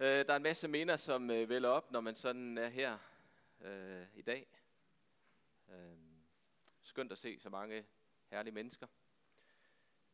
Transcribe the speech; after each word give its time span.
Øh, 0.00 0.26
der 0.26 0.32
er 0.32 0.36
en 0.36 0.42
masse 0.42 0.68
minder, 0.68 0.96
som 0.96 1.30
øh, 1.30 1.48
vælger 1.48 1.68
op, 1.68 1.90
når 1.90 2.00
man 2.00 2.14
sådan 2.14 2.58
er 2.58 2.68
her 2.68 2.98
øh, 3.60 4.06
i 4.14 4.22
dag. 4.22 4.46
Øh, 5.68 5.96
skønt 6.82 7.12
at 7.12 7.18
se 7.18 7.40
så 7.40 7.50
mange 7.50 7.86
herlige 8.30 8.54
mennesker. 8.54 8.86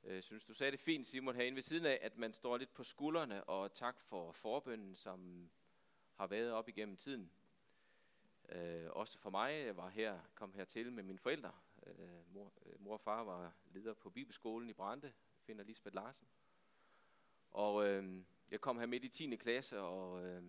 Jeg 0.02 0.12
øh, 0.12 0.22
synes, 0.22 0.44
du 0.44 0.54
sagde 0.54 0.72
det 0.72 0.80
fint, 0.80 1.08
Simon, 1.08 1.34
herinde 1.34 1.56
ved 1.56 1.62
siden 1.62 1.86
af, 1.86 1.98
at 2.02 2.18
man 2.18 2.32
står 2.32 2.56
lidt 2.56 2.74
på 2.74 2.82
skuldrene, 2.84 3.44
og 3.44 3.74
tak 3.74 4.00
for 4.00 4.32
forbønden, 4.32 4.96
som 4.96 5.50
har 6.14 6.26
været 6.26 6.53
op 6.53 6.69
igennem 6.69 6.96
tiden. 6.96 7.30
Øh, 8.48 8.90
også 8.90 9.19
for 9.19 9.30
mig, 9.30 9.66
jeg 9.66 9.76
var 9.76 9.88
her, 9.88 10.19
kom 10.35 10.53
hertil 10.53 10.92
med 10.92 11.03
mine 11.03 11.19
forældre. 11.19 11.53
Øh, 11.87 12.35
mor, 12.35 12.53
øh, 12.66 12.80
mor 12.80 12.92
og 12.92 13.01
far 13.01 13.24
var 13.24 13.53
leder 13.72 13.94
på 13.94 14.10
Bibelskolen 14.10 14.69
i 14.69 14.72
Brande, 14.72 15.12
finder 15.40 15.64
Lisbeth 15.64 15.94
Larsen. 15.94 16.28
Og 17.51 17.88
øh, 17.88 18.24
jeg 18.51 18.61
kom 18.61 18.79
her 18.79 18.87
midt 18.87 19.05
i 19.05 19.09
10. 19.09 19.37
klasse 19.37 19.80
og 19.80 20.24
øh, 20.24 20.42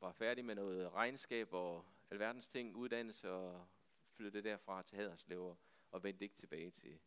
var 0.00 0.12
færdig 0.12 0.44
med 0.44 0.54
noget 0.54 0.92
regnskab 0.92 1.52
og 1.52 1.84
alverdens 2.10 2.48
ting, 2.48 2.76
uddannelse 2.76 3.30
og 3.30 3.66
flyttede 4.12 4.48
derfra 4.48 4.82
til 4.82 4.98
Haderslev 4.98 5.44
og, 5.44 5.58
og 5.90 6.02
vendte 6.02 6.24
ikke 6.24 6.36
tilbage 6.36 6.70
til, 6.70 6.98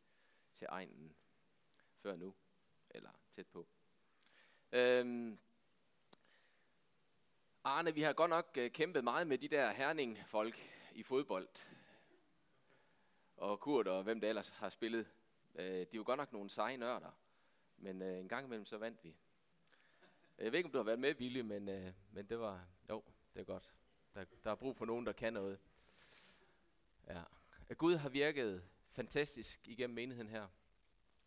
til 0.54 0.68
egnen 0.70 1.16
før 1.98 2.16
nu, 2.16 2.36
eller 2.90 3.12
tæt 3.32 3.48
på. 3.48 3.68
Øhm, 4.72 5.38
Arne, 7.64 7.94
vi 7.94 8.02
har 8.02 8.14
godt 8.14 8.30
nok 8.30 8.58
øh, 8.58 8.72
kæmpet 8.72 9.04
meget 9.04 9.28
med 9.28 9.38
de 9.38 9.48
der 9.48 9.72
herning-folk 9.72 10.56
i 10.94 11.04
fodbold. 11.04 11.48
Og 13.38 13.60
Kurt 13.60 13.88
og 13.88 14.04
hvem 14.04 14.22
der 14.22 14.30
ellers 14.30 14.50
har 14.50 14.70
spillet. 14.70 15.08
Øh, 15.56 15.66
de 15.66 15.82
er 15.82 15.88
jo 15.94 16.04
godt 16.06 16.18
nok 16.18 16.34
nogle 16.34 16.50
seje 16.50 16.78
nørder. 16.78 17.12
Men 17.78 18.02
øh, 18.02 18.20
en 18.20 18.30
gang 18.30 18.46
imellem 18.46 18.66
så 18.66 18.78
vandt 18.78 19.04
vi. 19.04 19.16
Øh, 20.42 20.46
jeg 20.46 20.52
ved 20.52 20.60
ikke, 20.60 20.68
om 20.68 20.72
du 20.72 20.78
har 20.78 20.84
været 20.84 21.00
med, 21.00 21.14
Ville, 21.14 21.44
men, 21.44 21.70
øh, 21.70 21.94
men 22.12 22.26
det 22.30 22.40
var, 22.40 22.68
jo, 22.90 23.04
det 23.34 23.40
er 23.40 23.44
godt. 23.44 23.74
Der, 24.14 24.26
der 24.44 24.52
er 24.52 24.56
brug 24.56 24.76
for 24.76 24.86
nogen, 24.86 25.06
der 25.06 25.12
kan 25.12 25.34
noget. 25.34 25.60
Ja. 27.08 27.24
Gud 27.78 27.96
har 27.96 28.10
virket 28.10 28.64
fantastisk 28.92 29.68
igennem 29.68 29.96
menigheden 29.96 30.30
her. 30.30 30.48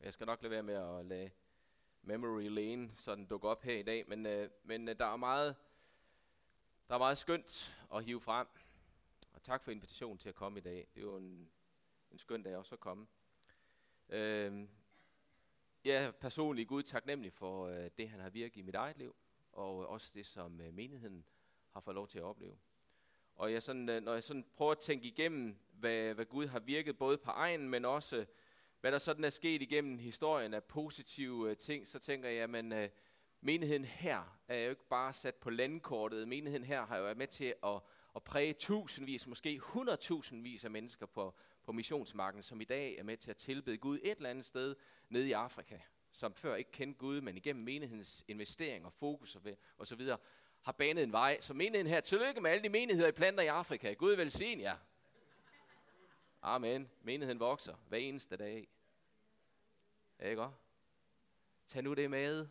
Jeg 0.01 0.13
skal 0.13 0.27
nok 0.27 0.43
lade 0.43 0.51
være 0.51 0.63
med 0.63 0.75
at 0.75 1.07
lade 1.07 1.31
memory 2.03 2.49
lane 2.49 2.91
sådan 2.97 3.27
dukke 3.27 3.49
op 3.49 3.63
her 3.63 3.75
i 3.75 3.83
dag, 3.83 4.05
men, 4.09 4.27
øh, 4.27 4.51
men 4.63 4.89
øh, 4.89 4.99
der 4.99 5.07
er 5.07 5.17
meget 5.17 5.57
der 6.89 6.95
er 6.95 6.99
meget 6.99 7.19
skønt 7.19 7.79
at 7.95 8.05
hive 8.05 8.21
frem. 8.21 8.47
Og 9.33 9.43
tak 9.43 9.65
for 9.65 9.71
invitationen 9.71 10.19
til 10.19 10.29
at 10.29 10.35
komme 10.35 10.59
i 10.59 10.63
dag. 10.63 10.89
Det 10.95 11.01
er 11.01 11.05
jo 11.05 11.17
en, 11.17 11.51
en 12.11 12.19
skøn 12.19 12.43
dag 12.43 12.57
også 12.57 12.75
at 12.75 12.81
komme. 12.81 13.07
Øh, 14.09 14.69
jeg 15.85 16.05
er 16.05 16.11
personligt 16.11 16.69
Gud 16.69 16.83
taknemmelig 16.83 17.33
for 17.33 17.67
øh, 17.67 17.91
det, 17.99 18.09
han 18.09 18.21
har 18.21 18.31
virket 18.31 18.57
i 18.57 18.63
mit 18.63 18.75
eget 18.75 18.99
liv, 18.99 19.17
og 19.53 19.83
øh, 19.83 19.89
også 19.89 20.13
det, 20.15 20.27
som 20.27 20.61
øh, 20.61 20.75
menigheden 20.75 21.25
har 21.73 21.81
fået 21.81 21.95
lov 21.95 22.09
til 22.09 22.19
at 22.19 22.25
opleve. 22.25 22.59
Og 23.37 23.53
jeg 23.53 23.63
sådan, 23.63 23.89
øh, 23.89 24.03
når 24.03 24.13
jeg 24.13 24.23
sådan 24.23 24.47
prøver 24.57 24.73
at 24.73 24.79
tænke 24.79 25.07
igennem, 25.07 25.57
hvad, 25.73 26.15
hvad 26.15 26.25
Gud 26.25 26.47
har 26.47 26.61
virket 26.61 26.99
både 26.99 27.19
på 27.19 27.31
egen, 27.31 27.69
men 27.69 27.85
også 27.85 28.17
øh, 28.17 28.27
hvad 28.81 28.93
der 28.93 28.99
sådan 28.99 29.25
er 29.25 29.31
sket 29.31 29.63
igennem 29.63 29.99
historien 29.99 30.55
af 30.55 30.65
positive 30.65 31.51
øh, 31.51 31.57
ting, 31.57 31.89
så 31.89 31.99
tænker 31.99 32.29
jeg, 32.29 32.55
at 32.55 32.65
øh, 32.73 32.89
menigheden 33.41 33.85
her 33.85 34.39
er 34.49 34.59
jo 34.59 34.71
ikke 34.71 34.89
bare 34.89 35.13
sat 35.13 35.35
på 35.35 35.51
landkortet. 35.51 36.29
Menigheden 36.29 36.65
her 36.65 36.87
har 36.87 36.97
jo 36.97 37.03
været 37.03 37.17
med 37.17 37.27
til 37.27 37.55
at, 37.65 37.81
at 38.17 38.23
præge 38.23 38.53
tusindvis, 38.53 39.27
måske 39.27 39.59
hundredtusindvis 39.59 40.65
af 40.65 40.71
mennesker 40.71 41.07
på, 41.07 41.35
på 41.65 41.73
missionsmarken, 41.73 42.43
som 42.43 42.61
i 42.61 42.65
dag 42.65 42.97
er 42.99 43.03
med 43.03 43.17
til 43.17 43.31
at 43.31 43.37
tilbede 43.37 43.79
Gud 43.79 43.99
et 44.03 44.17
eller 44.17 44.31
andet 44.31 44.45
sted 44.45 44.77
nede 45.09 45.29
i 45.29 45.33
Afrika, 45.33 45.79
som 46.13 46.35
før 46.35 46.55
ikke 46.55 46.71
kendte 46.71 46.99
Gud, 46.99 47.21
men 47.21 47.37
igennem 47.37 47.65
menighedens 47.65 48.25
investering 48.29 48.87
og 48.87 48.93
fokus 48.93 49.39
og 49.79 49.87
så 49.87 49.97
videre, 49.97 50.19
har 50.63 50.73
banet 50.73 51.05
en 51.05 51.13
vej. 51.13 51.41
Så 51.41 51.55
menigheden 51.55 51.87
her, 51.87 52.01
tillykke 52.01 52.41
med 52.41 52.51
alle 52.51 52.63
de 52.65 52.69
menigheder, 52.69 53.09
I 53.09 53.13
planter 53.13 53.43
i 53.43 53.47
Afrika. 53.47 53.93
Gud 53.93 54.15
velsigne 54.15 54.63
jer. 54.63 54.77
Amen. 56.43 56.91
Menigheden 57.03 57.41
vokser 57.41 57.75
hver 57.89 57.99
eneste 57.99 58.37
dag. 58.37 58.69
Ikke 60.25 60.49
Tag 61.67 61.83
nu 61.83 61.95
det 61.95 62.11
med. 62.11 62.49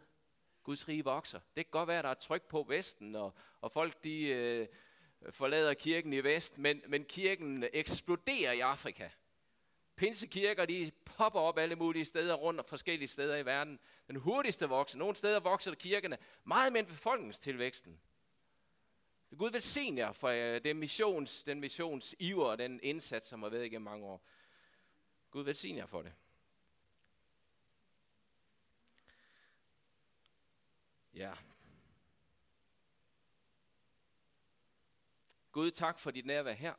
Guds 0.64 0.88
rige 0.88 1.04
vokser. 1.04 1.40
Det 1.56 1.66
kan 1.66 1.72
godt 1.72 1.88
være, 1.88 1.98
at 1.98 2.04
der 2.04 2.10
er 2.10 2.14
tryk 2.14 2.44
på 2.44 2.66
Vesten, 2.70 3.16
og, 3.16 3.34
og 3.62 3.72
folk 3.72 4.04
de 4.04 4.28
øh, 4.28 4.68
forlader 5.30 5.74
kirken 5.74 6.14
i 6.14 6.24
Vest, 6.24 6.58
men, 6.58 6.82
men 6.88 7.06
kirken 7.06 7.66
eksploderer 7.74 8.52
i 8.52 8.60
Afrika. 8.60 9.10
Pinsekirker, 9.96 10.66
de 10.66 10.92
popper 11.06 11.40
op 11.40 11.58
alle 11.58 11.76
mulige 11.76 12.06
steder 12.06 12.34
rundt 12.34 12.60
og 12.60 12.66
forskellige 12.66 13.08
steder 13.08 13.38
i 13.38 13.46
verden. 13.46 13.80
Den 14.08 14.16
hurtigste 14.16 14.70
vokser. 14.70 14.98
Nogle 14.98 15.16
steder 15.16 15.40
vokser 15.40 15.76
kirkerne 15.76 16.18
meget 16.44 16.74
mere 16.74 16.80
end 16.80 16.88
befolkningstilvæksten. 16.88 18.00
Det 19.30 19.38
Gud 19.38 19.52
velsigne 19.52 20.02
jer 20.02 20.12
for 20.12 20.28
øh, 20.28 20.64
den 20.64 20.78
missions, 20.78 21.44
den 21.44 21.60
missionsiver 21.60 22.46
og 22.46 22.58
den 22.58 22.80
indsats, 22.84 23.28
som 23.28 23.44
har 23.44 23.50
været 23.50 23.66
igennem 23.66 23.84
mange 23.84 24.06
år. 24.06 24.22
Gud 25.32 25.44
velsigne 25.44 25.80
jer 25.80 25.86
for 25.86 26.02
det. 26.02 26.14
Ja. 31.14 31.32
Gud, 35.54 35.72
tak 35.72 36.00
for 36.00 36.12
dit 36.12 36.26
nærvær 36.26 36.54
her. 36.54 36.74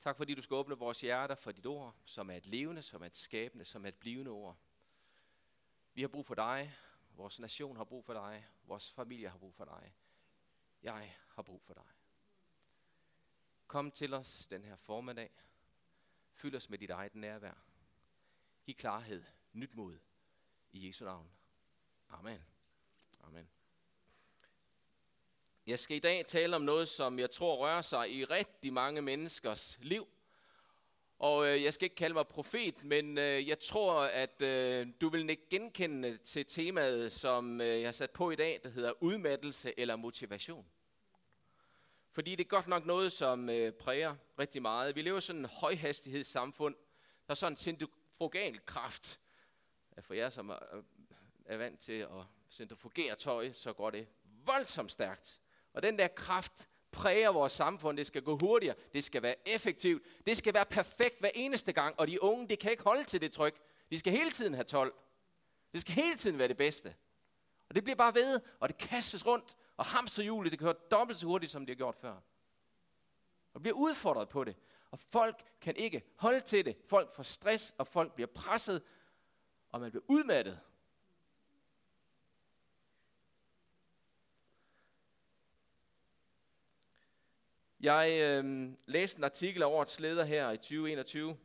Tak 0.00 0.16
fordi 0.16 0.34
du 0.34 0.42
skal 0.42 0.54
åbne 0.54 0.78
vores 0.78 1.00
hjerter 1.00 1.34
for 1.34 1.52
dit 1.52 1.66
ord, 1.66 1.96
som 2.04 2.30
er 2.30 2.34
et 2.34 2.46
levende, 2.46 2.82
som 2.82 3.02
er 3.02 3.06
et 3.06 3.16
skabende, 3.16 3.64
som 3.64 3.84
er 3.84 3.88
et 3.88 3.94
blivende 3.94 4.30
ord. 4.30 4.56
Vi 5.94 6.00
har 6.00 6.08
brug 6.08 6.26
for 6.26 6.34
dig. 6.34 6.74
Vores 7.10 7.40
nation 7.40 7.76
har 7.76 7.84
brug 7.84 8.04
for 8.04 8.12
dig. 8.12 8.46
Vores 8.62 8.92
familie 8.92 9.28
har 9.28 9.38
brug 9.38 9.54
for 9.54 9.64
dig. 9.64 9.94
Jeg 10.82 11.16
har 11.28 11.42
brug 11.42 11.62
for 11.62 11.74
dig. 11.74 11.88
Kom 13.66 13.90
til 13.90 14.14
os 14.14 14.46
den 14.46 14.64
her 14.64 14.76
formiddag. 14.76 15.30
Fyld 16.32 16.54
os 16.54 16.70
med 16.70 16.78
dit 16.78 16.90
eget 16.90 17.14
nærvær. 17.14 17.54
Giv 18.64 18.74
klarhed, 18.74 19.24
nyt 19.52 19.74
mod. 19.74 19.98
I 20.72 20.86
Jesu 20.86 21.04
navn. 21.04 21.30
Amen. 22.08 22.40
Amen. 23.20 23.59
Jeg 25.66 25.78
skal 25.78 25.96
i 25.96 26.00
dag 26.00 26.26
tale 26.26 26.56
om 26.56 26.62
noget, 26.62 26.88
som 26.88 27.18
jeg 27.18 27.30
tror 27.30 27.56
rører 27.56 27.82
sig 27.82 28.10
i 28.10 28.24
rigtig 28.24 28.72
mange 28.72 29.02
menneskers 29.02 29.78
liv. 29.82 30.08
Og 31.18 31.46
øh, 31.46 31.62
jeg 31.62 31.74
skal 31.74 31.84
ikke 31.84 31.96
kalde 31.96 32.14
mig 32.14 32.26
profet, 32.26 32.84
men 32.84 33.18
øh, 33.18 33.48
jeg 33.48 33.60
tror, 33.60 34.00
at 34.00 34.42
øh, 34.42 34.86
du 35.00 35.08
vil 35.08 35.30
ikke 35.30 35.48
genkende 35.50 36.16
til 36.16 36.46
temaet, 36.46 37.12
som 37.12 37.60
øh, 37.60 37.80
jeg 37.80 37.86
har 37.86 37.92
sat 37.92 38.10
på 38.10 38.30
i 38.30 38.36
dag, 38.36 38.60
der 38.62 38.68
hedder 38.68 39.02
udmattelse 39.02 39.72
eller 39.76 39.96
motivation. 39.96 40.66
Fordi 42.10 42.30
det 42.30 42.44
er 42.44 42.48
godt 42.48 42.66
nok 42.66 42.86
noget, 42.86 43.12
som 43.12 43.48
øh, 43.50 43.72
præger 43.72 44.14
rigtig 44.38 44.62
meget. 44.62 44.96
Vi 44.96 45.02
lever 45.02 45.20
sådan 45.20 45.40
en 45.40 45.46
højhastighedssamfund. 45.46 46.74
Der 47.26 47.30
er 47.30 47.34
sådan 47.34 47.52
en 47.52 47.56
centrifugal 47.56 48.60
kraft. 48.66 49.20
For 50.00 50.14
jer, 50.14 50.30
som 50.30 50.48
er, 50.48 50.58
er 51.44 51.56
vant 51.56 51.80
til 51.80 51.92
at 51.92 52.24
centrifugere 52.50 53.16
tøj, 53.16 53.52
så 53.52 53.72
går 53.72 53.90
det 53.90 54.06
voldsomt 54.24 54.92
stærkt. 54.92 55.40
Og 55.72 55.82
den 55.82 55.98
der 55.98 56.08
kraft 56.08 56.68
præger 56.92 57.28
vores 57.28 57.52
samfund. 57.52 57.96
Det 57.96 58.06
skal 58.06 58.22
gå 58.22 58.36
hurtigere. 58.36 58.74
Det 58.92 59.04
skal 59.04 59.22
være 59.22 59.48
effektivt. 59.48 60.02
Det 60.26 60.36
skal 60.36 60.54
være 60.54 60.66
perfekt 60.66 61.20
hver 61.20 61.30
eneste 61.34 61.72
gang. 61.72 62.00
Og 62.00 62.06
de 62.06 62.22
unge, 62.22 62.48
det 62.48 62.58
kan 62.58 62.70
ikke 62.70 62.82
holde 62.82 63.04
til 63.04 63.20
det 63.20 63.32
tryk. 63.32 63.60
De 63.90 63.98
skal 63.98 64.12
hele 64.12 64.30
tiden 64.30 64.54
have 64.54 64.64
12. 64.64 64.94
Det 65.72 65.80
skal 65.80 65.94
hele 65.94 66.16
tiden 66.16 66.38
være 66.38 66.48
det 66.48 66.56
bedste. 66.56 66.94
Og 67.68 67.74
det 67.74 67.84
bliver 67.84 67.96
bare 67.96 68.14
ved, 68.14 68.40
og 68.60 68.68
det 68.68 68.78
kastes 68.78 69.26
rundt. 69.26 69.56
Og 69.76 69.84
hamsterhjulet, 69.86 70.52
det 70.52 70.60
kører 70.60 70.72
dobbelt 70.72 71.18
så 71.18 71.26
hurtigt, 71.26 71.52
som 71.52 71.66
det 71.66 71.74
har 71.74 71.76
gjort 71.76 71.96
før. 71.96 72.16
Og 73.54 73.62
bliver 73.62 73.76
udfordret 73.76 74.28
på 74.28 74.44
det. 74.44 74.56
Og 74.90 74.98
folk 74.98 75.42
kan 75.60 75.76
ikke 75.76 76.02
holde 76.16 76.40
til 76.40 76.64
det. 76.64 76.76
Folk 76.88 77.12
får 77.12 77.22
stress, 77.22 77.74
og 77.78 77.86
folk 77.86 78.14
bliver 78.14 78.28
presset, 78.34 78.82
og 79.68 79.80
man 79.80 79.90
bliver 79.90 80.04
udmattet. 80.08 80.60
Jeg 87.82 88.20
øh, 88.20 88.68
læste 88.86 89.18
en 89.18 89.24
artikel 89.24 89.62
af 89.62 89.66
årets 89.66 90.00
leder 90.00 90.24
her 90.24 90.50
i 90.50 90.56
2021, 90.56 91.36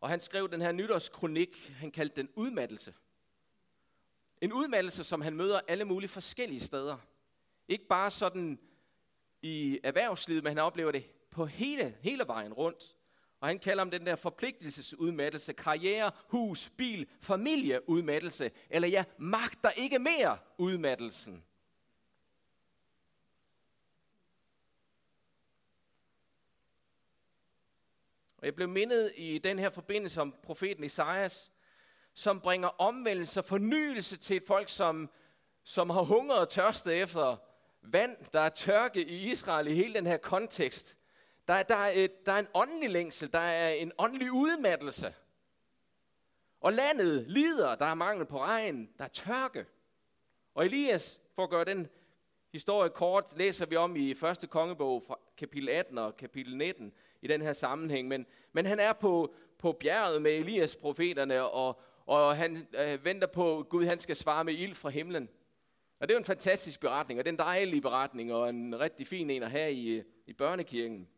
og 0.00 0.08
han 0.08 0.20
skrev 0.20 0.50
den 0.50 0.60
her 0.60 0.72
nytårskronik, 0.72 1.72
han 1.76 1.90
kaldte 1.90 2.16
den 2.16 2.28
udmattelse. 2.34 2.94
En 4.40 4.52
udmattelse, 4.52 5.04
som 5.04 5.20
han 5.20 5.36
møder 5.36 5.60
alle 5.68 5.84
mulige 5.84 6.08
forskellige 6.08 6.60
steder. 6.60 6.96
Ikke 7.68 7.86
bare 7.86 8.10
sådan 8.10 8.58
i 9.42 9.80
erhvervslivet, 9.84 10.42
men 10.42 10.50
han 10.50 10.58
oplever 10.58 10.92
det 10.92 11.04
på 11.30 11.46
hele, 11.46 11.96
hele 12.00 12.24
vejen 12.26 12.52
rundt. 12.52 12.96
Og 13.40 13.48
han 13.48 13.58
kalder 13.58 13.82
om 13.82 13.90
den 13.90 14.06
der 14.06 14.16
forpligtelsesudmattelse, 14.16 15.52
karriere, 15.52 16.12
hus, 16.28 16.70
bil, 16.76 17.06
familieudmattelse, 17.20 18.50
eller 18.70 18.88
ja, 18.88 19.04
magter 19.18 19.70
ikke 19.70 19.98
mere 19.98 20.38
udmattelsen. 20.58 21.44
Og 28.38 28.46
jeg 28.46 28.54
blev 28.54 28.68
mindet 28.68 29.12
i 29.16 29.38
den 29.38 29.58
her 29.58 29.70
forbindelse 29.70 30.20
om 30.20 30.34
profeten 30.42 30.84
Esajas, 30.84 31.52
som 32.14 32.40
bringer 32.40 32.68
omvendelse 32.68 33.40
og 33.40 33.44
fornyelse 33.44 34.16
til 34.16 34.36
et 34.36 34.42
folk, 34.46 34.68
som, 34.68 35.10
som 35.62 35.90
har 35.90 36.02
hunger 36.02 36.34
og 36.34 36.48
tørste 36.48 36.94
efter 36.94 37.36
vand, 37.82 38.16
der 38.32 38.40
er 38.40 38.48
tørke 38.48 39.04
i 39.04 39.30
Israel 39.30 39.66
i 39.66 39.74
hele 39.74 39.94
den 39.94 40.06
her 40.06 40.16
kontekst. 40.16 40.96
Der, 41.48 41.62
der, 41.62 41.76
er, 41.76 41.92
et, 41.94 42.26
der 42.26 42.32
er 42.32 42.38
en 42.38 42.48
åndelig 42.54 42.90
længsel, 42.90 43.32
der 43.32 43.38
er 43.38 43.70
en 43.70 43.92
åndelig 43.98 44.32
udmattelse. 44.32 45.14
Og 46.60 46.72
landet 46.72 47.24
lider, 47.28 47.74
der 47.74 47.86
er 47.86 47.94
mangel 47.94 48.26
på 48.26 48.38
regn, 48.40 48.90
der 48.98 49.04
er 49.04 49.08
tørke. 49.08 49.66
Og 50.54 50.64
Elias, 50.64 51.20
for 51.34 51.44
at 51.44 51.50
gøre 51.50 51.64
den 51.64 51.88
historie 52.52 52.90
kort, 52.90 53.24
læser 53.36 53.66
vi 53.66 53.76
om 53.76 53.96
i 53.96 54.14
første 54.14 54.46
kongebog 54.46 55.02
fra 55.06 55.18
kapitel 55.36 55.68
18 55.68 55.98
og 55.98 56.16
kapitel 56.16 56.56
19 56.56 56.92
i 57.22 57.26
den 57.26 57.42
her 57.42 57.52
sammenhæng. 57.52 58.08
Men, 58.08 58.26
men 58.52 58.66
han 58.66 58.80
er 58.80 58.92
på, 58.92 59.34
på 59.58 59.72
bjerget 59.72 60.22
med 60.22 60.30
Elias 60.30 60.76
profeterne, 60.76 61.44
og, 61.44 61.80
og 62.06 62.36
han 62.36 62.66
øh, 62.78 63.04
venter 63.04 63.26
på, 63.26 63.58
at 63.58 63.68
Gud 63.68 63.84
han 63.84 63.98
skal 63.98 64.16
svare 64.16 64.44
med 64.44 64.54
ild 64.54 64.74
fra 64.74 64.88
himlen. 64.88 65.28
Og 66.00 66.08
det 66.08 66.14
er 66.14 66.16
jo 66.16 66.18
en 66.18 66.24
fantastisk 66.24 66.80
beretning, 66.80 67.20
og 67.20 67.24
det 67.24 67.30
er 67.30 67.32
en 67.32 67.38
dejlig 67.38 67.82
beretning, 67.82 68.32
og 68.32 68.48
en 68.48 68.80
rigtig 68.80 69.06
fin 69.06 69.30
en 69.30 69.42
at 69.42 69.50
have 69.50 69.72
i, 69.72 70.02
i 70.26 70.32
børnekirken. 70.32 71.08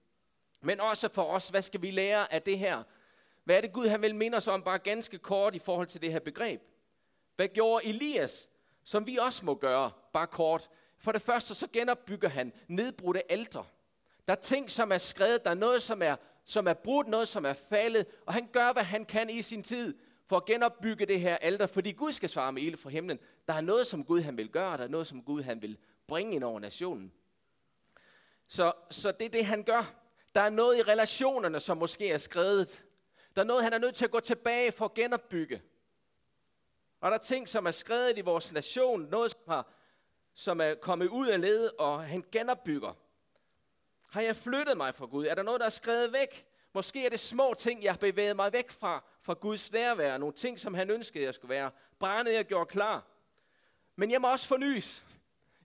Men 0.60 0.80
også 0.80 1.08
for 1.12 1.22
os, 1.22 1.48
hvad 1.48 1.62
skal 1.62 1.82
vi 1.82 1.90
lære 1.90 2.32
af 2.32 2.42
det 2.42 2.58
her? 2.58 2.82
Hvad 3.44 3.56
er 3.56 3.60
det 3.60 3.72
Gud 3.72 3.88
han 3.88 4.02
vil 4.02 4.14
minde 4.14 4.36
os 4.36 4.48
om, 4.48 4.62
bare 4.62 4.78
ganske 4.78 5.18
kort 5.18 5.54
i 5.54 5.58
forhold 5.58 5.86
til 5.86 6.02
det 6.02 6.12
her 6.12 6.20
begreb? 6.20 6.62
Hvad 7.36 7.48
gjorde 7.48 7.86
Elias, 7.86 8.48
som 8.84 9.06
vi 9.06 9.16
også 9.16 9.46
må 9.46 9.54
gøre, 9.54 9.90
bare 10.12 10.26
kort? 10.26 10.68
For 10.98 11.12
det 11.12 11.22
første, 11.22 11.54
så 11.54 11.66
genopbygger 11.72 12.28
han 12.28 12.52
nedbrudte 12.68 13.32
alter. 13.32 13.64
Der 14.28 14.34
er 14.34 14.40
ting, 14.40 14.70
som 14.70 14.92
er 14.92 14.98
skrevet, 14.98 15.44
der 15.44 15.50
er 15.50 15.54
noget, 15.54 15.82
som 15.82 16.02
er, 16.02 16.16
som 16.44 16.66
er 16.66 16.74
brudt, 16.74 17.08
noget, 17.08 17.28
som 17.28 17.46
er 17.46 17.52
faldet, 17.52 18.06
og 18.26 18.34
han 18.34 18.48
gør, 18.52 18.72
hvad 18.72 18.82
han 18.82 19.04
kan 19.04 19.30
i 19.30 19.42
sin 19.42 19.62
tid 19.62 19.94
for 20.26 20.36
at 20.36 20.44
genopbygge 20.44 21.06
det 21.06 21.20
her 21.20 21.36
alter, 21.36 21.66
fordi 21.66 21.92
Gud 21.92 22.12
skal 22.12 22.28
svare 22.28 22.52
med 22.52 22.62
ild 22.62 22.76
fra 22.76 22.90
himlen. 22.90 23.18
Der 23.48 23.54
er 23.54 23.60
noget, 23.60 23.86
som 23.86 24.04
Gud 24.04 24.20
han 24.20 24.36
vil 24.36 24.48
gøre, 24.48 24.76
der 24.76 24.84
er 24.84 24.88
noget, 24.88 25.06
som 25.06 25.22
Gud 25.22 25.42
han 25.42 25.62
vil 25.62 25.78
bringe 26.06 26.34
ind 26.34 26.44
over 26.44 26.60
nationen. 26.60 27.12
Så, 28.48 28.72
så 28.90 29.12
det 29.12 29.24
er 29.24 29.30
det, 29.30 29.46
han 29.46 29.62
gør. 29.62 29.94
Der 30.34 30.40
er 30.40 30.50
noget 30.50 30.78
i 30.78 30.82
relationerne, 30.82 31.60
som 31.60 31.76
måske 31.76 32.10
er 32.10 32.18
skrevet. 32.18 32.84
Der 33.36 33.42
er 33.42 33.46
noget, 33.46 33.64
han 33.64 33.72
er 33.72 33.78
nødt 33.78 33.94
til 33.94 34.04
at 34.04 34.10
gå 34.10 34.20
tilbage 34.20 34.72
for 34.72 34.84
at 34.84 34.94
genopbygge. 34.94 35.62
Og 37.00 37.10
der 37.10 37.16
er 37.16 37.20
ting, 37.20 37.48
som 37.48 37.66
er 37.66 37.70
skrevet 37.70 38.18
i 38.18 38.20
vores 38.20 38.52
nation, 38.52 39.00
noget, 39.02 39.30
som, 39.30 39.40
har, 39.48 39.72
som 40.34 40.60
er 40.60 40.74
kommet 40.74 41.08
ud 41.08 41.28
af 41.28 41.40
led, 41.40 41.70
og 41.78 42.04
han 42.04 42.24
genopbygger. 42.32 42.96
Har 44.10 44.20
jeg 44.20 44.36
flyttet 44.36 44.76
mig 44.76 44.94
fra 44.94 45.06
Gud? 45.06 45.26
Er 45.26 45.34
der 45.34 45.42
noget, 45.42 45.60
der 45.60 45.66
er 45.66 45.70
skrevet 45.70 46.12
væk? 46.12 46.46
Måske 46.74 47.06
er 47.06 47.10
det 47.10 47.20
små 47.20 47.54
ting, 47.58 47.82
jeg 47.82 47.92
har 47.92 47.98
bevæget 47.98 48.36
mig 48.36 48.52
væk 48.52 48.70
fra, 48.70 49.04
fra 49.22 49.34
Guds 49.34 49.72
nærvær. 49.72 50.18
Nogle 50.18 50.34
ting, 50.34 50.58
som 50.58 50.74
han 50.74 50.90
ønskede, 50.90 51.24
jeg 51.24 51.34
skulle 51.34 51.54
være. 51.54 51.70
Brændet, 51.98 52.34
jeg 52.34 52.44
gjorde 52.44 52.66
klar. 52.66 53.06
Men 53.96 54.10
jeg 54.10 54.20
må 54.20 54.32
også 54.32 54.48
fornyes. 54.48 55.04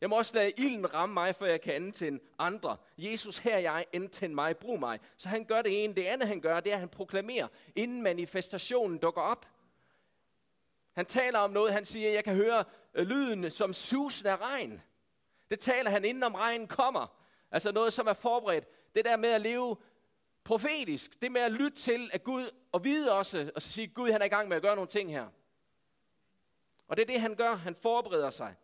Jeg 0.02 0.10
må 0.10 0.18
også 0.18 0.36
lade 0.36 0.52
ilden 0.58 0.94
ramme 0.94 1.14
mig, 1.14 1.36
for 1.36 1.46
jeg 1.46 1.62
kan 1.62 1.74
antænde 1.74 2.20
andre. 2.40 2.78
Jesus, 2.98 3.38
her 3.38 3.58
jeg, 3.58 3.86
antænd 3.94 4.34
mig, 4.34 4.58
brug 4.58 4.80
mig. 4.80 5.00
Så 5.18 5.30
han 5.30 5.46
gør 5.46 5.62
det 5.62 5.84
ene. 5.84 5.96
Det 5.96 6.06
andet, 6.06 6.28
han 6.28 6.42
gør, 6.42 6.60
det 6.60 6.70
er, 6.70 6.76
at 6.76 6.80
han 6.80 6.90
proklamerer, 6.90 7.48
inden 7.76 8.02
manifestationen 8.02 8.98
dukker 8.98 9.22
op. 9.22 9.46
Han 10.96 11.06
taler 11.06 11.40
om 11.40 11.52
noget, 11.52 11.74
han 11.74 11.86
siger, 11.86 12.12
jeg 12.12 12.24
kan 12.24 12.36
høre 12.36 12.64
øh, 12.94 13.08
lyden 13.08 13.52
som 13.52 13.74
susen 13.74 14.28
af 14.28 14.42
regn. 14.42 14.82
Det 15.50 15.60
taler 15.60 15.90
han, 15.90 16.06
inden 16.06 16.24
om 16.24 16.36
regnen 16.36 16.68
kommer. 16.68 17.25
Altså 17.56 17.72
noget, 17.72 17.94
som 17.94 18.08
er 18.08 18.14
forberedt. 18.14 18.96
Det 18.96 19.06
der 19.06 19.18
med 19.18 19.30
at 19.30 19.42
leve 19.42 19.78
profetisk, 20.44 21.22
det 21.22 21.32
med 21.32 21.42
at 21.42 21.52
lytte 21.52 21.78
til, 21.78 22.10
at 22.14 22.24
Gud, 22.24 22.52
og 22.72 22.84
vide 22.84 23.14
også, 23.14 23.52
og 23.56 23.62
så 23.62 23.72
sige, 23.72 23.88
Gud 23.88 24.12
han 24.12 24.22
er 24.22 24.26
i 24.26 24.30
gang 24.30 24.48
med 24.48 24.56
at 24.56 24.62
gøre 24.62 24.76
nogle 24.76 24.88
ting 24.88 25.12
her. 25.12 25.28
Og 26.88 26.98
det 26.98 27.04
er 27.04 27.08
det, 27.08 27.22
han 27.22 27.36
gør. 27.36 27.56
Han 27.56 27.76
forbereder 27.76 28.30
sig. 28.30 28.56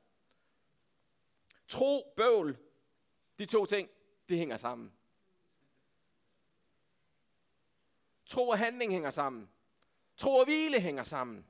Tro, 1.67 2.13
bøvl, 2.17 2.57
de 3.39 3.45
to 3.45 3.65
ting, 3.65 3.89
de 4.29 4.37
hænger 4.37 4.57
sammen. 4.57 4.93
Tro 8.25 8.47
og 8.47 8.57
handling 8.57 8.91
hænger 8.91 9.09
sammen. 9.09 9.49
Tro 10.17 10.35
og 10.35 10.45
hvile 10.45 10.79
hænger 10.79 11.03
sammen. 11.03 11.45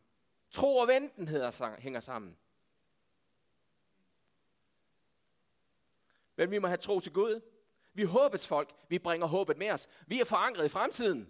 Tro 0.52 0.78
og 0.78 0.88
venten 0.88 1.28
hænger 1.80 2.00
sammen. 2.00 2.38
Men 6.42 6.52
vi 6.52 6.60
må 6.60 6.68
have 6.68 6.78
tro 6.78 7.00
til 7.00 7.14
Gud. 7.14 7.42
Vi 7.94 8.02
er 8.02 8.08
håbets 8.08 8.48
folk. 8.48 8.74
Vi 8.90 9.00
bringer 9.00 9.28
håbet 9.28 9.58
med 9.58 9.72
os. 9.72 9.88
Vi 10.08 10.20
er 10.20 10.26
forankret 10.26 10.66
i 10.66 10.70
fremtiden. 10.70 11.30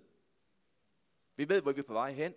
Vi 1.36 1.50
ved, 1.50 1.62
hvor 1.62 1.72
vi 1.72 1.80
er 1.80 1.84
på 1.84 1.94
vej 1.94 2.12
hen. 2.12 2.34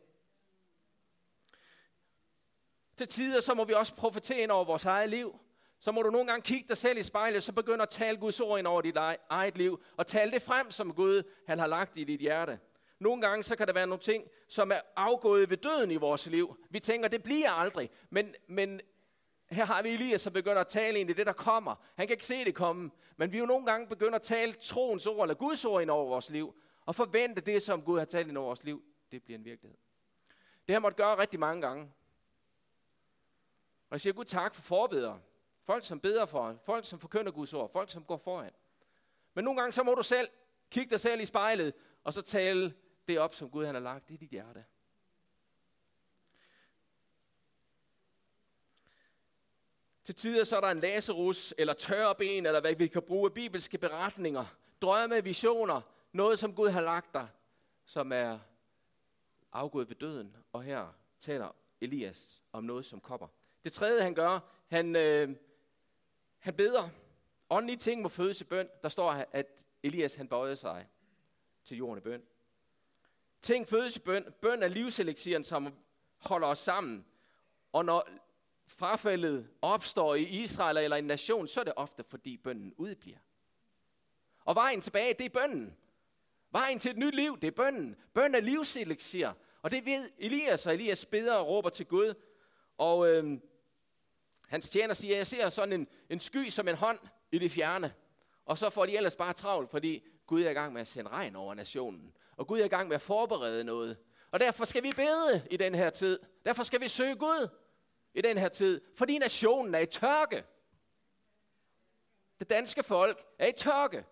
Til 2.96 3.08
tider 3.08 3.40
så 3.40 3.54
må 3.54 3.64
vi 3.64 3.72
også 3.72 3.94
profetere 3.94 4.38
ind 4.38 4.50
over 4.50 4.64
vores 4.64 4.84
eget 4.84 5.10
liv. 5.10 5.38
Så 5.78 5.92
må 5.92 6.02
du 6.02 6.10
nogle 6.10 6.26
gange 6.26 6.42
kigge 6.42 6.68
dig 6.68 6.76
selv 6.76 6.98
i 6.98 7.02
spejlet, 7.02 7.42
så 7.42 7.52
begynder 7.52 7.82
at 7.82 7.88
tale 7.88 8.18
Guds 8.18 8.40
ord 8.40 8.58
ind 8.58 8.66
over 8.66 8.80
dit 8.80 8.96
eget 9.30 9.56
liv, 9.56 9.82
og 9.96 10.06
tale 10.06 10.30
det 10.30 10.42
frem, 10.42 10.70
som 10.70 10.94
Gud 10.94 11.22
han 11.46 11.58
har 11.58 11.66
lagt 11.66 11.96
i 11.96 12.04
dit 12.04 12.20
hjerte. 12.20 12.58
Nogle 12.98 13.22
gange 13.22 13.42
så 13.42 13.56
kan 13.56 13.66
der 13.66 13.72
være 13.72 13.86
nogle 13.86 14.02
ting, 14.02 14.24
som 14.48 14.72
er 14.72 14.80
afgået 14.96 15.50
ved 15.50 15.56
døden 15.56 15.90
i 15.90 15.96
vores 15.96 16.26
liv. 16.26 16.56
Vi 16.70 16.80
tænker, 16.80 17.08
det 17.08 17.22
bliver 17.22 17.50
aldrig. 17.50 17.90
Men, 18.10 18.34
men 18.48 18.80
her 19.50 19.64
har 19.64 19.82
vi 19.82 19.88
Elias, 19.88 20.20
som 20.20 20.32
begynder 20.32 20.60
at 20.60 20.68
tale 20.68 20.98
ind 20.98 21.10
i 21.10 21.12
det, 21.12 21.26
der 21.26 21.32
kommer. 21.32 21.74
Han 21.96 22.06
kan 22.06 22.14
ikke 22.14 22.26
se 22.26 22.44
det 22.44 22.54
komme, 22.54 22.90
men 23.16 23.32
vi 23.32 23.38
jo 23.38 23.46
nogle 23.46 23.66
gange 23.66 23.86
begynder 23.86 24.14
at 24.14 24.22
tale 24.22 24.52
troens 24.52 25.06
ord, 25.06 25.24
eller 25.24 25.34
Guds 25.34 25.64
ord 25.64 25.82
ind 25.82 25.90
over 25.90 26.08
vores 26.08 26.30
liv, 26.30 26.54
og 26.86 26.94
forvente 26.94 27.40
det, 27.40 27.62
som 27.62 27.82
Gud 27.82 27.98
har 27.98 28.04
talt 28.04 28.28
ind 28.28 28.38
over 28.38 28.46
vores 28.46 28.64
liv, 28.64 28.82
det 29.10 29.22
bliver 29.22 29.38
en 29.38 29.44
virkelighed. 29.44 29.78
Det 30.68 30.72
har 30.72 30.80
måttet 30.80 30.96
gøre 30.96 31.18
rigtig 31.18 31.40
mange 31.40 31.62
gange. 31.62 31.82
Og 33.88 33.92
jeg 33.92 34.00
siger 34.00 34.14
Gud 34.14 34.24
tak 34.24 34.54
for 34.54 34.62
forbedere. 34.62 35.20
Folk, 35.64 35.84
som 35.84 36.00
beder 36.00 36.26
for 36.26 36.56
folk, 36.64 36.84
som 36.84 37.00
forkynder 37.00 37.32
Guds 37.32 37.54
ord, 37.54 37.72
folk, 37.72 37.90
som 37.90 38.04
går 38.04 38.16
foran. 38.16 38.50
Men 39.34 39.44
nogle 39.44 39.60
gange, 39.60 39.72
så 39.72 39.82
må 39.82 39.94
du 39.94 40.02
selv 40.02 40.28
kigge 40.70 40.90
dig 40.90 41.00
selv 41.00 41.20
i 41.20 41.26
spejlet, 41.26 41.74
og 42.04 42.14
så 42.14 42.22
tale 42.22 42.74
det 43.08 43.18
op, 43.18 43.34
som 43.34 43.50
Gud 43.50 43.64
han 43.64 43.74
har 43.74 43.82
lagt 43.82 44.10
i 44.10 44.16
dit 44.16 44.30
hjerte. 44.30 44.64
Til 50.04 50.14
tider 50.14 50.44
så 50.44 50.56
er 50.56 50.60
der 50.60 50.68
en 50.68 50.80
Lazarus, 50.80 51.54
eller 51.58 51.74
tørre 51.74 52.14
ben, 52.14 52.46
eller 52.46 52.60
hvad 52.60 52.74
vi 52.74 52.86
kan 52.86 53.02
bruge 53.02 53.26
af 53.26 53.32
bibelske 53.34 53.78
beretninger, 53.78 54.44
drømme, 54.82 55.24
visioner, 55.24 55.80
noget 56.12 56.38
som 56.38 56.54
Gud 56.54 56.68
har 56.68 56.80
lagt 56.80 57.14
dig, 57.14 57.28
som 57.84 58.12
er 58.12 58.38
afgået 59.52 59.88
ved 59.88 59.96
døden. 59.96 60.36
Og 60.52 60.62
her 60.62 60.94
taler 61.20 61.56
Elias 61.80 62.42
om 62.52 62.64
noget, 62.64 62.84
som 62.84 63.00
kommer. 63.00 63.28
Det 63.64 63.72
tredje, 63.72 64.02
han 64.02 64.14
gør, 64.14 64.40
han, 64.66 64.96
øh, 64.96 65.36
han 66.38 66.54
beder. 66.54 66.88
Åndelige 67.50 67.76
ting 67.76 68.02
må 68.02 68.08
fødes 68.08 68.40
i 68.40 68.44
bøn. 68.44 68.68
Der 68.82 68.88
står, 68.88 69.10
at 69.10 69.64
Elias 69.82 70.14
han 70.14 70.28
bøjede 70.28 70.56
sig 70.56 70.88
til 71.64 71.76
jorden 71.76 71.98
i 71.98 72.00
bøn. 72.00 72.22
Ting 73.42 73.68
fødes 73.68 73.96
i 73.96 74.00
bøn. 74.00 74.34
Bøn 74.40 74.62
er 74.62 74.68
livseleksieren, 74.68 75.44
som 75.44 75.74
holder 76.18 76.48
os 76.48 76.58
sammen. 76.58 77.06
Og 77.72 77.84
når 77.84 78.08
frafaldet 78.66 79.48
opstår 79.62 80.14
i 80.14 80.22
Israel 80.22 80.76
eller 80.76 80.96
en 80.96 81.04
nation, 81.04 81.48
så 81.48 81.60
er 81.60 81.64
det 81.64 81.72
ofte, 81.76 82.04
fordi 82.04 82.36
bønnen 82.36 82.74
udbliver. 82.76 83.18
Og 84.44 84.54
vejen 84.54 84.80
tilbage, 84.80 85.14
det 85.18 85.26
er 85.26 85.30
bønnen. 85.30 85.76
Vejen 86.50 86.78
til 86.78 86.90
et 86.90 86.96
nyt 86.96 87.14
liv, 87.14 87.38
det 87.40 87.46
er 87.46 87.50
bønnen. 87.50 87.96
Bøn 88.14 88.34
er 88.34 88.40
livseleksier. 88.40 89.32
Og 89.62 89.70
det 89.70 89.86
ved 89.86 90.10
Elias, 90.18 90.66
og 90.66 90.74
Elias 90.74 91.06
beder 91.06 91.34
og 91.34 91.46
råber 91.48 91.68
til 91.68 91.86
Gud. 91.86 92.14
Og 92.78 93.08
øh, 93.08 93.38
hans 94.46 94.70
tjener 94.70 94.94
siger, 94.94 95.16
jeg 95.16 95.26
ser 95.26 95.48
sådan 95.48 95.72
en, 95.72 95.88
en 96.10 96.20
sky 96.20 96.48
som 96.48 96.68
en 96.68 96.74
hånd 96.74 96.98
i 97.32 97.38
det 97.38 97.50
fjerne. 97.50 97.92
Og 98.44 98.58
så 98.58 98.70
får 98.70 98.86
de 98.86 98.96
ellers 98.96 99.16
bare 99.16 99.32
travlt, 99.32 99.70
fordi 99.70 100.04
Gud 100.26 100.42
er 100.42 100.50
i 100.50 100.54
gang 100.54 100.72
med 100.72 100.80
at 100.80 100.88
sende 100.88 101.10
regn 101.10 101.36
over 101.36 101.54
nationen. 101.54 102.12
Og 102.36 102.46
Gud 102.46 102.60
er 102.60 102.64
i 102.64 102.68
gang 102.68 102.88
med 102.88 102.94
at 102.94 103.02
forberede 103.02 103.64
noget. 103.64 103.96
Og 104.30 104.40
derfor 104.40 104.64
skal 104.64 104.82
vi 104.82 104.92
bede 104.96 105.46
i 105.50 105.56
den 105.56 105.74
her 105.74 105.90
tid. 105.90 106.20
Derfor 106.44 106.62
skal 106.62 106.80
vi 106.80 106.88
søge 106.88 107.16
Gud 107.16 107.48
i 108.14 108.20
den 108.20 108.38
her 108.38 108.48
tid. 108.48 108.80
Fordi 108.96 109.18
nationen 109.18 109.74
er 109.74 109.78
i 109.78 109.86
tørke. 109.86 110.44
Det 112.38 112.50
danske 112.50 112.82
folk 112.82 113.24
er 113.38 113.46
i 113.46 113.52
tørke. 113.52 114.04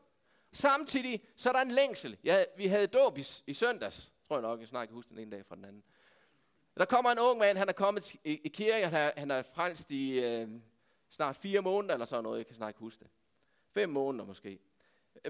Samtidig 0.52 1.24
så 1.36 1.48
er 1.48 1.52
der 1.52 1.60
en 1.60 1.70
længsel. 1.70 2.18
Ja, 2.24 2.44
vi 2.56 2.66
havde 2.66 2.86
dåb 2.86 3.18
i, 3.18 3.24
i 3.46 3.54
søndags. 3.54 4.12
Tror 4.28 4.36
jeg 4.36 4.42
nok, 4.42 4.60
jeg 4.60 4.68
snart 4.68 4.88
kan 4.88 4.94
huske 4.94 5.08
den 5.08 5.18
ene 5.18 5.30
dag 5.30 5.46
fra 5.46 5.56
den 5.56 5.64
anden. 5.64 5.82
Der 6.76 6.84
kommer 6.84 7.10
en 7.10 7.18
ung 7.18 7.38
mand, 7.38 7.58
han 7.58 7.68
er 7.68 7.72
kommet 7.72 8.14
i, 8.14 8.40
i 8.44 8.48
kirke, 8.48 8.84
han 8.84 8.94
er, 8.94 9.12
han 9.16 9.30
er 9.30 9.42
frelst 9.42 9.90
i 9.90 10.20
øh, 10.20 10.48
snart 11.10 11.36
fire 11.36 11.60
måneder 11.60 11.94
eller 11.94 12.06
sådan 12.06 12.22
noget, 12.22 12.38
jeg 12.38 12.46
kan 12.46 12.54
snart 12.54 12.70
ikke 12.70 12.80
huske 12.80 13.04
det. 13.04 13.10
Fem 13.74 13.88
måneder 13.88 14.24
måske. 14.24 14.58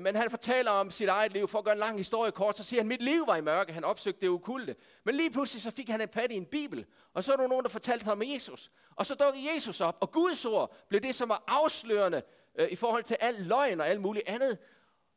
Men 0.01 0.17
han 0.17 0.31
fortæller 0.31 0.71
om 0.71 0.91
sit 0.91 1.09
eget 1.09 1.33
liv, 1.33 1.49
for 1.49 1.59
at 1.59 1.65
gøre 1.65 1.75
en 1.75 1.79
lang 1.79 1.97
historie 1.97 2.33
kort, 2.33 2.57
så 2.57 2.65
siger 2.65 2.81
han, 2.81 2.89
mit 2.89 3.03
liv 3.03 3.27
var 3.27 3.37
i 3.37 3.41
mørke, 3.41 3.73
han 3.73 3.85
opsøgte 3.85 4.21
det 4.21 4.29
ukulte. 4.29 4.77
Men 5.05 5.15
lige 5.15 5.31
pludselig 5.31 5.63
så 5.63 5.71
fik 5.71 5.89
han 5.89 6.01
en 6.01 6.09
pat 6.09 6.33
i 6.33 6.35
en 6.35 6.47
bibel, 6.47 6.87
og 7.15 7.25
så 7.25 7.33
er 7.33 7.37
der 7.37 7.47
nogen, 7.47 7.63
der 7.63 7.71
fortalte 7.71 8.05
ham 8.05 8.19
om 8.19 8.23
Jesus. 8.27 8.71
Og 8.97 9.07
så 9.07 9.15
dukkede 9.15 9.55
Jesus 9.55 9.81
op, 9.81 9.97
og 10.01 10.11
Guds 10.11 10.45
ord 10.45 10.77
blev 10.89 11.01
det, 11.01 11.15
som 11.15 11.29
var 11.29 11.45
afslørende 11.47 12.23
øh, 12.59 12.69
i 12.71 12.77
forhold 12.77 13.03
til 13.03 13.17
al 13.21 13.35
løgn 13.35 13.81
og 13.81 13.89
alt 13.89 14.01
muligt 14.01 14.29
andet. 14.29 14.59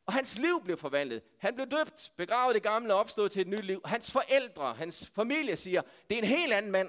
Og 0.06 0.12
hans 0.12 0.38
liv 0.38 0.62
blev 0.64 0.76
forvandlet. 0.76 1.22
Han 1.38 1.54
blev 1.54 1.66
døbt, 1.66 2.12
begravet 2.16 2.54
det 2.54 2.62
gamle 2.62 2.94
og 2.94 3.00
opstået 3.00 3.32
til 3.32 3.40
et 3.40 3.48
nyt 3.48 3.64
liv. 3.64 3.80
Hans 3.84 4.10
forældre, 4.10 4.74
hans 4.74 5.12
familie 5.14 5.56
siger, 5.56 5.82
det 6.08 6.14
er 6.14 6.22
en 6.22 6.28
helt 6.28 6.52
anden 6.52 6.72
mand. 6.72 6.88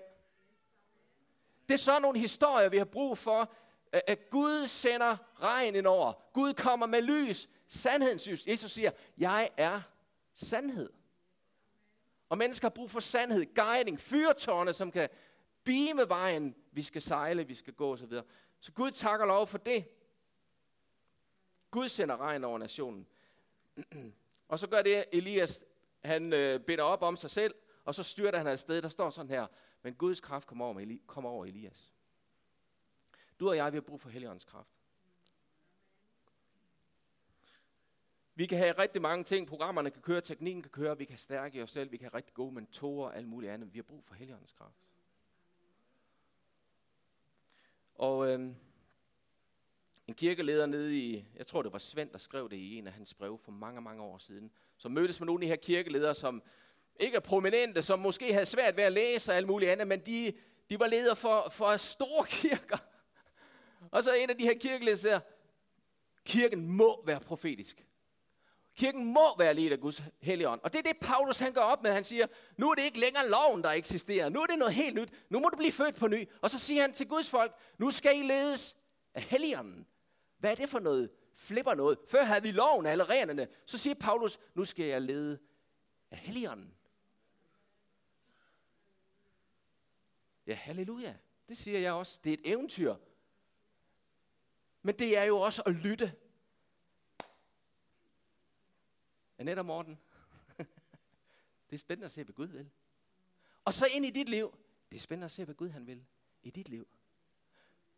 Det 1.68 1.74
er 1.74 1.78
sådan 1.78 2.02
nogle 2.02 2.20
historier, 2.20 2.70
vi 2.70 2.78
har 2.78 2.86
brug 2.86 3.18
for, 3.18 3.52
at 3.92 4.30
Gud 4.30 4.68
sender 4.68 5.18
regn 5.42 5.76
ind 5.76 5.88
over. 5.88 6.14
Gud 6.34 6.54
kommer 6.54 6.86
med 6.86 7.02
lys, 7.02 7.48
sandhedens 7.68 8.28
lys. 8.28 8.48
Jesus 8.48 8.72
siger, 8.72 8.92
jeg 9.18 9.50
er 9.58 9.82
sandhed. 10.34 10.90
Og 12.30 12.38
mennesker 12.38 12.66
har 12.66 12.74
brug 12.76 12.92
for 12.92 13.00
sandhed, 13.00 13.56
guiding, 13.56 14.00
fyrtårne, 14.00 14.74
som 14.74 14.92
kan 14.92 15.10
beame 15.64 16.10
vejen, 16.10 16.56
vi 16.72 16.82
skal 16.82 17.02
sejle, 17.02 17.48
vi 17.48 17.56
skal 17.56 17.74
gå 17.74 17.94
osv. 17.94 18.14
Så 18.60 18.72
Gud 18.72 18.92
takker 18.92 19.26
lov 19.26 19.48
for 19.48 19.58
det. 19.58 19.88
Gud 21.72 21.88
sender 21.88 22.18
regn 22.18 22.44
over 22.44 22.58
nationen. 22.58 23.08
Og 24.48 24.60
så 24.60 24.68
gør 24.68 24.82
det 24.82 25.06
Elias, 25.12 25.66
han 26.04 26.34
øh, 26.34 26.60
beder 26.60 26.84
op 26.84 27.02
om 27.02 27.16
sig 27.16 27.30
selv, 27.30 27.56
og 27.86 27.96
så 27.96 28.04
styrter 28.04 28.38
han 28.38 28.48
afsted. 28.48 28.82
Der 28.82 28.90
står 28.90 29.10
sådan 29.10 29.30
her, 29.30 29.48
men 29.82 29.94
Guds 29.94 30.20
kraft 30.20 30.48
kommer 30.48 30.66
over, 30.66 30.80
Eli- 30.80 31.02
kommer 31.08 31.30
over 31.30 31.46
Elias. 31.46 31.94
Du 33.40 33.50
og 33.50 33.56
jeg, 33.56 33.72
vi 33.72 33.76
har 33.76 33.82
brug 33.82 34.02
for 34.02 34.10
Helligåndens 34.10 34.46
kraft. 34.46 34.77
Vi 38.38 38.46
kan 38.46 38.58
have 38.58 38.72
rigtig 38.72 39.01
mange 39.01 39.24
ting, 39.24 39.48
programmerne 39.48 39.91
kan 39.91 40.01
køre, 40.01 40.22
teknikken 40.22 40.62
kan 40.62 40.72
køre, 40.72 40.98
vi 40.98 41.06
kan 41.06 41.17
stærke 41.17 41.63
os 41.63 41.72
selv, 41.72 41.91
vi 41.91 41.98
kan 41.98 42.06
have 42.06 42.17
rigtig 42.17 42.34
gode 42.34 42.53
mentorer 42.53 43.10
og 43.10 43.17
alt 43.17 43.27
muligt 43.27 43.51
andet. 43.51 43.74
Vi 43.74 43.77
har 43.77 43.84
brug 43.84 44.03
for 44.06 44.15
Helligåndens 44.15 44.51
kraft. 44.51 44.77
Og 47.96 48.27
øh, 48.27 48.39
en 50.08 50.13
kirkeleder 50.13 50.65
nede 50.65 50.98
i, 50.98 51.25
jeg 51.36 51.48
tror 51.48 51.62
det 51.62 51.74
var 51.74 51.77
Svend, 51.77 52.10
der 52.10 52.17
skrev 52.17 52.50
det 52.50 52.56
i 52.56 52.77
en 52.77 52.88
af 52.88 52.94
hans 52.94 53.13
breve 53.13 53.38
for 53.39 53.51
mange, 53.51 53.82
mange 53.82 54.03
år 54.03 54.17
siden, 54.17 54.51
som 54.77 54.91
mødtes 54.91 55.20
med 55.20 55.25
nogle 55.25 55.41
af 55.41 55.46
de 55.46 55.50
her 55.50 55.56
kirkeledere, 55.56 56.13
som 56.13 56.44
ikke 57.00 57.15
er 57.15 57.22
prominente, 57.22 57.82
som 57.82 58.00
måske 58.00 58.34
havde 58.34 58.46
svært 58.46 58.77
ved 58.77 58.84
at 58.84 58.94
læse 58.94 59.32
og 59.32 59.36
alt 59.36 59.48
muligt 59.48 59.72
andet, 59.72 59.88
men 59.88 60.00
de, 60.00 60.34
de 60.70 60.79
var 60.79 60.88
ledere 60.88 61.15
for, 61.15 61.50
for 61.51 61.77
store 61.77 62.25
kirker. 62.41 62.77
Og 63.91 64.03
så 64.03 64.13
en 64.13 64.29
af 64.29 64.38
de 64.38 64.44
her 64.44 64.58
kirkeledere 64.60 64.98
siger, 64.98 65.20
kirken 66.25 66.67
må 66.67 67.03
være 67.06 67.20
profetisk. 67.20 67.88
Kirken 68.78 69.06
må 69.06 69.38
være 69.38 69.54
ledt 69.54 69.74
af 69.74 69.80
Guds 69.80 70.04
helligånd. 70.22 70.62
Og 70.64 70.74
det 70.74 70.80
er 70.80 70.84
det, 70.84 70.98
Paulus 71.02 71.40
han 71.40 71.54
går 71.54 71.62
op 71.62 71.84
med. 71.84 71.94
Han 71.94 72.04
siger, 72.04 72.28
nu 72.58 72.70
er 72.70 72.76
det 72.76 72.84
ikke 72.84 73.00
længere 73.00 73.30
loven, 73.30 73.64
der 73.64 73.70
eksisterer. 73.72 74.30
Nu 74.30 74.42
er 74.42 74.46
det 74.46 74.60
noget 74.60 74.74
helt 74.74 74.96
nyt. 74.96 75.14
Nu 75.30 75.40
må 75.40 75.50
du 75.50 75.58
blive 75.58 75.72
født 75.72 75.96
på 75.96 76.08
ny. 76.08 76.30
Og 76.42 76.50
så 76.50 76.60
siger 76.60 76.82
han 76.82 76.94
til 76.94 77.08
Guds 77.08 77.30
folk, 77.30 77.56
nu 77.78 77.92
skal 77.92 78.20
I 78.20 78.22
ledes 78.22 78.78
af 79.14 79.22
helligånden. 79.22 79.88
Hvad 80.38 80.52
er 80.52 80.56
det 80.56 80.70
for 80.70 80.80
noget? 80.80 81.10
Flipper 81.36 81.74
noget. 81.74 81.98
Før 82.08 82.24
havde 82.24 82.42
vi 82.42 82.52
loven 82.52 82.86
af 82.86 82.92
alle 82.92 83.04
reglerne. 83.04 83.48
Så 83.66 83.78
siger 83.78 83.96
Paulus, 83.96 84.40
nu 84.56 84.66
skal 84.66 84.86
jeg 84.86 85.02
lede 85.02 85.40
af 86.12 86.18
helligånden. 86.18 86.74
Ja, 90.48 90.54
halleluja. 90.54 91.16
Det 91.50 91.58
siger 91.58 91.80
jeg 91.80 91.94
også. 91.94 92.20
Det 92.24 92.30
er 92.30 92.34
et 92.34 92.52
eventyr. 92.52 92.96
Men 94.82 95.00
det 95.00 95.18
er 95.18 95.24
jo 95.24 95.40
også 95.40 95.62
at 95.62 95.74
lytte 95.74 96.14
Annette 99.38 99.60
og 99.60 99.65
Morten. 99.65 100.00
det 101.70 101.75
er 101.75 101.77
spændende 101.77 102.06
at 102.06 102.12
se, 102.12 102.24
hvad 102.24 102.36
Gud 102.36 102.48
vil. 102.48 102.70
Og 103.65 103.74
så 103.74 103.86
ind 103.91 104.06
i 104.06 104.10
dit 104.10 104.29
liv. 104.29 104.58
Det 104.91 104.98
er 104.98 105.01
spændende 105.01 105.25
at 105.25 105.32
se, 105.32 105.46
hvad 105.46 105.56
Gud 105.56 105.70
han 105.70 105.88
vil 105.88 106.06
i 106.44 106.50
dit 106.50 106.70
liv. 106.70 106.88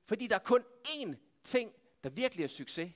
Fordi 0.05 0.27
der 0.27 0.35
er 0.35 0.39
kun 0.39 0.63
én 0.87 1.15
ting, 1.43 1.73
der 2.03 2.09
virkelig 2.09 2.43
er 2.43 2.47
succes. 2.47 2.93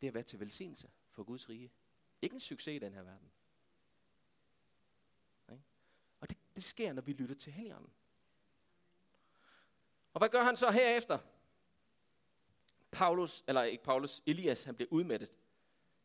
Det 0.00 0.06
er 0.06 0.10
at 0.10 0.14
være 0.14 0.22
til 0.22 0.40
velsignelse 0.40 0.90
for 1.10 1.24
Guds 1.24 1.48
rige. 1.48 1.72
Ikke 2.22 2.34
en 2.34 2.40
succes 2.40 2.76
i 2.76 2.78
den 2.78 2.94
her 2.94 3.02
verden. 3.02 3.30
Og 6.20 6.30
det, 6.30 6.38
det 6.56 6.64
sker, 6.64 6.92
når 6.92 7.02
vi 7.02 7.12
lytter 7.12 7.34
til 7.34 7.52
Helligånden. 7.52 7.92
Og 10.12 10.18
hvad 10.18 10.28
gør 10.28 10.42
han 10.42 10.56
så 10.56 10.70
herefter? 10.70 11.18
Paulus, 12.90 13.44
eller 13.48 13.62
ikke 13.62 13.84
Paulus, 13.84 14.22
Elias, 14.26 14.64
han 14.64 14.74
bliver 14.74 14.88
udmattet. 14.92 15.32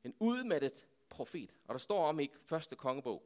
En 0.06 0.16
udmattet 0.20 0.86
profet. 1.10 1.56
Og 1.68 1.74
der 1.74 1.80
står 1.80 2.06
om 2.06 2.20
i 2.20 2.32
første 2.46 2.76
kongebog. 2.76 3.24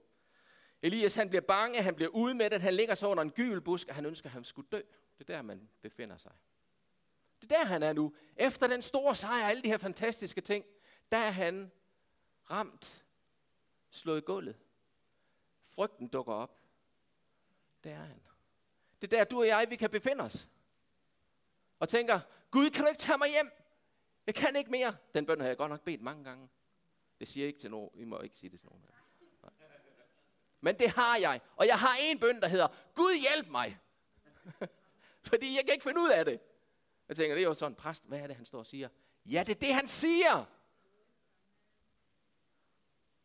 Elias 0.81 1.15
han 1.15 1.29
bliver 1.29 1.41
bange, 1.41 1.81
han 1.81 1.95
bliver 1.95 2.09
udmattet, 2.09 2.61
han 2.61 2.73
ligger 2.73 2.95
så 2.95 3.07
under 3.07 3.23
en 3.23 3.31
gyvel 3.31 3.61
busk, 3.61 3.87
og 3.87 3.95
han 3.95 4.05
ønsker, 4.05 4.29
at 4.29 4.33
han 4.33 4.43
skulle 4.43 4.67
dø. 4.71 4.81
Det 5.17 5.29
er 5.29 5.35
der, 5.35 5.41
man 5.41 5.69
befinder 5.81 6.17
sig. 6.17 6.31
Det 7.41 7.51
er 7.51 7.57
der, 7.57 7.65
han 7.65 7.83
er 7.83 7.93
nu. 7.93 8.13
Efter 8.35 8.67
den 8.67 8.81
store 8.81 9.15
sejr 9.15 9.43
og 9.43 9.49
alle 9.49 9.63
de 9.63 9.67
her 9.67 9.77
fantastiske 9.77 10.41
ting, 10.41 10.65
der 11.11 11.17
er 11.17 11.31
han 11.31 11.71
ramt, 12.51 13.05
slået 13.89 14.17
i 14.17 14.21
gulvet. 14.21 14.57
Frygten 15.63 16.07
dukker 16.07 16.33
op. 16.33 16.59
Det 17.83 17.91
er 17.91 17.95
han. 18.03 18.21
Det 19.01 19.13
er 19.13 19.17
der, 19.17 19.23
du 19.23 19.39
og 19.39 19.47
jeg, 19.47 19.67
vi 19.69 19.75
kan 19.75 19.89
befinde 19.89 20.23
os. 20.23 20.47
Og 21.79 21.89
tænker, 21.89 22.19
Gud, 22.51 22.69
kan 22.69 22.83
du 22.83 22.89
ikke 22.89 22.99
tage 22.99 23.17
mig 23.17 23.29
hjem? 23.29 23.51
Jeg 24.25 24.35
kan 24.35 24.55
ikke 24.55 24.71
mere. 24.71 24.95
Den 25.15 25.25
bøn 25.25 25.39
har 25.39 25.47
jeg 25.47 25.57
godt 25.57 25.69
nok 25.69 25.81
bedt 25.81 26.01
mange 26.01 26.23
gange. 26.23 26.49
Det 27.19 27.27
siger 27.27 27.43
jeg 27.43 27.47
ikke 27.47 27.59
til 27.59 27.71
nogen. 27.71 27.89
I 27.93 28.03
må 28.03 28.19
ikke 28.19 28.37
sige 28.37 28.49
det 28.49 28.59
til 28.59 28.67
nogen. 28.67 28.85
Nej. 29.41 29.51
Men 30.61 30.79
det 30.79 30.89
har 30.89 31.17
jeg. 31.17 31.41
Og 31.55 31.67
jeg 31.67 31.79
har 31.79 31.95
en 32.01 32.19
bøn, 32.19 32.41
der 32.41 32.47
hedder, 32.47 32.67
Gud 32.95 33.21
hjælp 33.29 33.47
mig. 33.51 33.79
Fordi 35.29 35.55
jeg 35.55 35.65
kan 35.65 35.73
ikke 35.73 35.83
finde 35.83 36.01
ud 36.01 36.09
af 36.09 36.25
det. 36.25 36.39
Jeg 37.07 37.15
tænker, 37.15 37.35
det 37.35 37.41
er 37.41 37.47
jo 37.47 37.53
sådan 37.53 37.71
en 37.71 37.75
præst. 37.75 38.05
Hvad 38.05 38.19
er 38.19 38.27
det, 38.27 38.35
han 38.35 38.45
står 38.45 38.59
og 38.59 38.65
siger? 38.65 38.89
Ja, 39.25 39.43
det 39.47 39.55
er 39.55 39.59
det, 39.59 39.73
han 39.73 39.87
siger. 39.87 40.45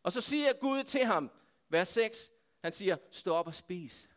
Og 0.03 0.11
så 0.11 0.21
siger 0.21 0.53
Gud 0.53 0.83
til 0.83 1.05
ham, 1.05 1.31
vers 1.69 1.87
6, 1.87 2.31
han 2.61 2.71
siger, 2.71 2.97
stå 3.11 3.33
op 3.33 3.47
og 3.47 3.55
spis. 3.55 4.09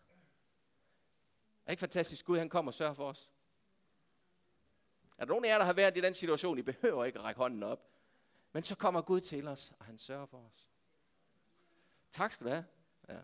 Er 1.66 1.70
ikke 1.70 1.80
fantastisk, 1.80 2.25
Gud 2.25 2.38
han 2.38 2.49
kommer 2.49 2.70
og 2.70 2.75
sørger 2.75 2.94
for 2.94 3.08
os? 3.08 3.32
Er 5.18 5.25
der 5.25 5.28
nogen 5.28 5.44
af 5.44 5.49
jer, 5.49 5.58
der 5.58 5.64
har 5.64 5.73
været 5.73 5.97
i 5.97 6.00
den 6.00 6.14
situation, 6.14 6.58
I 6.58 6.62
behøver 6.62 7.04
ikke 7.04 7.18
at 7.18 7.25
række 7.25 7.38
hånden 7.38 7.62
op? 7.62 7.98
Men 8.52 8.62
så 8.62 8.75
kommer 8.75 9.00
Gud 9.00 9.21
til 9.21 9.49
os, 9.49 9.73
og 9.78 9.85
han 9.85 9.99
sørger 9.99 10.26
for 10.26 10.38
os. 10.38 10.71
Tak 12.11 12.33
skal 12.33 12.47
du 12.47 12.50
have. 12.50 12.64
Ja. 13.09 13.19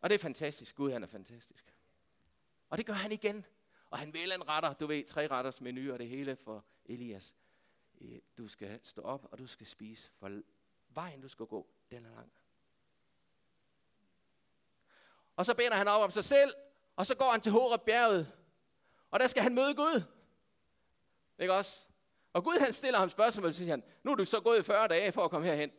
Og 0.00 0.10
det 0.10 0.14
er 0.14 0.18
fantastisk. 0.18 0.76
Gud, 0.76 0.92
han 0.92 1.02
er 1.02 1.06
fantastisk. 1.06 1.74
Og 2.68 2.78
det 2.78 2.86
gør 2.86 2.92
han 2.92 3.12
igen. 3.12 3.44
Og 3.90 3.98
han 3.98 4.12
vil 4.12 4.32
en 4.32 4.48
retter, 4.48 4.72
du 4.72 4.86
ved, 4.86 5.04
tre 5.04 5.26
retters 5.26 5.60
menu 5.60 5.92
og 5.92 5.98
det 5.98 6.08
hele 6.08 6.36
for 6.36 6.64
Elias. 6.84 7.36
Du 8.38 8.48
skal 8.48 8.80
stå 8.82 9.02
op, 9.02 9.28
og 9.32 9.38
du 9.38 9.46
skal 9.46 9.66
spise, 9.66 10.10
for 10.18 10.42
vejen, 10.88 11.20
du 11.20 11.28
skal 11.28 11.46
gå, 11.46 11.66
den 11.90 12.06
er 12.06 12.10
lang. 12.14 12.32
Og 15.36 15.46
så 15.46 15.54
beder 15.54 15.74
han 15.74 15.88
op 15.88 16.02
om 16.02 16.10
sig 16.10 16.24
selv, 16.24 16.54
og 16.96 17.06
så 17.06 17.14
går 17.14 17.30
han 17.30 17.40
til 17.40 17.52
Horeb 17.52 17.82
bjerget, 17.82 18.32
og 19.10 19.20
der 19.20 19.26
skal 19.26 19.42
han 19.42 19.54
møde 19.54 19.74
Gud. 19.74 20.02
Ikke 21.38 21.54
også? 21.54 21.87
Og 22.38 22.44
Gud 22.44 22.58
han 22.60 22.72
stiller 22.72 22.98
ham 22.98 23.10
spørgsmål, 23.10 23.46
og 23.46 23.54
siger 23.54 23.70
han, 23.70 23.82
nu 24.02 24.10
er 24.10 24.16
du 24.16 24.24
så 24.24 24.40
gået 24.40 24.66
40 24.66 24.88
dage 24.88 25.12
for 25.12 25.24
at 25.24 25.30
komme 25.30 25.46
herhen. 25.46 25.72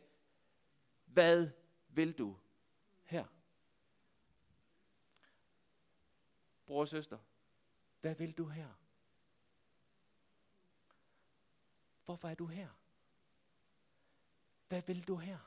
Hvad 1.04 1.50
vil 1.88 2.18
du 2.18 2.36
her? 3.04 3.24
Bror 6.66 6.80
og 6.80 6.88
søster, 6.88 7.18
hvad 8.00 8.14
vil 8.14 8.32
du 8.32 8.44
her? 8.44 8.68
Hvorfor 12.04 12.28
er 12.28 12.34
du 12.34 12.46
her? 12.46 12.68
Hvad 14.68 14.82
vil 14.82 15.02
du 15.08 15.16
her? 15.16 15.38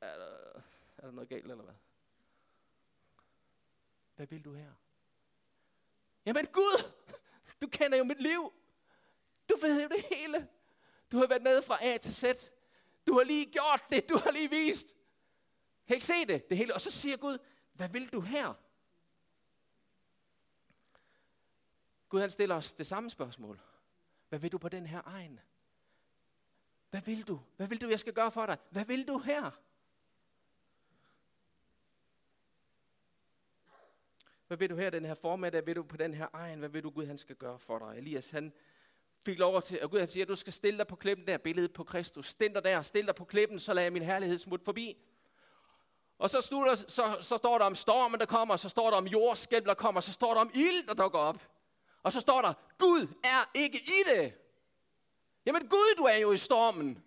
Er 0.00 0.18
der, 0.18 0.62
er 0.96 1.02
der 1.02 1.10
noget 1.10 1.28
galt, 1.28 1.42
eller 1.42 1.64
hvad? 1.64 1.74
Hvad 4.16 4.26
vil 4.26 4.44
du 4.44 4.54
her? 4.54 4.72
Jamen 6.26 6.46
Gud, 6.46 6.92
du 7.62 7.68
kender 7.68 7.98
jo 7.98 8.04
mit 8.04 8.20
liv. 8.20 8.52
Du 9.50 9.56
ved 9.62 9.82
jo 9.82 9.88
det 9.88 10.04
hele. 10.10 10.48
Du 11.12 11.18
har 11.18 11.26
været 11.26 11.42
med 11.42 11.62
fra 11.62 11.78
A 11.84 11.96
til 11.96 12.14
Z. 12.14 12.50
Du 13.06 13.12
har 13.12 13.24
lige 13.24 13.46
gjort 13.46 13.82
det. 13.90 14.08
Du 14.08 14.18
har 14.18 14.30
lige 14.30 14.50
vist. 14.50 14.96
Kan 15.86 15.96
ikke 15.96 16.06
se 16.06 16.24
det? 16.26 16.48
Det 16.48 16.56
hele. 16.56 16.74
Og 16.74 16.80
så 16.80 16.90
siger 16.90 17.16
Gud, 17.16 17.38
hvad 17.72 17.88
vil 17.88 18.08
du 18.08 18.20
her? 18.20 18.54
Gud 22.08 22.20
han 22.20 22.30
stiller 22.30 22.54
os 22.54 22.72
det 22.72 22.86
samme 22.86 23.10
spørgsmål. 23.10 23.60
Hvad 24.28 24.38
vil 24.38 24.52
du 24.52 24.58
på 24.58 24.68
den 24.68 24.86
her 24.86 25.02
egen? 25.04 25.40
Hvad 26.90 27.00
vil 27.00 27.22
du? 27.28 27.40
Hvad 27.56 27.66
vil 27.66 27.80
du, 27.80 27.88
jeg 27.88 28.00
skal 28.00 28.12
gøre 28.12 28.30
for 28.30 28.46
dig? 28.46 28.58
Hvad 28.70 28.84
vil 28.84 29.08
du 29.08 29.18
her? 29.18 29.50
Hvad 34.54 34.58
vil 34.58 34.70
du 34.70 34.76
her 34.76 34.90
den 34.90 35.04
her 35.04 35.14
formiddag? 35.14 35.50
Hvad 35.50 35.62
vil 35.62 35.76
du 35.76 35.82
på 35.82 35.96
den 35.96 36.14
her 36.14 36.26
egen? 36.32 36.58
Hvad 36.58 36.68
vil 36.68 36.82
du 36.82 36.90
Gud 36.90 37.06
han 37.06 37.18
skal 37.18 37.36
gøre 37.36 37.58
for 37.58 37.78
dig? 37.78 37.98
Elias 37.98 38.30
han 38.30 38.52
fik 39.26 39.38
lov 39.38 39.62
til, 39.62 39.82
og 39.82 39.90
Gud 39.90 39.98
han 39.98 40.08
siger, 40.08 40.26
du 40.26 40.34
skal 40.34 40.52
stille 40.52 40.78
dig 40.78 40.86
på 40.86 40.96
klippen 40.96 41.26
der, 41.26 41.38
billedet 41.38 41.72
på 41.72 41.84
Kristus. 41.84 42.26
Stil 42.26 42.54
dig 42.54 42.64
der, 42.64 42.82
stil 42.82 43.06
dig 43.06 43.14
på 43.14 43.24
klippen, 43.24 43.58
så 43.58 43.74
lader 43.74 43.84
jeg 43.84 43.92
min 43.92 44.02
herlighed 44.02 44.38
smutte 44.38 44.64
forbi. 44.64 44.96
Og 46.18 46.30
så, 46.30 46.40
slutter, 46.40 46.74
så, 46.74 47.16
så 47.20 47.36
står 47.36 47.58
der 47.58 47.64
om 47.64 47.74
stormen, 47.74 48.20
der 48.20 48.26
kommer, 48.26 48.56
så 48.56 48.68
står 48.68 48.90
der 48.90 48.96
om 48.96 49.06
jordskælv, 49.06 49.64
der 49.64 49.74
kommer, 49.74 50.00
så 50.00 50.12
står 50.12 50.34
der 50.34 50.40
om 50.40 50.50
ild, 50.54 50.86
der 50.86 50.94
dukker 50.94 51.18
op. 51.18 51.48
Og 52.02 52.12
så 52.12 52.20
står 52.20 52.42
der, 52.42 52.52
Gud 52.78 53.06
er 53.24 53.50
ikke 53.54 53.78
i 53.78 54.16
det. 54.16 54.34
Jamen 55.46 55.68
Gud, 55.68 55.94
du 55.98 56.02
er 56.02 56.16
jo 56.16 56.32
i 56.32 56.38
stormen. 56.38 57.04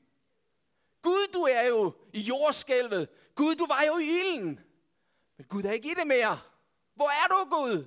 Gud, 1.02 1.34
du 1.34 1.42
er 1.42 1.68
jo 1.68 1.94
i 2.14 2.20
jordskælvet. 2.20 3.10
Gud, 3.36 3.56
du 3.56 3.66
var 3.68 3.84
jo 3.88 3.98
i 3.98 4.20
ilden. 4.20 4.60
Men 5.38 5.46
Gud 5.50 5.64
er 5.64 5.72
ikke 5.72 5.92
i 5.92 5.94
det 5.94 6.08
mere. 6.08 6.40
Hvor 6.98 7.10
er 7.10 7.28
du, 7.28 7.50
Gud? 7.56 7.86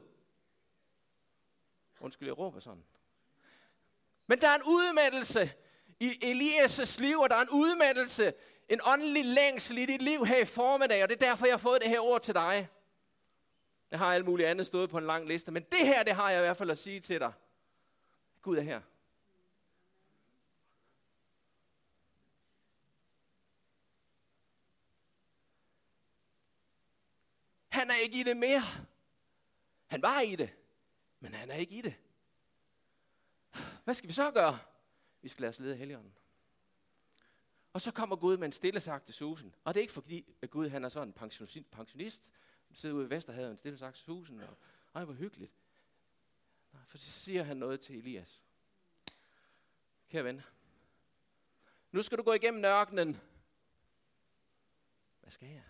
Undskyld, 2.00 2.28
jeg 2.28 2.38
råber 2.38 2.60
sådan. 2.60 2.84
Men 4.26 4.40
der 4.40 4.48
er 4.48 4.54
en 4.54 4.62
udmattelse 4.62 5.52
i 6.00 6.10
Elias' 6.10 7.00
liv, 7.00 7.18
og 7.18 7.30
der 7.30 7.36
er 7.36 7.40
en 7.40 7.50
udmattelse, 7.52 8.32
en 8.68 8.80
åndelig 8.84 9.24
længsel 9.24 9.78
i 9.78 9.86
dit 9.86 10.02
liv 10.02 10.26
her 10.26 10.38
i 10.38 10.44
formiddag, 10.44 11.02
og 11.02 11.08
det 11.08 11.22
er 11.22 11.26
derfor, 11.26 11.46
jeg 11.46 11.52
har 11.52 11.58
fået 11.58 11.80
det 11.80 11.90
her 11.90 12.00
ord 12.00 12.20
til 12.20 12.34
dig. 12.34 12.68
Jeg 13.90 13.98
har 13.98 14.14
alt 14.14 14.24
muligt 14.24 14.48
andet 14.48 14.66
stået 14.66 14.90
på 14.90 14.98
en 14.98 15.06
lang 15.06 15.26
liste, 15.26 15.52
men 15.52 15.62
det 15.62 15.86
her, 15.86 16.02
det 16.02 16.12
har 16.12 16.30
jeg 16.30 16.38
i 16.38 16.42
hvert 16.42 16.56
fald 16.56 16.70
at 16.70 16.78
sige 16.78 17.00
til 17.00 17.20
dig. 17.20 17.32
Gud 18.42 18.56
er 18.56 18.62
her. 18.62 18.80
Han 27.68 27.90
er 27.90 27.94
ikke 27.94 28.20
i 28.20 28.22
det 28.22 28.36
mere. 28.36 28.62
Han 29.90 30.02
var 30.02 30.20
i 30.20 30.36
det, 30.36 30.50
men 31.20 31.34
han 31.34 31.50
er 31.50 31.54
ikke 31.54 31.74
i 31.74 31.80
det. 31.80 31.94
Hvad 33.84 33.94
skal 33.94 34.08
vi 34.08 34.12
så 34.12 34.30
gøre? 34.30 34.58
Vi 35.22 35.28
skal 35.28 35.40
lade 35.42 35.48
os 35.48 35.58
lede 35.58 35.72
af 35.72 35.78
Helligånden. 35.78 36.14
Og 37.72 37.80
så 37.80 37.92
kommer 37.92 38.16
Gud 38.16 38.36
med 38.36 38.46
en 38.46 38.52
stille 38.52 38.80
sagt 38.80 39.06
til 39.06 39.14
susen. 39.14 39.54
Og 39.64 39.74
det 39.74 39.80
er 39.80 39.82
ikke 39.82 39.92
fordi, 39.92 40.34
at 40.42 40.50
Gud 40.50 40.68
han 40.68 40.84
er 40.84 40.88
sådan 40.88 41.08
en 41.08 41.12
pensionist, 41.12 41.70
pensionist 41.70 42.32
sidder 42.72 42.94
ude 42.94 43.06
i 43.06 43.10
Vesterhavet, 43.10 43.50
en 43.50 43.56
stille 43.56 43.78
sagt 43.78 43.96
til 43.96 44.04
susen, 44.04 44.40
og 44.40 44.56
ej, 44.94 45.04
hvor 45.04 45.14
hyggeligt. 45.14 45.52
Nej, 46.72 46.82
for 46.86 46.98
så 46.98 47.10
siger 47.10 47.42
han 47.42 47.56
noget 47.56 47.80
til 47.80 47.98
Elias. 47.98 48.42
Kære 50.08 50.24
ven, 50.24 50.42
nu 51.92 52.02
skal 52.02 52.18
du 52.18 52.22
gå 52.22 52.32
igennem 52.32 52.64
ørkenen. 52.64 53.20
Hvad 55.20 55.30
skal 55.30 55.48
jeg? 55.48 55.64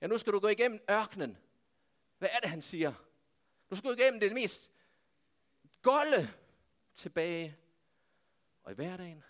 Ja, 0.00 0.06
nu 0.06 0.18
skal 0.18 0.32
du 0.32 0.38
gå 0.38 0.48
igennem 0.48 0.80
ørkenen. 0.90 1.38
Hvad 2.18 2.28
er 2.32 2.40
det, 2.40 2.50
han 2.50 2.62
siger? 2.62 3.05
Du 3.70 3.76
skal 3.76 3.90
gå 3.90 3.96
igennem 4.00 4.20
det 4.20 4.32
mest 4.32 4.70
golde 5.82 6.34
tilbage. 6.94 7.56
Og 8.62 8.72
i 8.72 8.74
hverdagen. 8.74 9.24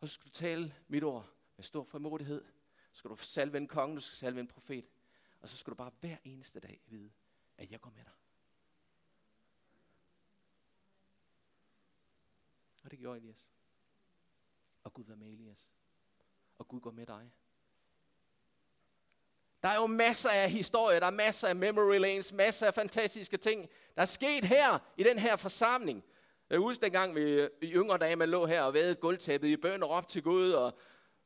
Og 0.00 0.08
så 0.08 0.14
skal 0.14 0.24
du 0.24 0.30
tale 0.30 0.74
mit 0.88 1.04
ord 1.04 1.30
med 1.56 1.64
stor 1.64 1.84
frimodighed. 1.84 2.44
Så 2.92 2.98
skal 2.98 3.10
du 3.10 3.16
salve 3.16 3.58
en 3.58 3.68
konge, 3.68 3.96
du 3.96 4.00
skal 4.00 4.16
salve 4.16 4.40
en 4.40 4.48
profet. 4.48 4.86
Og 5.40 5.48
så 5.48 5.56
skal 5.56 5.70
du 5.70 5.74
bare 5.74 5.92
hver 6.00 6.16
eneste 6.24 6.60
dag 6.60 6.80
vide, 6.86 7.10
at 7.58 7.70
jeg 7.70 7.80
går 7.80 7.90
med 7.90 8.04
dig. 8.04 8.12
Og 12.84 12.90
det 12.90 12.98
gjorde 12.98 13.18
Elias. 13.18 13.50
Og 14.84 14.94
Gud 14.94 15.04
var 15.04 15.14
med 15.14 15.28
Elias. 15.28 15.70
Og 16.58 16.68
Gud 16.68 16.80
går 16.80 16.90
med 16.90 17.06
dig. 17.06 17.32
Der 19.62 19.68
er 19.68 19.74
jo 19.74 19.86
masser 19.86 20.30
af 20.30 20.50
historier, 20.50 21.00
der 21.00 21.06
er 21.06 21.10
masser 21.10 21.48
af 21.48 21.56
memory 21.56 21.98
lanes, 21.98 22.32
masser 22.32 22.66
af 22.66 22.74
fantastiske 22.74 23.36
ting, 23.36 23.68
der 23.94 24.02
er 24.02 24.06
sket 24.06 24.44
her 24.44 24.78
i 24.96 25.02
den 25.02 25.18
her 25.18 25.36
forsamling. 25.36 26.04
Jeg 26.50 26.58
husker 26.58 26.86
dengang 26.86 27.14
vi 27.14 27.48
i 27.62 27.72
yngre 27.72 27.98
dage, 27.98 28.16
man 28.16 28.28
lå 28.28 28.46
her 28.46 28.62
og 28.62 28.74
vædede 28.74 28.94
gulvtæppet 28.94 29.48
i 29.48 29.56
bøn 29.56 29.82
og 29.82 29.90
op 29.90 30.08
til 30.08 30.22
Gud, 30.22 30.50
og 30.50 30.78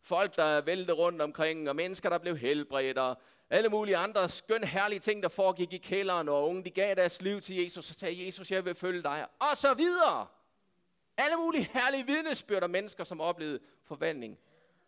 folk, 0.03 0.37
der 0.37 0.61
væltede 0.61 0.93
rundt 0.93 1.23
omkring, 1.23 1.69
og 1.69 1.77
mennesker, 1.77 2.09
der 2.11 2.19
blev 2.19 2.37
helbredt, 2.37 2.99
og 2.99 3.17
alle 3.51 3.69
mulige 3.69 3.97
andre 3.97 4.29
skøn 4.29 4.65
herlige 4.65 5.01
ting, 5.01 5.23
der 5.23 5.29
foregik 5.29 5.73
i 5.73 5.79
kælderen, 5.79 6.29
og 6.29 6.49
unge, 6.49 6.65
de 6.65 6.71
gav 6.71 6.95
deres 6.95 7.23
liv 7.23 7.41
til 7.41 7.57
Jesus, 7.57 7.91
og 7.91 7.97
sagde, 7.97 8.27
Jesus, 8.27 8.51
jeg 8.51 8.65
vil 8.65 8.75
følge 8.75 9.03
dig, 9.03 9.27
og 9.39 9.57
så 9.57 9.75
videre. 9.75 10.27
Alle 11.17 11.37
mulige 11.37 11.71
herlige 11.73 12.07
vidnesbyrd 12.07 12.63
af 12.63 12.69
mennesker, 12.69 13.05
som 13.05 13.21
oplevede 13.21 13.61
forvandling 13.85 14.39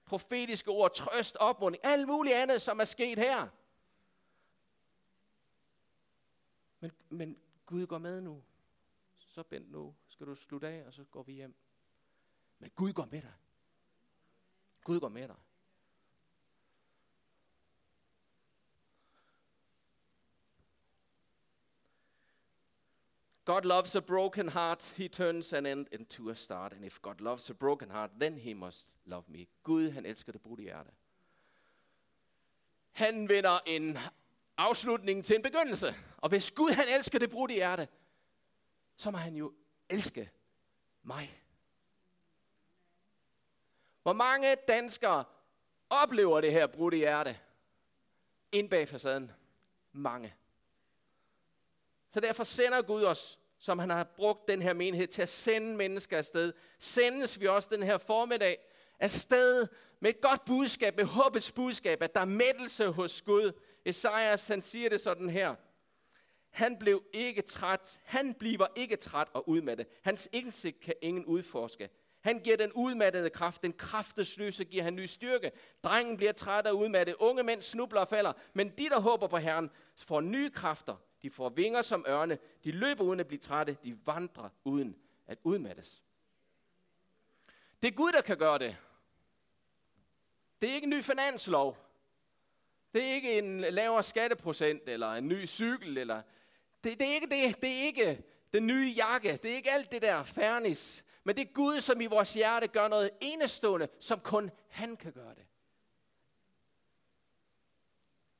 profetiske 0.06 0.70
ord, 0.70 0.94
trøst, 0.94 1.36
opmuntring, 1.36 1.84
alt 1.84 2.06
muligt 2.06 2.34
andet, 2.36 2.62
som 2.62 2.80
er 2.80 2.84
sket 2.84 3.18
her. 3.18 3.48
Men, 6.80 6.92
men 7.08 7.38
Gud 7.66 7.86
går 7.86 7.98
med 7.98 8.20
nu. 8.20 8.42
Så 9.18 9.42
Bent, 9.42 9.70
nu 9.70 9.94
skal 10.08 10.26
du 10.26 10.34
slutte 10.34 10.68
af, 10.68 10.86
og 10.86 10.92
så 10.92 11.04
går 11.04 11.22
vi 11.22 11.32
hjem. 11.32 11.54
Men 12.58 12.70
Gud 12.70 12.92
går 12.92 13.08
med 13.10 13.22
dig. 13.22 13.32
Gud 14.84 15.00
går 15.00 15.08
med 15.08 15.28
dig. 15.28 15.36
God 23.46 23.64
loves 23.64 23.94
a 23.94 24.00
broken 24.00 24.48
heart. 24.48 24.94
He 24.96 25.08
turns 25.08 25.52
an 25.52 25.66
end 25.66 25.86
into 25.92 26.30
a 26.30 26.34
start. 26.34 26.72
And 26.72 26.84
if 26.84 27.00
God 27.02 27.20
loves 27.20 27.50
a 27.50 27.54
broken 27.54 27.90
heart, 27.90 28.10
then 28.20 28.36
he 28.36 28.54
must 28.54 28.88
love 29.04 29.24
me. 29.28 29.46
Gud, 29.62 29.90
han 29.90 30.06
elsker 30.06 30.32
det 30.32 30.42
brudte 30.42 30.62
hjerte. 30.62 30.90
Han 32.92 33.28
vender 33.28 33.58
en 33.66 33.98
afslutning 34.56 35.24
til 35.24 35.36
en 35.36 35.42
begyndelse. 35.42 35.94
Og 36.16 36.28
hvis 36.28 36.50
Gud, 36.50 36.70
han 36.70 36.84
elsker 36.88 37.18
det 37.18 37.30
brudte 37.30 37.54
hjerte, 37.54 37.88
så 38.96 39.10
må 39.10 39.18
han 39.18 39.36
jo 39.36 39.52
elske 39.88 40.30
mig. 41.02 41.42
Hvor 44.02 44.12
mange 44.12 44.56
danskere 44.68 45.24
oplever 45.90 46.40
det 46.40 46.52
her 46.52 46.66
brudte 46.66 46.96
hjerte 46.96 47.38
ind 48.52 48.70
bag 48.70 48.88
facaden? 48.88 49.30
Mange. 49.92 50.34
Så 52.16 52.20
derfor 52.20 52.44
sender 52.44 52.82
Gud 52.82 53.04
os, 53.04 53.38
som 53.58 53.78
han 53.78 53.90
har 53.90 54.04
brugt 54.04 54.48
den 54.48 54.62
her 54.62 54.72
menighed 54.72 55.06
til 55.06 55.22
at 55.22 55.28
sende 55.28 55.76
mennesker 55.76 56.18
afsted. 56.18 56.52
Sendes 56.78 57.40
vi 57.40 57.46
også 57.46 57.68
den 57.72 57.82
her 57.82 57.98
formiddag 57.98 58.58
afsted 59.00 59.66
med 60.00 60.10
et 60.10 60.20
godt 60.20 60.44
budskab, 60.44 60.96
med 60.96 61.04
håbets 61.04 61.52
budskab, 61.52 62.02
at 62.02 62.14
der 62.14 62.20
er 62.20 62.24
mættelse 62.24 62.86
hos 62.86 63.22
Gud. 63.22 63.52
Esajas, 63.84 64.48
han 64.48 64.62
siger 64.62 64.88
det 64.88 65.00
sådan 65.00 65.30
her. 65.30 65.54
Han 66.50 66.76
blev 66.78 67.02
ikke 67.12 67.42
træt. 67.42 68.00
Han 68.04 68.34
bliver 68.34 68.66
ikke 68.76 68.96
træt 68.96 69.28
og 69.32 69.48
udmattet. 69.48 69.86
Hans 70.02 70.28
indsigt 70.32 70.80
kan 70.80 70.94
ingen 71.02 71.24
udforske. 71.24 71.88
Han 72.20 72.38
giver 72.38 72.56
den 72.56 72.72
udmattede 72.72 73.30
kraft. 73.30 73.62
Den 73.62 73.72
kraftesløse 73.72 74.64
giver 74.64 74.82
han 74.82 74.94
ny 74.94 75.06
styrke. 75.06 75.50
Drengen 75.84 76.16
bliver 76.16 76.32
træt 76.32 76.66
og 76.66 76.76
udmattet. 76.76 77.14
Unge 77.14 77.42
mænd 77.42 77.62
snubler 77.62 78.00
og 78.00 78.08
falder. 78.08 78.32
Men 78.54 78.68
de, 78.68 78.88
der 78.88 79.00
håber 79.00 79.26
på 79.26 79.36
Herren, 79.36 79.70
får 79.96 80.20
nye 80.20 80.50
kræfter. 80.50 80.96
De 81.26 81.30
får 81.30 81.48
vinger 81.48 81.82
som 81.82 82.04
ørne. 82.08 82.38
De 82.64 82.70
løber 82.70 83.04
uden 83.04 83.20
at 83.20 83.26
blive 83.26 83.38
trætte. 83.38 83.76
De 83.84 84.06
vandrer 84.06 84.48
uden 84.64 84.96
at 85.26 85.38
udmattes. 85.42 86.02
Det 87.82 87.88
er 87.88 87.92
Gud, 87.92 88.12
der 88.12 88.20
kan 88.20 88.38
gøre 88.38 88.58
det. 88.58 88.76
Det 90.62 90.70
er 90.70 90.74
ikke 90.74 90.84
en 90.84 90.90
ny 90.90 91.02
finanslov. 91.02 91.78
Det 92.94 93.02
er 93.02 93.14
ikke 93.14 93.38
en 93.38 93.60
lavere 93.60 94.02
skatteprocent, 94.02 94.88
eller 94.88 95.12
en 95.12 95.28
ny 95.28 95.46
cykel, 95.46 95.98
eller... 95.98 96.22
Det, 96.84 97.00
det 97.00 97.08
er 97.08 97.14
ikke 97.14 97.26
det. 97.26 97.62
Det 97.62 97.70
er 97.70 97.82
ikke 97.82 98.24
den 98.52 98.66
nye 98.66 98.94
jakke. 98.96 99.36
Det 99.36 99.50
er 99.50 99.56
ikke 99.56 99.70
alt 99.70 99.92
det 99.92 100.02
der 100.02 100.24
fernis. 100.24 101.04
Men 101.24 101.36
det 101.36 101.48
er 101.48 101.52
Gud, 101.52 101.80
som 101.80 102.00
i 102.00 102.06
vores 102.06 102.34
hjerte 102.34 102.68
gør 102.68 102.88
noget 102.88 103.10
enestående, 103.20 103.88
som 104.00 104.20
kun 104.20 104.50
han 104.68 104.96
kan 104.96 105.12
gøre 105.12 105.34
det. 105.34 105.46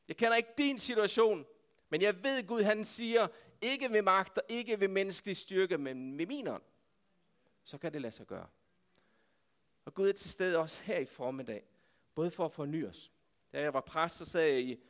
Jeg 0.09 0.17
kender 0.17 0.37
ikke 0.37 0.55
din 0.59 0.79
situation, 0.79 1.47
men 1.89 2.03
jeg 2.03 2.25
ved, 2.25 2.47
Gud 2.47 2.63
han 2.63 2.85
siger, 2.85 3.29
ikke 3.61 3.93
ved 3.93 4.03
magt 4.03 4.39
og 4.39 4.45
ikke 4.49 4.81
ved 4.81 4.89
menneskelig 4.89 5.37
styrke, 5.37 5.79
men 5.79 6.13
med 6.15 6.27
min 6.27 6.49
ånd. 6.49 6.63
Så 7.65 7.79
kan 7.79 7.93
det 7.93 8.03
lade 8.03 8.13
sig 8.13 8.27
gøre. 8.27 8.47
Og 9.85 9.95
Gud 9.95 10.09
er 10.09 10.13
til 10.13 10.31
stede 10.31 10.59
også 10.59 10.83
her 10.83 10.99
i 10.99 11.05
formiddag, 11.05 11.65
både 12.15 12.31
for 12.31 12.45
at 12.45 12.53
forny 12.53 12.87
os. 12.87 13.13
Da 13.53 13.61
jeg 13.61 13.75
var 13.75 13.81
præst, 13.81 14.17
så 14.17 14.25
sad 14.25 14.43
jeg 14.43 14.61
i 14.61 14.81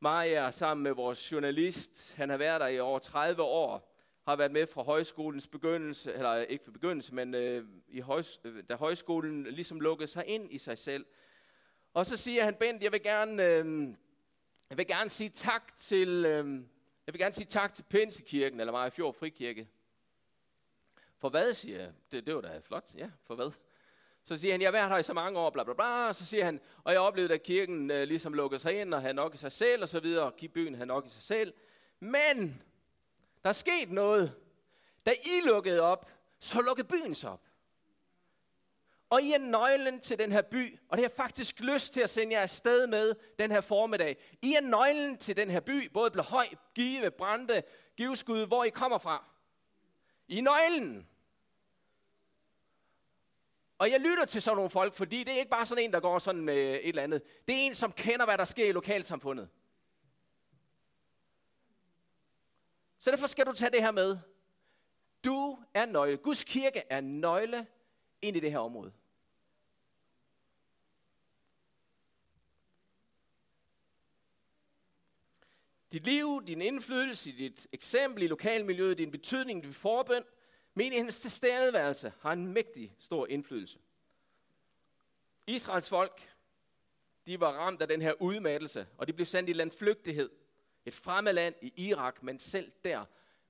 Maja 0.00 0.50
sammen 0.50 0.82
med 0.82 0.92
vores 0.92 1.32
journalist. 1.32 2.14
Han 2.14 2.30
har 2.30 2.36
været 2.36 2.60
der 2.60 2.66
i 2.66 2.80
over 2.80 2.98
30 2.98 3.42
år, 3.42 3.94
har 4.24 4.36
været 4.36 4.52
med 4.52 4.66
fra 4.66 4.82
højskolens 4.82 5.46
begyndelse, 5.46 6.14
eller 6.14 6.36
ikke 6.36 6.64
fra 6.64 6.72
begyndelse, 6.72 7.14
men 7.14 7.34
øh, 7.34 7.64
i 7.88 8.00
højs, 8.00 8.40
da 8.68 8.74
højskolen 8.74 9.44
ligesom 9.44 9.80
lukkede 9.80 10.06
sig 10.06 10.26
ind 10.26 10.52
i 10.52 10.58
sig 10.58 10.78
selv. 10.78 11.06
Og 11.94 12.06
så 12.06 12.16
siger 12.16 12.44
han, 12.44 12.54
Bent, 12.54 12.82
jeg 12.82 12.92
vil 12.92 13.02
gerne, 13.02 13.44
øh, 13.44 13.94
jeg 14.70 14.78
vil 14.78 14.86
gerne 14.86 15.10
sige 15.10 15.30
tak 15.30 15.76
til, 15.76 16.08
øh, 16.08 16.62
jeg 17.06 17.14
vil 17.14 17.18
gerne 17.18 17.34
sige 17.34 17.46
tak 17.46 17.74
til 17.74 17.82
Pinsekirken, 17.82 18.60
eller 18.60 18.72
Majfjord 18.72 19.14
Frikirke. 19.14 19.68
For 21.18 21.28
hvad, 21.28 21.54
siger 21.54 21.80
jeg? 21.80 21.92
Det, 22.12 22.26
det 22.26 22.34
var 22.34 22.40
da 22.40 22.58
flot. 22.58 22.84
Ja, 22.96 23.10
for 23.26 23.34
hvad? 23.34 23.50
Så 24.24 24.36
siger 24.36 24.52
han, 24.52 24.60
jeg 24.60 24.66
har 24.66 24.72
været 24.72 24.90
her 24.90 24.98
i 24.98 25.02
så 25.02 25.12
mange 25.12 25.38
år, 25.38 25.50
bla 25.50 25.64
bla 25.64 25.74
bla. 25.74 26.12
Så 26.12 26.26
siger 26.26 26.44
han, 26.44 26.60
og 26.84 26.92
jeg 26.92 27.00
oplevede, 27.00 27.34
at 27.34 27.42
kirken 27.42 27.90
øh, 27.90 28.08
ligesom 28.08 28.34
lukkede 28.34 28.60
sig 28.60 28.80
ind, 28.80 28.94
og 28.94 29.00
havde 29.00 29.14
nok 29.14 29.34
i 29.34 29.36
sig 29.36 29.52
selv, 29.52 29.82
og 29.82 29.88
så 29.88 30.00
videre. 30.00 30.32
Byen 30.54 30.74
havde 30.74 30.86
nok 30.86 31.06
i 31.06 31.08
sig 31.08 31.22
selv. 31.22 31.54
Men, 32.00 32.62
der 33.42 33.48
er 33.48 33.52
sket 33.52 33.90
noget. 33.90 34.34
Da 35.06 35.10
I 35.10 35.46
lukkede 35.46 35.80
op, 35.80 36.10
så 36.40 36.60
lukkede 36.60 36.88
byen 36.88 37.14
sig 37.14 37.30
op. 37.30 37.47
Og 39.10 39.22
I 39.22 39.32
er 39.32 39.38
nøglen 39.38 40.00
til 40.00 40.18
den 40.18 40.32
her 40.32 40.42
by, 40.42 40.78
og 40.88 40.96
det 40.96 41.04
har 41.04 41.12
faktisk 41.16 41.60
lyst 41.60 41.92
til 41.94 42.00
at 42.00 42.10
sende 42.10 42.34
jer 42.34 42.42
afsted 42.42 42.86
med 42.86 43.14
den 43.38 43.50
her 43.50 43.60
formiddag. 43.60 44.16
I 44.42 44.54
er 44.54 44.60
nøglen 44.60 45.18
til 45.18 45.36
den 45.36 45.50
her 45.50 45.60
by, 45.60 45.90
både 45.92 46.22
høj, 46.22 46.46
Give, 46.74 47.10
Brande, 47.10 47.62
Giveskud, 47.96 48.46
hvor 48.46 48.64
I 48.64 48.70
kommer 48.70 48.98
fra. 48.98 49.24
I 50.28 50.38
er 50.38 50.42
nøglen. 50.42 51.08
Og 53.78 53.90
jeg 53.90 54.00
lytter 54.00 54.24
til 54.24 54.42
sådan 54.42 54.56
nogle 54.56 54.70
folk, 54.70 54.94
fordi 54.94 55.24
det 55.24 55.34
er 55.34 55.38
ikke 55.38 55.50
bare 55.50 55.66
sådan 55.66 55.84
en, 55.84 55.92
der 55.92 56.00
går 56.00 56.18
sådan 56.18 56.44
med 56.44 56.54
et 56.56 56.88
eller 56.88 57.02
andet. 57.02 57.22
Det 57.48 57.54
er 57.54 57.60
en, 57.60 57.74
som 57.74 57.92
kender, 57.92 58.24
hvad 58.24 58.38
der 58.38 58.44
sker 58.44 58.68
i 58.68 58.72
lokalsamfundet. 58.72 59.48
Så 62.98 63.10
derfor 63.10 63.26
skal 63.26 63.46
du 63.46 63.52
tage 63.52 63.70
det 63.70 63.82
her 63.82 63.90
med. 63.90 64.18
Du 65.24 65.58
er 65.74 65.86
nøgle. 65.86 66.16
Guds 66.16 66.44
kirke 66.44 66.82
er 66.90 67.00
nøgle 67.00 67.66
ind 68.22 68.36
i 68.36 68.40
det 68.40 68.50
her 68.50 68.58
område. 68.58 68.92
Dit 75.92 76.04
liv, 76.04 76.42
din 76.46 76.62
indflydelse, 76.62 77.32
dit 77.32 77.66
eksempel 77.72 78.22
i 78.22 78.26
lokalmiljøet, 78.26 78.98
din 78.98 79.10
betydning, 79.10 79.62
din 79.62 79.74
forbøn, 79.74 80.22
menighedens 80.74 81.20
tilstedeværelse 81.20 82.12
har 82.20 82.32
en 82.32 82.46
mægtig 82.46 82.94
stor 82.98 83.26
indflydelse. 83.26 83.78
Israels 85.46 85.88
folk, 85.88 86.34
de 87.26 87.40
var 87.40 87.52
ramt 87.52 87.82
af 87.82 87.88
den 87.88 88.02
her 88.02 88.22
udmattelse, 88.22 88.86
og 88.98 89.06
de 89.06 89.12
blev 89.12 89.26
sendt 89.26 89.50
i 89.50 89.52
landflygtighed. 89.52 90.30
Et 90.86 90.94
fremmed 90.94 91.32
land 91.32 91.54
i 91.62 91.72
Irak, 91.76 92.22
men 92.22 92.38
selv 92.38 92.72
der 92.84 93.04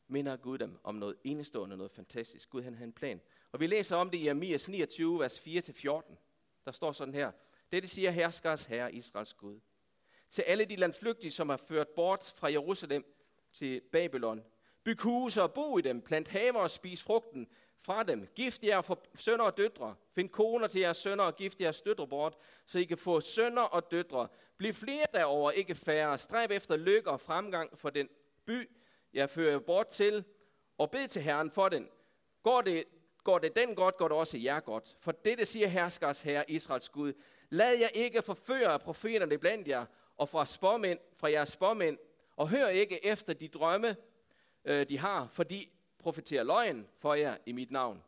minder 0.09 0.37
Gud 0.37 0.59
dem 0.59 0.78
om 0.85 0.94
noget 0.94 1.16
enestående, 1.24 1.76
noget 1.76 1.92
fantastisk. 1.92 2.50
Gud 2.50 2.62
han 2.62 2.74
havde 2.74 2.87
en 2.87 2.92
plan. 2.92 3.20
Og 3.52 3.61
vi 3.61 3.66
læser 3.66 3.96
om 3.96 4.11
det 4.11 4.18
i 4.18 4.28
Amias 4.28 4.68
29, 4.68 5.20
vers 5.20 5.38
4-14. 5.38 6.16
Der 6.64 6.72
står 6.72 6.92
sådan 6.92 7.14
her. 7.14 7.32
Dette 7.72 7.88
siger 7.88 8.11
herskers 8.11 8.64
herre, 8.64 8.94
Israels 8.94 9.34
Gud. 9.34 9.61
Til 10.28 10.42
alle 10.42 10.64
de 10.64 10.76
landflygtige, 10.76 11.30
som 11.30 11.48
har 11.48 11.56
ført 11.56 11.88
bort 11.88 12.34
fra 12.37 12.52
Jerusalem 12.52 13.04
til 13.52 13.80
Babylon. 13.92 14.44
Byg 14.84 15.00
huse 15.02 15.42
og 15.42 15.52
bo 15.52 15.78
i 15.78 15.82
dem. 15.82 16.02
Plant 16.02 16.28
haver 16.28 16.61
og 16.61 16.70
spis 16.70 17.02
frugten 17.02 17.48
fra 17.80 18.02
dem. 18.02 18.26
Gift 18.34 18.64
jer 18.64 18.80
for 18.80 19.02
sønner 19.14 19.44
og 19.44 19.56
døtre. 19.56 19.94
Find 20.14 20.28
koner 20.28 20.66
til 20.66 20.80
jeres 20.80 20.96
sønner 20.96 21.24
og 21.24 21.37
gift 21.37 21.61
jeres 21.61 21.80
døtre 21.80 22.08
bort, 22.08 22.37
så 22.66 22.78
I 22.78 22.84
kan 22.84 22.98
få 22.98 23.20
sønner 23.20 23.62
og 23.62 23.90
døtre. 23.90 24.28
Bliv 24.56 24.74
flere 24.74 25.06
derover, 25.14 25.50
ikke 25.50 25.74
færre. 25.74 26.18
Stræb 26.18 26.50
efter 26.50 26.76
lykke 26.76 27.11
og 27.11 27.20
fremgang 27.20 27.78
for 27.78 27.90
den 27.90 28.08
by, 28.46 28.70
jeg 29.12 29.30
fører 29.30 29.58
bort 29.58 29.87
til, 29.87 30.24
og 30.78 30.90
bed 30.90 31.08
til 31.08 31.22
Herren 31.22 31.50
for 31.50 31.68
den. 31.68 31.88
Går 32.42 32.61
det, 32.61 32.84
går 33.28 33.38
det 33.38 33.56
den 33.56 33.74
godt, 33.74 33.96
går 33.96 34.08
det 34.08 34.16
også 34.16 34.38
jer 34.38 34.60
godt. 34.60 34.96
For 35.00 35.12
dette 35.12 35.44
siger 35.44 35.66
herskers 35.66 36.22
herre, 36.22 36.50
Israels 36.50 36.88
Gud. 36.88 37.12
Lad 37.50 37.78
jer 37.78 37.88
ikke 37.88 38.22
forføre 38.22 38.72
af 38.72 38.80
profeterne 38.80 39.38
blandt 39.38 39.68
jer, 39.68 39.84
og 40.16 40.28
fra, 40.28 40.46
spormænd, 40.46 40.98
fra 41.16 41.30
jeres 41.30 41.48
spormænd, 41.48 41.98
og 42.36 42.48
hør 42.48 42.68
ikke 42.68 43.06
efter 43.06 43.32
de 43.32 43.48
drømme, 43.48 43.96
øh, 44.64 44.88
de 44.88 44.98
har, 44.98 45.28
for 45.32 45.42
de 45.42 45.64
profeterer 45.98 46.42
løgn 46.42 46.86
for 46.98 47.14
jer 47.14 47.36
i 47.46 47.52
mit 47.52 47.70
navn. 47.70 48.02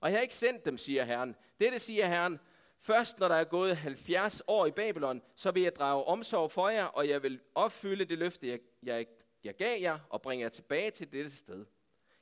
Og 0.00 0.10
jeg 0.10 0.18
har 0.18 0.22
ikke 0.22 0.34
sendt 0.34 0.64
dem, 0.64 0.78
siger 0.78 1.04
Herren. 1.04 1.36
Dette 1.60 1.78
siger 1.78 2.06
Herren, 2.06 2.40
først 2.80 3.18
når 3.18 3.28
der 3.28 3.34
er 3.34 3.44
gået 3.44 3.76
70 3.76 4.42
år 4.46 4.66
i 4.66 4.70
Babylon, 4.70 5.22
så 5.36 5.50
vil 5.50 5.62
jeg 5.62 5.76
drage 5.76 6.04
omsorg 6.04 6.50
for 6.52 6.68
jer, 6.68 6.84
og 6.84 7.08
jeg 7.08 7.22
vil 7.22 7.40
opfylde 7.54 8.04
det 8.04 8.18
løfte, 8.18 8.48
jeg, 8.48 8.58
jeg, 8.82 9.06
jeg 9.44 9.54
gav 9.54 9.80
jer, 9.80 9.98
og 10.10 10.22
bringe 10.22 10.42
jer 10.42 10.48
tilbage 10.48 10.90
til 10.90 11.12
dette 11.12 11.30
sted. 11.30 11.66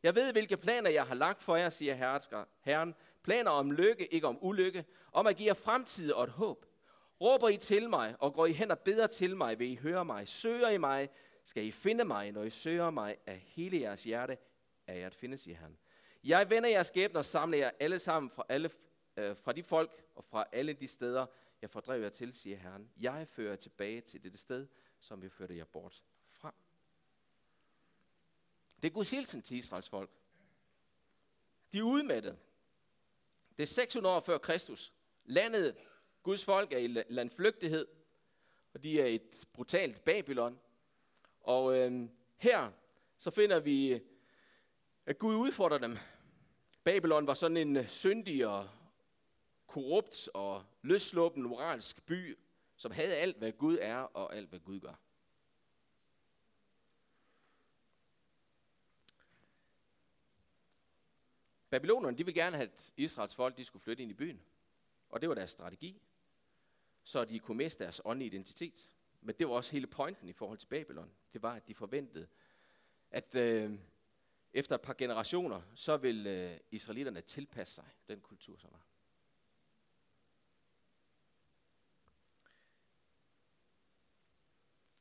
Jeg 0.05 0.15
ved, 0.15 0.33
hvilke 0.33 0.57
planer 0.57 0.91
jeg 0.91 1.05
har 1.05 1.15
lagt 1.15 1.43
for 1.43 1.57
jer, 1.57 1.69
siger 1.69 1.95
Herren. 2.65 2.95
Planer 3.23 3.51
om 3.51 3.71
lykke, 3.71 4.15
ikke 4.15 4.27
om 4.27 4.39
ulykke. 4.41 4.85
Om 5.13 5.27
at 5.27 5.37
give 5.37 5.47
jer 5.47 5.55
fremtid 5.55 6.13
og 6.13 6.25
et 6.25 6.31
håb. 6.31 6.67
Råber 7.21 7.49
I 7.49 7.57
til 7.57 7.91
mig, 7.91 8.17
og 8.19 8.35
går 8.35 8.47
I 8.47 8.53
hen 8.53 8.71
og 8.71 8.79
beder 8.79 9.07
til 9.07 9.37
mig, 9.37 9.59
vil 9.59 9.71
I 9.71 9.75
høre 9.77 10.05
mig. 10.05 10.29
Søger 10.29 10.69
I 10.69 10.79
mig, 10.79 11.09
skal 11.45 11.65
I 11.65 11.71
finde 11.71 12.05
mig, 12.05 12.33
når 12.33 12.43
I 12.43 12.51
søger 12.51 12.91
mig 12.91 13.17
af 13.27 13.39
hele 13.39 13.81
jeres 13.81 14.05
hjerte, 14.05 14.39
er 14.87 14.95
jeg 14.95 15.07
at 15.07 15.15
finde, 15.15 15.39
siger 15.39 15.57
han. 15.57 15.77
Jeg 16.25 16.51
vender 16.51 16.69
jeres 16.69 16.87
skæbne 16.87 17.19
og 17.19 17.25
samler 17.25 17.59
jer 17.59 17.71
alle 17.81 17.99
sammen 17.99 18.31
fra, 18.31 18.45
alle, 18.49 18.71
øh, 19.17 19.37
fra 19.37 19.53
de 19.53 19.63
folk 19.63 20.05
og 20.15 20.25
fra 20.25 20.45
alle 20.53 20.73
de 20.73 20.87
steder, 20.87 21.27
jeg 21.63 21.71
fordrev 21.71 22.03
jer 22.03 22.09
til, 22.09 22.33
siger 22.33 22.57
Herren. 22.57 22.91
Jeg 22.97 23.29
fører 23.29 23.57
tilbage 23.57 24.01
til 24.01 24.23
dette 24.23 24.39
sted, 24.39 24.67
som 25.01 25.23
vi 25.23 25.29
førte 25.29 25.57
jer 25.57 25.65
bort. 25.65 26.03
Det 28.85 28.91
er 28.91 28.95
Guds 28.95 29.11
hilsen 29.11 29.43
til 29.43 29.57
Israels 29.57 29.89
folk. 29.89 30.11
De 31.73 31.79
er 31.79 31.83
udmattet. 31.83 32.39
Det 33.57 33.63
er 33.63 33.67
600 33.67 34.17
år 34.17 34.21
før 34.21 34.39
Kristus. 34.39 34.93
Landet, 35.25 35.77
Guds 36.23 36.45
folk 36.45 36.73
er 36.73 36.79
i 36.79 36.87
landflygtighed, 37.09 37.87
og 38.75 38.83
de 38.83 39.01
er 39.01 39.07
et 39.07 39.45
brutalt 39.53 40.05
Babylon. 40.05 40.59
Og 41.41 41.79
øh, 41.79 42.09
her 42.37 42.71
så 43.17 43.31
finder 43.31 43.61
vi 43.61 44.01
at 45.07 45.19
Gud 45.19 45.35
udfordrer 45.35 45.79
dem. 45.79 45.97
Babylon 46.85 47.27
var 47.27 47.35
sådan 47.35 47.57
en 47.57 47.77
øh, 47.77 47.89
syndig 47.89 48.47
og 48.47 48.69
korrupt 49.67 50.29
og 50.35 50.65
løsluppen 50.83 51.43
moralsk 51.43 52.07
by, 52.07 52.39
som 52.77 52.93
havde 52.93 53.15
alt, 53.15 53.39
hvad 53.39 53.53
Gud 53.53 53.79
er 53.81 53.97
og 53.97 54.37
alt, 54.37 54.49
hvad 54.49 54.61
Gud 54.61 54.81
gør. 54.81 54.95
Babylonerne, 61.75 62.19
de 62.19 62.25
ville 62.25 62.43
gerne 62.43 62.57
have, 62.57 62.69
at 62.73 62.93
Israels 62.97 63.35
folk 63.35 63.57
de 63.57 63.65
skulle 63.65 63.83
flytte 63.83 64.03
ind 64.03 64.11
i 64.11 64.15
byen. 64.15 64.41
Og 65.09 65.21
det 65.21 65.29
var 65.29 65.35
deres 65.35 65.51
strategi. 65.51 66.03
Så 67.05 67.25
de 67.25 67.39
kunne 67.39 67.57
miste 67.57 67.85
deres 67.85 68.01
åndelige 68.05 68.27
identitet. 68.27 68.91
Men 69.21 69.35
det 69.39 69.49
var 69.49 69.55
også 69.55 69.73
hele 69.73 69.87
pointen 69.87 70.29
i 70.29 70.33
forhold 70.33 70.59
til 70.59 70.67
Babylon. 70.67 71.11
Det 71.33 71.43
var, 71.43 71.55
at 71.55 71.69
de 71.69 71.75
forventede, 71.75 72.27
at 73.11 73.35
øh, 73.35 73.79
efter 74.53 74.75
et 74.75 74.81
par 74.81 74.95
generationer, 74.99 75.63
så 75.75 75.97
vil 75.97 76.27
øh, 76.27 76.57
israelitterne 76.71 77.21
tilpasse 77.21 77.75
sig 77.75 77.85
den 78.09 78.21
kultur, 78.21 78.57
som 78.57 78.71
var. 78.73 78.87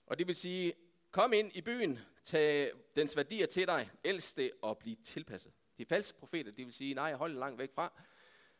Og 0.05 0.19
det 0.19 0.27
vil 0.27 0.35
sige, 0.35 0.73
kom 1.11 1.33
ind 1.33 1.55
i 1.55 1.61
byen, 1.61 1.99
tag 2.23 2.71
dens 2.95 3.17
værdier 3.17 3.45
til 3.45 3.67
dig, 3.67 3.89
elsk 4.03 4.37
det 4.37 4.51
og 4.61 4.77
bliv 4.77 4.95
tilpasset. 5.03 5.53
De 5.77 5.85
falske 5.85 6.17
profeter, 6.17 6.51
de 6.51 6.63
vil 6.63 6.73
sige, 6.73 6.93
nej, 6.93 7.13
hold 7.13 7.33
langt 7.33 7.59
væk 7.59 7.73
fra. 7.75 8.01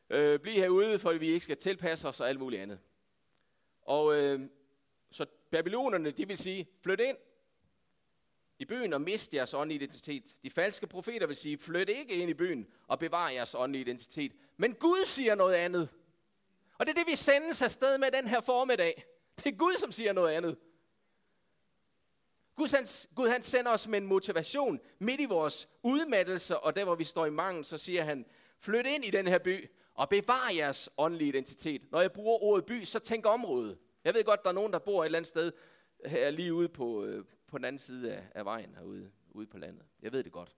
Øh, 0.09 0.39
bliv 0.39 0.53
herude, 0.53 0.99
for 0.99 1.13
vi 1.13 1.27
ikke 1.27 1.43
skal 1.43 1.57
tilpasse 1.57 2.07
os 2.07 2.19
og 2.19 2.29
alt 2.29 2.39
muligt 2.39 2.61
andet. 2.61 2.79
Og 3.81 4.15
øh, 4.15 4.41
så 5.11 5.25
babylonerne, 5.51 6.11
de 6.11 6.27
vil 6.27 6.37
sige, 6.37 6.67
flyt 6.81 6.99
ind, 6.99 7.17
i 8.59 8.65
byen 8.65 8.93
og 8.93 9.01
mist 9.01 9.33
jeres 9.33 9.53
åndelige 9.53 9.83
identitet. 9.83 10.23
De 10.43 10.49
falske 10.49 10.87
profeter 10.87 11.27
vil 11.27 11.35
sige, 11.35 11.57
flyt 11.57 11.89
ikke 11.89 12.13
ind 12.13 12.29
i 12.29 12.33
byen 12.33 12.67
og 12.87 12.99
bevar 12.99 13.29
jeres 13.29 13.55
åndelige 13.55 13.81
identitet. 13.81 14.31
Men 14.57 14.73
Gud 14.73 15.05
siger 15.05 15.35
noget 15.35 15.55
andet. 15.55 15.89
Og 16.77 16.85
det 16.85 16.91
er 16.91 17.03
det, 17.03 17.11
vi 17.11 17.15
sendes 17.15 17.61
afsted 17.61 17.97
med 17.97 18.11
den 18.11 18.27
her 18.27 18.41
formiddag. 18.41 19.05
Det 19.37 19.45
er 19.45 19.57
Gud, 19.57 19.73
som 19.79 19.91
siger 19.91 20.13
noget 20.13 20.33
andet. 20.33 20.57
Gud 22.55 22.75
han, 22.75 22.87
Gud 23.15 23.27
han 23.29 23.43
sender 23.43 23.71
os 23.71 23.87
med 23.87 24.01
en 24.01 24.07
motivation 24.07 24.79
midt 24.99 25.21
i 25.21 25.25
vores 25.25 25.69
udmattelse, 25.83 26.59
og 26.59 26.75
der 26.75 26.83
hvor 26.83 26.95
vi 26.95 27.03
står 27.03 27.25
i 27.25 27.29
mangel, 27.29 27.65
så 27.65 27.77
siger 27.77 28.03
han, 28.03 28.25
flyt 28.59 28.85
ind 28.85 29.05
i 29.05 29.09
den 29.09 29.27
her 29.27 29.39
by 29.39 29.69
og 29.93 30.09
bevar 30.09 30.51
jeres 30.55 30.89
åndelige 30.97 31.27
identitet. 31.27 31.91
Når 31.91 32.01
jeg 32.01 32.11
bruger 32.11 32.43
ordet 32.43 32.65
by, 32.65 32.83
så 32.83 32.99
tænk 32.99 33.25
område. 33.25 33.77
Jeg 34.03 34.13
ved 34.13 34.23
godt, 34.23 34.43
der 34.43 34.49
er 34.49 34.53
nogen, 34.53 34.73
der 34.73 34.79
bor 34.79 35.01
et 35.01 35.05
eller 35.05 35.17
andet 35.17 35.27
sted 35.27 35.51
her 36.05 36.29
lige 36.29 36.53
ude 36.53 36.69
på, 36.69 37.05
øh, 37.05 37.25
på 37.47 37.57
den 37.57 37.65
anden 37.65 37.79
side 37.79 38.13
af, 38.13 38.23
af 38.35 38.45
vejen 38.45 38.75
herude 38.75 39.11
ude 39.31 39.47
på 39.47 39.57
landet. 39.57 39.85
Jeg 40.01 40.11
ved 40.11 40.23
det 40.23 40.31
godt. 40.31 40.55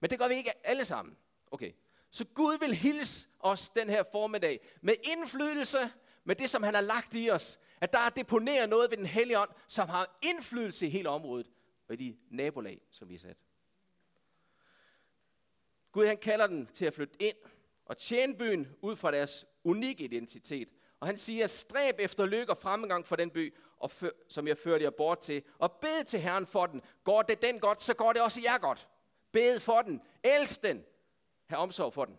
Men 0.00 0.10
det 0.10 0.18
gør 0.18 0.28
vi 0.28 0.34
ikke 0.34 0.66
alle 0.66 0.84
sammen. 0.84 1.16
Okay. 1.50 1.72
Så 2.10 2.24
Gud 2.34 2.58
vil 2.58 2.74
hilse 2.74 3.28
os 3.40 3.68
den 3.68 3.88
her 3.88 4.02
formiddag 4.12 4.60
med 4.80 4.94
indflydelse, 5.16 5.90
med 6.24 6.36
det, 6.36 6.50
som 6.50 6.62
han 6.62 6.74
har 6.74 6.80
lagt 6.80 7.14
i 7.14 7.30
os. 7.30 7.58
At 7.80 7.92
der 7.92 7.98
er 7.98 8.08
deponeret 8.08 8.68
noget 8.68 8.90
ved 8.90 8.98
den 8.98 9.06
hellige 9.06 9.38
ånd, 9.38 9.50
som 9.68 9.88
har 9.88 10.18
indflydelse 10.22 10.86
i 10.86 10.90
hele 10.90 11.08
området 11.08 11.50
og 11.88 11.94
i 11.94 11.96
de 11.96 12.16
nabolag, 12.30 12.80
som 12.90 13.08
vi 13.08 13.14
er 13.14 13.18
sat. 13.18 13.36
Gud 15.92 16.06
han 16.06 16.16
kalder 16.16 16.46
den 16.46 16.66
til 16.66 16.84
at 16.84 16.94
flytte 16.94 17.22
ind 17.22 17.36
og 17.84 17.98
tjene 17.98 18.36
byen 18.36 18.68
ud 18.82 18.96
fra 18.96 19.10
deres 19.10 19.46
unikke 19.64 20.04
identitet. 20.04 20.68
Og 21.00 21.06
han 21.06 21.16
siger, 21.16 21.46
stræb 21.46 21.94
efter 21.98 22.26
lykke 22.26 22.52
og 22.52 22.56
fremgang 22.56 23.06
for 23.06 23.16
den 23.16 23.30
by, 23.30 23.54
og 23.76 23.90
før, 23.90 24.10
som 24.28 24.48
jeg 24.48 24.58
førte 24.58 24.84
jer 24.84 24.90
bort 24.90 25.18
til, 25.18 25.42
og 25.58 25.72
bed 25.72 26.04
til 26.04 26.20
Herren 26.20 26.46
for 26.46 26.66
den. 26.66 26.82
Går 27.04 27.22
det 27.22 27.42
den 27.42 27.60
godt, 27.60 27.82
så 27.82 27.94
går 27.94 28.12
det 28.12 28.22
også 28.22 28.40
jer 28.44 28.58
godt. 28.58 28.88
Bed 29.32 29.60
for 29.60 29.82
den. 29.82 30.00
Elsk 30.24 30.62
den. 30.62 30.84
Hav 31.46 31.58
omsorg 31.58 31.92
for 31.92 32.04
den. 32.04 32.18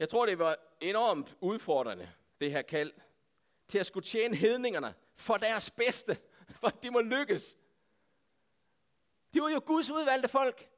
Jeg 0.00 0.08
tror, 0.08 0.26
det 0.26 0.38
var 0.38 0.56
enormt 0.80 1.36
udfordrende, 1.40 2.12
det 2.40 2.50
her 2.50 2.62
kald, 2.62 2.92
til 3.68 3.78
at 3.78 3.86
skulle 3.86 4.04
tjene 4.04 4.36
hedningerne 4.36 4.94
for 5.16 5.36
deres 5.36 5.70
bedste, 5.70 6.18
for 6.48 6.66
at 6.66 6.82
de 6.82 6.90
må 6.90 7.00
lykkes. 7.00 7.56
De 9.34 9.40
var 9.40 9.48
jo 9.48 9.62
Guds 9.66 9.90
udvalgte 9.90 10.28
folk. 10.28 10.70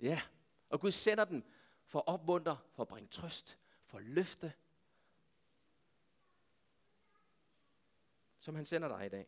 Ja, 0.00 0.20
og 0.68 0.80
Gud 0.80 0.90
sender 0.90 1.24
dem 1.24 1.44
for 1.86 1.98
at 1.98 2.06
opmuntre, 2.06 2.58
for 2.72 2.82
at 2.82 2.88
bringe 2.88 3.08
trøst, 3.08 3.58
for 3.84 3.98
at 3.98 4.04
løfte, 4.04 4.52
som 8.38 8.54
han 8.54 8.64
sender 8.64 8.88
dig 8.88 9.06
i 9.06 9.08
dag. 9.08 9.26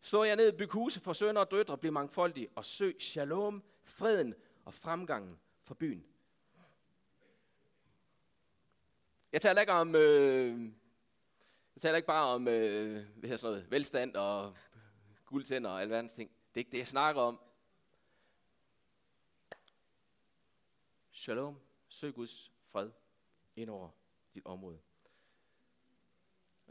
Slå 0.00 0.24
jer 0.24 0.34
ned, 0.34 0.52
byg 0.52 0.68
huse 0.68 1.00
for 1.00 1.12
sønner 1.12 1.40
og 1.40 1.50
døtre, 1.50 1.78
bliv 1.78 1.92
mangfoldige, 1.92 2.48
og 2.54 2.64
søg 2.64 2.96
shalom, 3.00 3.62
freden 3.84 4.34
og 4.64 4.74
fremgangen 4.74 5.40
for 5.62 5.74
byen. 5.74 6.11
Jeg 9.32 9.40
taler 9.42 9.60
ikke 9.60 9.72
om, 9.72 9.94
øh, 9.94 10.62
Jeg 11.74 11.82
taler 11.82 11.96
ikke 11.96 12.06
bare 12.06 12.34
om 12.34 12.48
øh, 12.48 13.06
hvad 13.16 13.38
sådan 13.38 13.52
noget, 13.52 13.70
velstand 13.70 14.16
og 14.16 14.56
guldtænder 15.26 15.70
og 15.70 15.82
alverdens 15.82 16.12
ting. 16.12 16.30
Det 16.30 16.54
er 16.54 16.58
ikke 16.58 16.70
det, 16.70 16.78
jeg 16.78 16.86
snakker 16.86 17.22
om. 17.22 17.40
Shalom. 21.12 21.58
Søg 21.88 22.14
Guds 22.14 22.52
fred 22.62 22.90
ind 23.56 23.70
over 23.70 23.88
dit 24.34 24.46
område. 24.46 24.78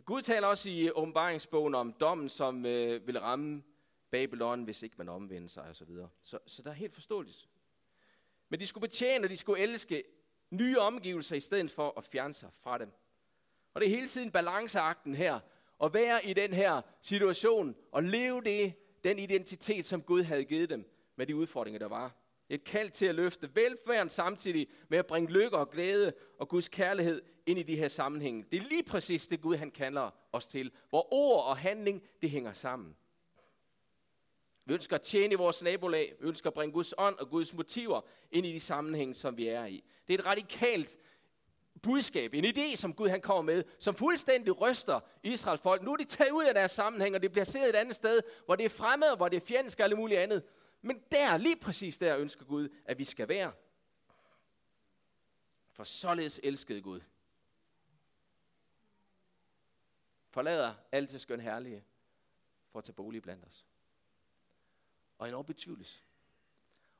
Gud 0.05 0.21
taler 0.21 0.47
også 0.47 0.69
i 0.69 0.91
åbenbaringsbogen 0.91 1.75
om 1.75 1.93
dommen, 1.93 2.29
som 2.29 2.65
øh, 2.65 3.07
vil 3.07 3.19
ramme 3.19 3.63
Babylon, 4.11 4.63
hvis 4.63 4.83
ikke 4.83 4.95
man 4.97 5.09
omvender 5.09 5.49
sig 5.49 5.63
osv. 5.63 5.73
Så, 5.73 5.85
videre. 5.85 6.09
så, 6.23 6.39
så 6.45 6.61
der 6.63 6.69
er 6.69 6.75
helt 6.75 6.93
forståeligt. 6.93 7.49
Men 8.49 8.59
de 8.59 8.65
skulle 8.65 8.87
betjene, 8.87 9.25
og 9.25 9.29
de 9.29 9.37
skulle 9.37 9.61
elske 9.61 10.03
nye 10.51 10.79
omgivelser, 10.79 11.35
i 11.35 11.39
stedet 11.39 11.71
for 11.71 11.93
at 11.97 12.03
fjerne 12.03 12.33
sig 12.33 12.49
fra 12.53 12.77
dem. 12.77 12.91
Og 13.73 13.81
det 13.81 13.87
er 13.87 13.95
hele 13.95 14.07
tiden 14.07 14.31
balanceakten 14.31 15.15
her, 15.15 15.39
at 15.83 15.93
være 15.93 16.25
i 16.25 16.33
den 16.33 16.53
her 16.53 16.81
situation, 17.01 17.75
og 17.91 18.03
leve 18.03 18.41
det, 18.41 18.73
den 19.03 19.19
identitet, 19.19 19.85
som 19.85 20.01
Gud 20.01 20.23
havde 20.23 20.43
givet 20.43 20.69
dem, 20.69 20.91
med 21.15 21.27
de 21.27 21.35
udfordringer, 21.35 21.79
der 21.79 21.87
var. 21.87 22.15
Et 22.49 22.63
kald 22.63 22.89
til 22.89 23.05
at 23.05 23.15
løfte 23.15 23.49
velfærden 23.55 24.09
samtidig 24.09 24.67
med 24.89 24.97
at 24.99 25.05
bringe 25.05 25.31
lykke 25.31 25.57
og 25.57 25.69
glæde 25.69 26.13
og 26.39 26.49
Guds 26.49 26.69
kærlighed 26.69 27.21
ind 27.45 27.59
i 27.59 27.63
de 27.63 27.75
her 27.75 27.87
sammenhænge. 27.87 28.45
Det 28.51 28.59
er 28.59 28.63
lige 28.63 28.83
præcis 28.83 29.27
det 29.27 29.41
Gud 29.41 29.55
han 29.55 29.71
kalder 29.71 30.09
os 30.31 30.47
til, 30.47 30.71
hvor 30.89 31.13
ord 31.13 31.45
og 31.45 31.57
handling 31.57 32.03
det 32.21 32.29
hænger 32.29 32.53
sammen. 32.53 32.95
Vi 34.65 34.73
ønsker 34.73 34.95
at 34.95 35.01
tjene 35.01 35.33
i 35.33 35.35
vores 35.35 35.63
nabolag. 35.63 36.15
Vi 36.19 36.27
ønsker 36.27 36.49
at 36.49 36.53
bringe 36.53 36.73
Guds 36.73 36.93
ånd 36.97 37.15
og 37.15 37.29
Guds 37.29 37.53
motiver 37.53 38.01
ind 38.31 38.45
i 38.45 38.53
de 38.53 38.59
sammenhænge, 38.59 39.13
som 39.13 39.37
vi 39.37 39.47
er 39.47 39.65
i. 39.65 39.83
Det 40.07 40.13
er 40.13 40.19
et 40.19 40.25
radikalt 40.25 40.97
budskab, 41.81 42.33
en 42.33 42.45
idé, 42.45 42.75
som 42.75 42.93
Gud 42.93 43.09
han 43.09 43.21
kommer 43.21 43.41
med, 43.41 43.63
som 43.79 43.95
fuldstændig 43.95 44.61
ryster 44.61 44.99
Israels 45.23 45.61
folk. 45.61 45.81
Nu 45.81 45.93
er 45.93 45.97
de 45.97 46.03
taget 46.03 46.31
ud 46.31 46.45
af 46.45 46.53
deres 46.53 46.71
sammenhæng, 46.71 47.15
og 47.15 47.21
det 47.21 47.31
bliver 47.31 47.43
placeret 47.43 47.69
et 47.69 47.75
andet 47.75 47.95
sted, 47.95 48.21
hvor 48.45 48.55
det 48.55 48.65
er 48.65 48.69
fremmed, 48.69 49.15
hvor 49.17 49.29
det 49.29 49.37
er 49.37 49.45
fjendsk 49.45 49.79
og 49.79 49.85
alt 49.85 49.97
muligt 49.97 50.19
andet. 50.19 50.43
Men 50.81 51.03
der, 51.11 51.37
lige 51.37 51.55
præcis 51.55 51.97
der, 51.97 52.17
ønsker 52.17 52.45
Gud, 52.45 52.69
at 52.85 52.97
vi 52.97 53.05
skal 53.05 53.27
være. 53.27 53.51
For 55.71 55.83
således 55.83 56.39
elskede 56.43 56.81
Gud. 56.81 56.99
Forlader 60.29 60.73
alt 60.91 61.09
til 61.09 61.19
skøn 61.19 61.41
herlige 61.41 61.83
for 62.71 62.79
at 62.79 62.85
tage 62.85 62.93
bolig 62.93 63.21
blandt 63.21 63.45
os. 63.45 63.65
Og 65.21 65.27
endnu 65.27 65.41
betvivles. 65.41 66.05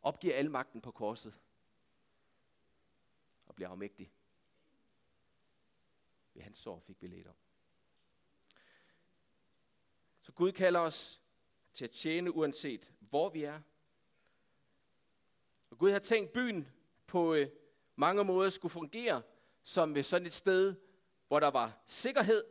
Opgiver 0.02 0.36
al 0.36 0.52
magten 0.52 0.82
på 0.82 0.92
korset. 0.92 1.34
Og 3.46 3.56
bliver 3.56 3.70
afmægtig. 3.70 4.12
Ved 6.34 6.42
hans 6.42 6.58
sår 6.58 6.80
fik 6.80 7.02
vi 7.02 7.08
let 7.08 7.28
om. 7.28 7.36
Så 10.20 10.32
Gud 10.32 10.52
kalder 10.52 10.80
os 10.80 11.22
til 11.74 11.86
at 11.86 11.92
tjene 11.92 12.32
uanset 12.36 12.92
hvor 13.00 13.30
vi 13.30 13.44
er, 13.44 13.62
og 15.70 15.78
Gud 15.78 15.92
har 15.92 16.00
tænkt 16.00 16.34
byen 16.34 16.68
på 17.08 17.34
øh, 17.34 17.50
mange 17.96 18.24
måder 18.24 18.50
skulle 18.50 18.72
fungere 18.72 19.22
som 19.64 19.98
øh, 19.98 20.04
sådan 20.04 20.26
et 20.26 20.34
sted, 20.34 20.76
hvor 21.28 21.40
der 21.40 21.50
var 21.50 21.82
sikkerhed, 21.86 22.44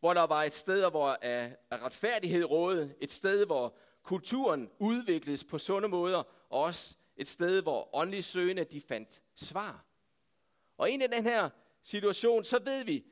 hvor 0.00 0.14
der 0.14 0.22
var 0.22 0.42
et 0.42 0.52
sted, 0.52 0.90
hvor 0.90 1.10
øh, 1.10 1.16
af, 1.22 1.56
retfærdighed 1.70 2.44
rådede, 2.44 2.94
et 3.00 3.10
sted, 3.10 3.46
hvor 3.46 3.76
kulturen 4.02 4.70
udvikledes 4.78 5.44
på 5.44 5.58
sunde 5.58 5.88
måder, 5.88 6.22
og 6.50 6.62
også 6.62 6.96
et 7.16 7.28
sted, 7.28 7.62
hvor 7.62 7.96
åndelige 7.96 8.22
søgende 8.22 8.64
de 8.64 8.80
fandt 8.80 9.22
svar. 9.36 9.84
Og 10.78 10.90
ind 10.90 11.02
i 11.02 11.06
den 11.06 11.24
her 11.24 11.50
situation, 11.84 12.44
så 12.44 12.58
ved 12.64 12.84
vi, 12.84 13.04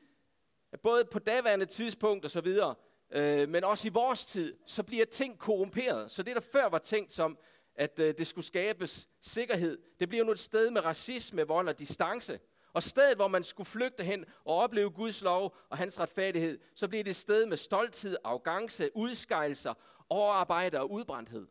at 0.71 0.79
både 0.79 1.05
på 1.05 1.19
daværende 1.19 1.65
tidspunkt 1.65 2.25
og 2.25 2.31
så 2.31 2.41
videre, 2.41 2.75
øh, 3.11 3.49
men 3.49 3.63
også 3.63 3.87
i 3.87 3.91
vores 3.91 4.25
tid, 4.25 4.57
så 4.65 4.83
bliver 4.83 5.05
ting 5.05 5.39
korrumperet. 5.39 6.11
Så 6.11 6.23
det, 6.23 6.35
der 6.35 6.41
før 6.41 6.69
var 6.69 6.79
tænkt 6.79 7.13
som 7.13 7.37
at 7.79 7.99
øh, 7.99 8.13
det 8.17 8.27
skulle 8.27 8.45
skabes 8.45 9.07
sikkerhed. 9.21 9.77
Det 9.99 10.09
bliver 10.09 10.25
nu 10.25 10.31
et 10.31 10.39
sted 10.39 10.71
med 10.71 10.85
racisme, 10.85 11.47
vold 11.47 11.67
og 11.67 11.79
distance. 11.79 12.39
Og 12.73 12.83
stedet, 12.83 13.15
hvor 13.15 13.27
man 13.27 13.43
skulle 13.43 13.67
flygte 13.67 14.03
hen 14.03 14.25
og 14.45 14.55
opleve 14.55 14.89
Guds 14.89 15.21
lov 15.21 15.55
og 15.69 15.77
hans 15.77 15.99
retfærdighed, 15.99 16.59
så 16.75 16.87
bliver 16.87 17.03
det 17.03 17.09
et 17.09 17.15
sted 17.15 17.45
med 17.45 17.57
stolthed, 17.57 18.17
arrogance, 18.23 18.89
udskejelser, 18.95 19.73
overarbejde 20.09 20.79
og 20.79 20.91
udbrændthed. 20.91 21.47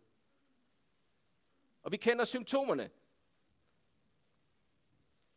Og 1.83 1.93
vi 1.93 1.97
kender 1.97 2.25
symptomerne. 2.25 2.91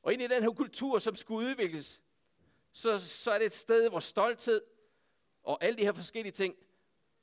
Og 0.03 0.13
ind 0.13 0.21
i 0.21 0.27
den 0.27 0.43
her 0.43 0.51
kultur, 0.51 0.99
som 0.99 1.15
skulle 1.15 1.49
udvikles, 1.49 2.01
så, 2.71 2.99
så 2.99 3.31
er 3.31 3.38
det 3.38 3.45
et 3.45 3.53
sted, 3.53 3.89
hvor 3.89 3.99
stolthed 3.99 4.62
og 5.43 5.63
alle 5.63 5.77
de 5.77 5.84
her 5.84 5.93
forskellige 5.93 6.34
ting 6.34 6.55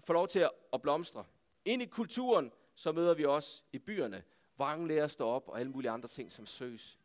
får 0.04 0.14
lov 0.14 0.28
til 0.28 0.48
at 0.72 0.82
blomstre. 0.82 1.24
Ind 1.64 1.82
i 1.82 1.86
kulturen, 1.86 2.52
så 2.74 2.92
møder 2.92 3.14
vi 3.14 3.24
også 3.24 3.62
i 3.72 3.78
byerne 3.78 4.24
vranglærer 4.58 5.06
står 5.06 5.32
op 5.32 5.48
og 5.48 5.60
alle 5.60 5.72
mulige 5.72 5.90
andre 5.90 6.08
ting, 6.08 6.32
som 6.32 6.46
søges. 6.46 6.98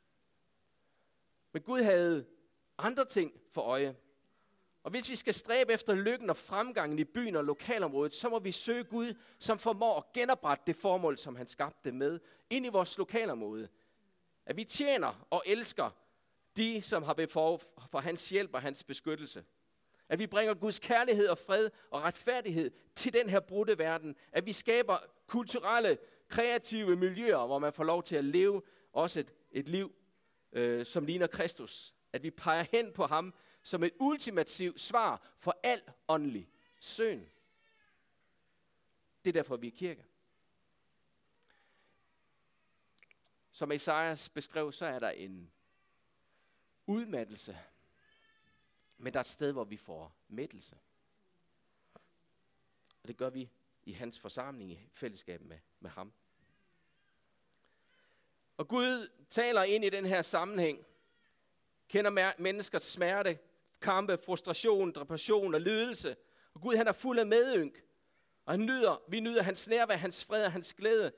Men 1.51 1.61
Gud 1.61 1.81
havde 1.81 2.25
andre 2.77 3.05
ting 3.05 3.33
for 3.51 3.61
øje. 3.61 3.95
Og 4.83 4.91
hvis 4.91 5.09
vi 5.09 5.15
skal 5.15 5.33
stræbe 5.33 5.73
efter 5.73 5.95
lykken 5.95 6.29
og 6.29 6.37
fremgangen 6.37 6.99
i 6.99 7.03
byen 7.03 7.35
og 7.35 7.43
lokalområdet, 7.43 8.13
så 8.13 8.29
må 8.29 8.39
vi 8.39 8.51
søge 8.51 8.83
Gud, 8.83 9.13
som 9.39 9.59
formår 9.59 9.97
at 9.97 10.13
genoprette 10.13 10.63
det 10.67 10.75
formål, 10.75 11.17
som 11.17 11.35
han 11.35 11.47
skabte 11.47 11.91
med, 11.91 12.19
ind 12.49 12.65
i 12.65 12.69
vores 12.69 12.97
lokalområde. 12.97 13.67
At 14.45 14.57
vi 14.57 14.63
tjener 14.63 15.27
og 15.29 15.43
elsker 15.45 15.89
de, 16.57 16.81
som 16.81 17.03
har 17.03 17.13
behov 17.13 17.61
for 17.91 17.99
hans 17.99 18.29
hjælp 18.29 18.53
og 18.53 18.61
hans 18.61 18.83
beskyttelse. 18.83 19.43
At 20.09 20.19
vi 20.19 20.27
bringer 20.27 20.53
Guds 20.53 20.79
kærlighed 20.79 21.27
og 21.27 21.37
fred 21.37 21.69
og 21.91 22.01
retfærdighed 22.01 22.71
til 22.95 23.13
den 23.13 23.29
her 23.29 23.39
brudte 23.39 23.77
verden. 23.77 24.15
At 24.31 24.45
vi 24.45 24.53
skaber 24.53 24.97
kulturelle, 25.27 25.97
kreative 26.27 26.95
miljøer, 26.95 27.45
hvor 27.45 27.59
man 27.59 27.73
får 27.73 27.83
lov 27.83 28.03
til 28.03 28.15
at 28.15 28.25
leve 28.25 28.61
også 28.93 29.19
et, 29.19 29.33
et 29.51 29.67
liv, 29.67 29.95
øh, 30.53 30.85
som 30.85 31.05
ligner 31.05 31.27
Kristus. 31.27 31.93
At 32.13 32.23
vi 32.23 32.31
peger 32.31 32.65
hen 32.71 32.91
på 32.93 33.05
ham 33.05 33.33
som 33.63 33.83
et 33.83 33.93
ultimativt 33.99 34.79
svar 34.79 35.35
for 35.39 35.59
al 35.63 35.81
åndelig 36.07 36.49
søn. 36.79 37.29
Det 39.23 39.29
er 39.29 39.33
derfor, 39.33 39.57
vi 39.57 39.67
er 39.67 39.71
kirke. 39.71 40.05
Som 43.51 43.71
Esajas 43.71 44.29
beskrev, 44.29 44.71
så 44.71 44.85
er 44.85 44.99
der 44.99 45.09
en 45.09 45.51
udmattelse 46.85 47.57
men 49.03 49.13
der 49.13 49.19
er 49.19 49.23
et 49.23 49.27
sted, 49.27 49.51
hvor 49.51 49.63
vi 49.63 49.77
får 49.77 50.15
mættelse. 50.27 50.77
Og 53.01 53.07
det 53.07 53.17
gør 53.17 53.29
vi 53.29 53.49
i 53.83 53.91
hans 53.91 54.19
forsamling 54.19 54.71
i 54.71 54.89
fællesskab 54.91 55.41
med, 55.41 55.59
med 55.79 55.89
ham. 55.89 56.13
Og 58.57 58.67
Gud 58.67 59.09
taler 59.29 59.63
ind 59.63 59.85
i 59.85 59.89
den 59.89 60.05
her 60.05 60.21
sammenhæng, 60.21 60.85
kender 61.87 62.33
menneskers 62.39 62.83
smerte, 62.83 63.39
kampe, 63.83 64.17
frustration, 64.25 64.91
depression 64.91 65.55
og 65.55 65.61
lidelse. 65.61 66.15
Og 66.53 66.61
Gud 66.61 66.75
han 66.75 66.87
er 66.87 66.91
fuld 66.91 67.19
af 67.19 67.25
medynk. 67.25 67.83
Og 68.45 68.53
han 68.53 68.59
nyder, 68.59 69.01
vi 69.09 69.19
nyder 69.19 69.43
hans 69.43 69.67
nærvær, 69.67 69.95
hans 69.95 70.25
fred 70.25 70.45
og 70.45 70.51
hans 70.51 70.73
glæde. 70.73 71.11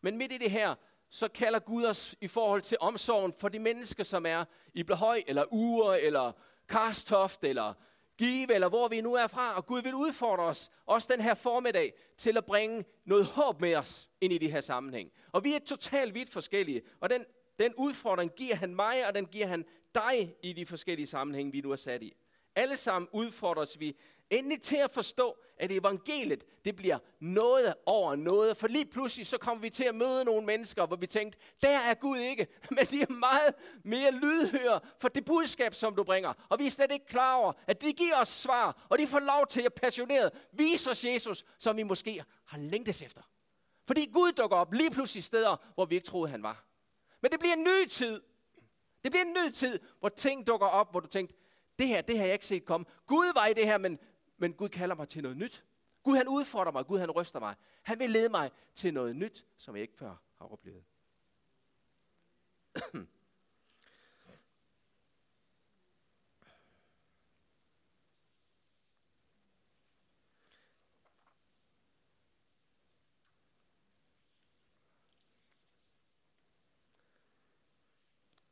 Men 0.00 0.18
midt 0.18 0.32
i 0.32 0.38
det 0.38 0.50
her, 0.50 0.74
så 1.10 1.28
kalder 1.28 1.58
Gud 1.58 1.84
os 1.84 2.14
i 2.20 2.28
forhold 2.28 2.62
til 2.62 2.78
omsorgen 2.80 3.32
for 3.38 3.48
de 3.48 3.58
mennesker, 3.58 4.04
som 4.04 4.26
er 4.26 4.44
i 4.74 4.82
Blehøj, 4.82 5.22
eller 5.26 5.44
Ure, 5.50 6.00
eller 6.00 6.32
Karstoft 6.68 7.44
eller 7.44 7.74
Give, 8.18 8.54
eller 8.54 8.68
hvor 8.68 8.88
vi 8.88 9.00
nu 9.00 9.14
er 9.14 9.26
fra. 9.26 9.56
Og 9.56 9.66
Gud 9.66 9.82
vil 9.82 9.94
udfordre 9.94 10.44
os, 10.44 10.70
også 10.86 11.08
den 11.12 11.20
her 11.20 11.34
formiddag, 11.34 11.92
til 12.18 12.36
at 12.36 12.44
bringe 12.44 12.84
noget 13.04 13.24
håb 13.24 13.60
med 13.60 13.76
os 13.76 14.08
ind 14.20 14.32
i 14.32 14.38
de 14.38 14.50
her 14.50 14.60
sammenhæng. 14.60 15.10
Og 15.32 15.44
vi 15.44 15.54
er 15.54 15.58
totalt 15.66 16.14
vidt 16.14 16.32
forskellige, 16.32 16.82
og 17.00 17.10
den, 17.10 17.24
den 17.58 17.74
udfordring 17.78 18.30
giver 18.36 18.56
han 18.56 18.74
mig, 18.74 19.06
og 19.06 19.14
den 19.14 19.26
giver 19.26 19.46
han 19.46 19.64
dig 19.94 20.34
i 20.42 20.52
de 20.52 20.66
forskellige 20.66 21.06
sammenhænge, 21.06 21.52
vi 21.52 21.60
nu 21.60 21.72
er 21.72 21.76
sat 21.76 22.02
i. 22.02 22.12
Alle 22.56 22.76
sammen 22.76 23.08
udfordres 23.12 23.80
vi 23.80 23.96
endelig 24.30 24.62
til 24.62 24.76
at 24.76 24.90
forstå, 24.90 25.36
at 25.56 25.72
evangeliet, 25.72 26.44
det 26.64 26.76
bliver 26.76 26.98
noget 27.20 27.74
over 27.86 28.16
noget. 28.16 28.56
For 28.56 28.68
lige 28.68 28.86
pludselig, 28.86 29.26
så 29.26 29.38
kommer 29.38 29.62
vi 29.62 29.70
til 29.70 29.84
at 29.84 29.94
møde 29.94 30.24
nogle 30.24 30.46
mennesker, 30.46 30.86
hvor 30.86 30.96
vi 30.96 31.06
tænkte, 31.06 31.38
der 31.62 31.68
er 31.68 31.94
Gud 31.94 32.18
ikke. 32.18 32.46
Men 32.76 32.86
de 32.86 33.02
er 33.02 33.12
meget 33.12 33.54
mere 33.84 34.10
lydhøre 34.10 34.80
for 35.00 35.08
det 35.08 35.24
budskab, 35.24 35.74
som 35.74 35.94
du 35.94 36.04
bringer. 36.04 36.32
Og 36.48 36.58
vi 36.58 36.66
er 36.66 36.70
slet 36.70 36.92
ikke 36.92 37.06
klar 37.06 37.36
over, 37.36 37.52
at 37.66 37.82
de 37.82 37.92
giver 37.92 38.20
os 38.20 38.28
svar, 38.28 38.86
og 38.90 38.98
de 38.98 39.06
får 39.06 39.20
lov 39.20 39.46
til 39.46 39.62
at 39.62 39.74
passioneret 39.74 40.30
vise 40.52 40.90
os 40.90 41.04
Jesus, 41.04 41.44
som 41.58 41.76
vi 41.76 41.82
måske 41.82 42.24
har 42.46 42.58
længtes 42.58 43.02
efter. 43.02 43.22
Fordi 43.86 44.06
Gud 44.12 44.32
dukker 44.32 44.56
op 44.56 44.72
lige 44.72 44.90
pludselig 44.90 45.24
steder, 45.24 45.56
hvor 45.74 45.84
vi 45.84 45.94
ikke 45.94 46.06
troede, 46.06 46.30
han 46.30 46.42
var. 46.42 46.64
Men 47.22 47.32
det 47.32 47.40
bliver 47.40 47.54
en 47.54 47.64
ny 47.64 47.88
tid. 47.88 48.20
Det 49.02 49.12
bliver 49.12 49.24
en 49.24 49.32
ny 49.32 49.52
tid, 49.52 49.78
hvor 50.00 50.08
ting 50.08 50.46
dukker 50.46 50.66
op, 50.66 50.90
hvor 50.90 51.00
du 51.00 51.06
tænkte, 51.06 51.36
det 51.78 51.88
her, 51.88 52.00
det 52.00 52.18
har 52.18 52.24
jeg 52.24 52.32
ikke 52.32 52.46
set 52.46 52.64
komme. 52.64 52.86
Gud 53.06 53.34
var 53.34 53.46
i 53.46 53.54
det 53.54 53.64
her, 53.64 53.78
men 53.78 53.98
men 54.42 54.52
Gud 54.52 54.68
kalder 54.68 54.94
mig 54.96 55.08
til 55.08 55.22
noget 55.22 55.36
nyt. 55.36 55.64
Gud 56.02 56.16
han 56.16 56.28
udfordrer 56.28 56.72
mig, 56.72 56.86
Gud 56.86 56.98
han 56.98 57.10
ryster 57.10 57.40
mig. 57.40 57.54
Han 57.82 57.98
vil 57.98 58.10
lede 58.10 58.28
mig 58.28 58.50
til 58.74 58.94
noget 58.94 59.16
nyt, 59.16 59.46
som 59.56 59.76
jeg 59.76 59.82
ikke 59.82 59.96
før 59.96 60.16
har 60.38 60.46
oplevet. 60.52 60.84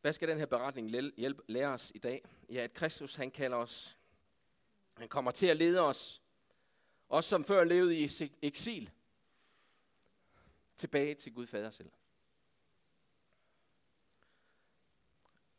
Hvad 0.00 0.12
skal 0.12 0.28
den 0.28 0.38
her 0.38 0.46
beretning 0.46 0.88
hjælpe, 1.16 1.42
lære 1.46 1.68
os 1.68 1.92
i 1.94 1.98
dag? 1.98 2.24
Ja, 2.48 2.62
at 2.62 2.74
Kristus 2.74 3.14
han 3.14 3.30
kalder 3.30 3.56
os. 3.56 3.98
Han 4.96 5.08
kommer 5.08 5.30
til 5.30 5.46
at 5.46 5.56
lede 5.56 5.80
os. 5.80 6.22
Os 7.08 7.24
som 7.24 7.44
før 7.44 7.64
levede 7.64 7.98
i 7.98 8.08
eksil. 8.42 8.90
Tilbage 10.76 11.14
til 11.14 11.34
Gud 11.34 11.46
Fader 11.46 11.70
selv. 11.70 11.90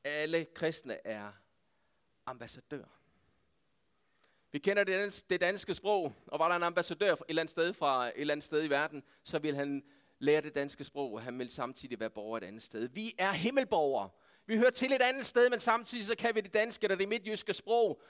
Alle 0.04 0.46
kristne 0.46 1.08
er 1.08 1.32
ambassadør. 2.26 2.86
Vi 4.52 4.60
kender 4.60 4.84
det 5.30 5.42
danske 5.42 5.74
sprog, 5.74 6.14
og 6.28 6.40
var 6.40 6.50
der 6.50 6.56
en 6.56 6.64
ambassadør 6.64 7.14
et 7.14 7.22
eller 7.30 7.42
andet 7.42 7.52
sted 7.52 7.74
fra 7.74 8.08
et 8.08 8.14
eller 8.16 8.34
andet 8.34 8.44
sted 8.44 8.64
i 8.64 8.70
verden, 8.70 9.04
så 9.24 9.40
vil 9.40 9.56
han 9.56 9.84
lære 10.20 10.42
det 10.42 10.56
danske 10.56 10.84
sprog, 10.84 11.14
og 11.14 11.22
han 11.22 11.40
vil 11.40 11.50
samtidig 11.50 12.00
være 12.00 12.10
borger 12.10 12.38
et 12.38 12.44
andet 12.44 12.62
sted. 12.62 12.88
Vi 12.88 13.16
er 13.18 13.32
himmelborgere. 13.32 14.10
Vi 14.52 14.58
hører 14.58 14.70
til 14.70 14.92
et 14.94 15.02
andet 15.02 15.26
sted, 15.26 15.50
men 15.50 15.60
samtidig 15.60 16.06
så 16.06 16.16
kan 16.16 16.36
vi 16.36 16.42
det 16.42 16.54
danske 16.54 16.84
eller 16.84 16.96
det 16.96 17.10
midtjyske 17.10 17.54
sprog, 17.54 18.02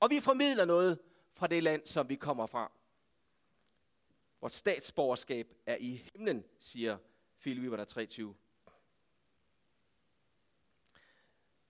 og 0.00 0.10
vi 0.10 0.20
formidler 0.20 0.64
noget 0.64 0.98
fra 1.32 1.46
det 1.46 1.62
land, 1.62 1.86
som 1.86 2.08
vi 2.08 2.14
kommer 2.14 2.46
fra. 2.46 2.72
Vores 4.40 4.54
statsborgerskab 4.54 5.46
er 5.66 5.76
i 5.80 6.08
himlen, 6.12 6.44
siger 6.58 6.98
Philip 7.40 7.86
23. 7.88 8.34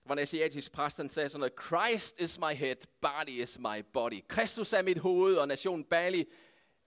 Der 0.03 0.07
var 0.07 0.15
en 0.15 0.19
asiatisk 0.19 0.71
præst, 0.71 0.97
der 0.97 1.07
sagde 1.07 1.29
sådan 1.29 1.39
noget, 1.39 1.53
Christ 1.65 2.21
is 2.21 2.39
my 2.39 2.53
head, 2.53 2.75
body 3.01 3.29
is 3.29 3.59
my 3.59 3.85
body. 3.93 4.27
Kristus 4.27 4.73
er 4.73 4.81
mit 4.81 4.97
hoved, 4.97 5.35
og 5.35 5.47
nationen 5.47 5.83
Bali 5.85 6.25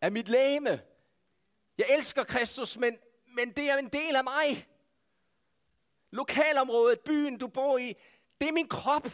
er 0.01 0.11
mit 0.11 0.29
læme. 0.29 0.81
Jeg 1.79 1.87
elsker 1.99 2.25
Kristus, 2.25 2.79
men, 2.79 2.99
men 3.27 3.51
det 3.51 3.71
er 3.71 3.77
en 3.77 3.89
del 3.89 4.17
af 4.17 4.25
mig. 4.25 4.67
Lokalområdet, 6.17 7.01
byen, 7.01 7.39
du 7.39 7.49
bor 7.49 7.79
i, 7.79 7.95
det 8.41 8.49
er 8.49 8.53
min 8.53 8.69
krop. 8.69 9.09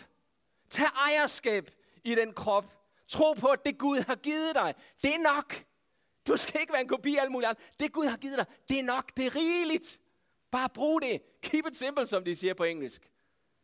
Tag 0.71 0.87
ejerskab 0.87 1.71
i 2.05 2.15
den 2.15 2.33
krop. 2.33 2.65
Tro 3.09 3.33
på, 3.33 3.47
at 3.47 3.65
det 3.67 3.79
Gud 3.79 3.99
har 3.99 4.15
givet 4.15 4.55
dig, 4.55 4.75
det 5.03 5.15
er 5.15 5.19
nok. 5.19 5.65
Du 6.27 6.37
skal 6.37 6.61
ikke 6.61 6.73
være 6.73 6.83
en 6.83 6.89
kopi 6.89 7.17
af 7.17 7.23
alt 7.23 7.33
muligt 7.33 7.49
andet. 7.49 7.65
Det 7.81 7.93
Gud 7.93 8.07
har 8.07 8.17
givet 8.17 8.39
dig, 8.39 8.47
det 8.69 8.79
er 8.79 8.83
nok, 8.83 9.17
det 9.17 9.27
er 9.27 9.37
rigeligt. 9.37 10.01
Bare 10.51 10.69
brug 10.69 11.03
det. 11.03 11.23
Keep 11.43 11.67
it 11.67 11.77
simple, 11.77 12.07
som 12.07 12.25
de 12.25 12.37
siger 12.37 12.55
på 12.55 12.65
engelsk. 12.65 13.09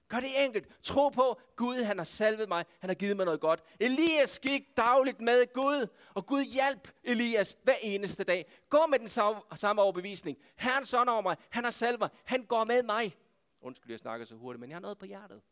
Gør 0.08 0.20
det 0.20 0.44
enkelt. 0.44 0.68
Tro 0.82 1.08
på, 1.08 1.40
Gud 1.56 1.82
han 1.82 1.98
har 1.98 2.04
salvet 2.04 2.48
mig. 2.48 2.64
Han 2.80 2.90
har 2.90 2.94
givet 2.94 3.16
mig 3.16 3.24
noget 3.24 3.40
godt. 3.40 3.62
Elias 3.80 4.38
gik 4.38 4.62
dagligt 4.76 5.20
med 5.20 5.52
Gud, 5.52 5.86
og 6.14 6.26
Gud 6.26 6.42
hjalp 6.42 6.88
Elias 7.04 7.56
hver 7.62 7.74
eneste 7.82 8.24
dag. 8.24 8.52
Gå 8.70 8.86
med 8.86 8.98
den 8.98 9.08
samme 9.56 9.82
overbevisning. 9.82 10.38
Herren 10.56 10.86
sådan 10.86 11.08
over 11.08 11.22
mig. 11.22 11.36
Han 11.50 11.64
har 11.64 11.70
salvet 11.70 12.00
mig. 12.00 12.08
Han 12.24 12.42
går 12.44 12.64
med 12.64 12.82
mig. 12.82 13.16
Undskyld, 13.60 13.90
jeg 13.90 13.98
snakker 13.98 14.26
så 14.26 14.34
hurtigt, 14.34 14.60
men 14.60 14.70
jeg 14.70 14.76
har 14.76 14.80
noget 14.80 14.98
på 14.98 15.06
hjertet. 15.06 15.42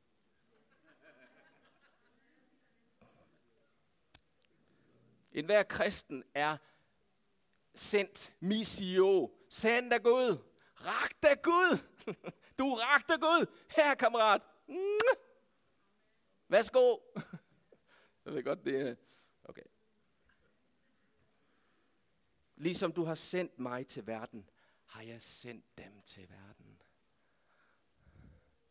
En 5.32 5.44
hver 5.44 5.62
kristen 5.62 6.24
er 6.34 6.56
sendt 7.74 8.34
missio. 8.40 9.34
Send 9.48 9.90
dig 9.90 10.02
Gud. 10.02 10.38
Rak 10.74 11.22
dig 11.22 11.42
Gud. 11.42 11.78
Du 12.58 12.64
er 12.64 12.76
ragt 12.76 13.20
Gud. 13.20 13.46
Her, 13.76 13.94
kammerat. 13.94 14.42
Værsgo. 16.48 16.98
Jeg 18.24 18.34
ved 18.34 18.44
godt, 18.44 18.64
det 18.64 18.80
er... 18.80 18.94
Okay. 19.44 19.62
Ligesom 22.56 22.92
du 22.92 23.04
har 23.04 23.14
sendt 23.14 23.58
mig 23.58 23.86
til 23.86 24.06
verden, 24.06 24.50
har 24.84 25.02
jeg 25.02 25.22
sendt 25.22 25.78
dem 25.78 26.02
til 26.02 26.30
verden. 26.30 26.55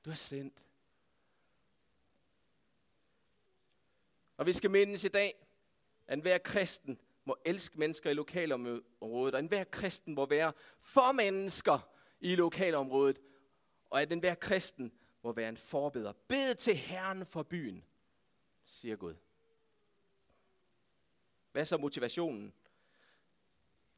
Du 0.05 0.09
er 0.09 0.15
sendt. 0.15 0.65
Og 4.37 4.45
vi 4.45 4.53
skal 4.53 4.71
mindes 4.71 5.03
i 5.03 5.07
dag, 5.07 5.45
at 6.07 6.13
enhver 6.13 6.37
kristen 6.37 6.99
må 7.25 7.35
elske 7.45 7.79
mennesker 7.79 8.09
i 8.09 8.13
lokalområdet, 8.13 9.33
og 9.33 9.39
enhver 9.39 9.63
kristen 9.63 10.15
må 10.15 10.25
være 10.25 10.53
for 10.79 11.11
mennesker 11.11 11.89
i 12.19 12.35
lokalområdet, 12.35 13.19
og 13.89 14.01
at 14.01 14.11
enhver 14.11 14.35
kristen 14.35 14.91
må 15.23 15.31
være 15.31 15.49
en 15.49 15.57
forbeder. 15.57 16.13
Bed 16.27 16.55
til 16.55 16.75
Herren 16.75 17.25
for 17.25 17.43
byen, 17.43 17.85
siger 18.65 18.95
Gud. 18.95 19.15
Hvad 21.51 21.61
er 21.61 21.65
så 21.65 21.77
motivationen? 21.77 22.53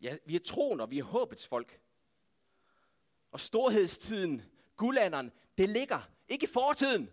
Ja, 0.01 0.17
vi 0.25 0.35
er 0.35 0.39
troen, 0.39 0.79
og 0.79 0.91
vi 0.91 0.99
er 0.99 1.03
håbets 1.03 1.47
folk. 1.47 1.81
Og 3.31 3.39
storhedstiden, 3.39 4.41
guldalderen, 4.75 5.31
det 5.57 5.69
ligger 5.69 6.09
ikke 6.27 6.43
i 6.43 6.47
fortiden. 6.47 7.09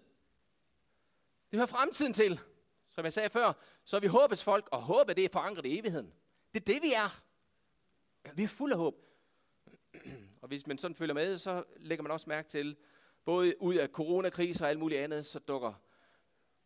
Det 1.51 1.59
hører 1.59 1.67
fremtiden 1.67 2.13
til. 2.13 2.41
Som 2.89 3.05
jeg 3.05 3.13
sagde 3.13 3.31
før, 3.31 3.53
så 3.85 3.97
er 3.97 4.01
vi 4.01 4.07
håbets 4.07 4.45
folk, 4.45 4.69
og 4.73 4.83
håbet 4.83 5.17
det 5.17 5.25
er 5.25 5.29
forankret 5.33 5.67
i 5.67 5.79
evigheden. 5.79 6.13
Det 6.55 6.61
er 6.61 6.65
det, 6.65 6.83
vi 6.83 6.93
er. 6.93 7.23
Vi 8.35 8.43
er 8.43 8.49
fuld 8.49 8.73
af 8.73 8.79
håb. 8.79 9.03
Og 10.43 10.49
hvis 10.49 10.67
man 10.67 10.79
sådan 10.79 10.95
følger 10.95 11.15
med, 11.15 11.39
så 11.39 11.65
lægger 11.77 12.03
man 12.03 12.13
også 12.13 12.29
mærke 12.29 12.49
til, 12.49 12.77
både 13.25 13.63
ud 13.63 13.75
af 13.75 13.89
coronakriser 13.89 14.65
og 14.65 14.71
alt 14.71 14.79
muligt 14.79 15.01
andet, 15.01 15.27
så 15.27 15.39
dukker 15.39 15.73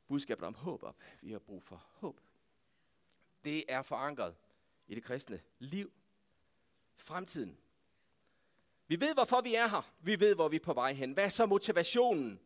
budskabet 0.08 0.44
om 0.44 0.54
håb 0.54 0.82
op. 0.82 0.96
Vi 1.22 1.32
har 1.32 1.38
brug 1.38 1.62
for 1.62 1.86
håb. 1.90 2.20
Det 3.44 3.64
er 3.68 3.82
forankret 3.82 4.34
i 4.86 4.94
det 4.94 5.02
kristne 5.02 5.40
liv. 5.58 5.92
Fremtiden. 6.96 7.58
Vi 8.88 9.00
ved, 9.00 9.14
hvorfor 9.14 9.40
vi 9.40 9.54
er 9.54 9.68
her. 9.68 9.90
Vi 10.00 10.20
ved, 10.20 10.34
hvor 10.34 10.48
vi 10.48 10.56
er 10.56 10.60
på 10.60 10.72
vej 10.72 10.92
hen. 10.92 11.12
Hvad 11.12 11.24
er 11.24 11.28
så 11.28 11.46
motivationen 11.46 12.40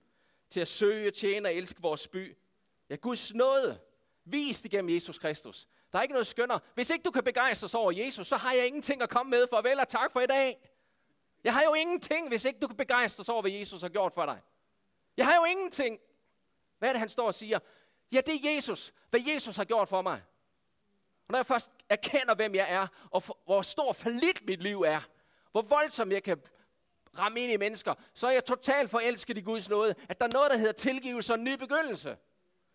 til 0.50 0.61
at 0.61 0.68
søge, 0.68 1.11
tjene 1.11 1.48
og 1.48 1.55
elske 1.55 1.83
vores 1.83 2.09
by? 2.09 2.37
Ja, 2.90 2.94
Guds 2.94 3.35
nåde, 3.35 3.81
vist 4.24 4.64
igennem 4.64 4.94
Jesus 4.94 5.18
Kristus. 5.18 5.68
Der 5.92 5.98
er 5.98 6.02
ikke 6.02 6.12
noget 6.12 6.26
skønner. 6.26 6.59
Hvis 6.74 6.90
ikke 6.90 7.02
du 7.02 7.11
kan 7.11 7.24
begejstres 7.24 7.74
over 7.74 7.92
Jesus, 7.92 8.26
så 8.26 8.37
har 8.37 8.52
jeg 8.52 8.66
ingenting 8.66 9.02
at 9.02 9.09
komme 9.09 9.31
med. 9.31 9.46
Farvel 9.50 9.81
og 9.81 9.88
tak 9.88 10.12
for 10.12 10.20
i 10.20 10.26
dag. 10.26 10.70
Jeg 11.44 11.55
har 11.55 11.62
jo 11.62 11.74
ingenting, 11.74 12.28
hvis 12.28 12.44
ikke 12.44 12.61
du 12.61 12.66
kan 12.66 12.76
begejstres 12.76 13.28
over, 13.28 13.42
hvad 13.42 13.50
Jesus 13.50 13.83
har 13.83 13.88
gjort 13.88 14.14
for 14.14 14.26
dig. 14.26 14.40
Jeg 15.16 15.26
har 15.26 15.35
jo 15.35 15.44
ingenting. 15.44 15.98
Hvad 16.78 16.88
er 16.88 16.92
det, 16.92 17.00
han 17.00 17.09
står 17.09 17.26
og 17.26 17.35
siger? 17.35 17.59
Ja, 18.12 18.20
det 18.26 18.35
er 18.35 18.55
Jesus. 18.55 18.92
Hvad 19.11 19.20
Jesus 19.35 19.57
har 19.57 19.64
gjort 19.64 19.88
for 19.88 20.02
mig. 20.02 20.22
Og 21.28 21.33
når 21.33 21.38
jeg 21.38 21.46
først 21.46 21.70
erkender, 21.88 22.35
hvem 22.35 22.55
jeg 22.55 22.66
er, 22.70 22.87
og 23.11 23.22
for, 23.22 23.38
hvor 23.44 23.62
stor 23.62 23.92
forlit 23.92 24.46
mit 24.46 24.62
liv 24.62 24.81
er, 24.81 25.00
hvor 25.53 25.62
voldsomt 25.62 26.12
jeg 26.12 26.23
kan 26.23 26.43
ramme 27.19 27.41
ind 27.41 27.53
i 27.53 27.57
mennesker, 27.57 27.95
så 28.15 28.27
er 28.27 28.31
jeg 28.31 28.45
totalt 28.45 28.91
forelsket 28.91 29.38
i 29.38 29.41
Guds 29.41 29.69
nåde, 29.69 29.95
at 30.09 30.21
der 30.21 30.27
er 30.27 30.33
noget, 30.33 30.51
der 30.51 30.59
hedder 30.59 30.73
tilgivelse 30.73 31.33
og 31.33 31.38
ny 31.38 31.55
begyndelse. 31.55 32.17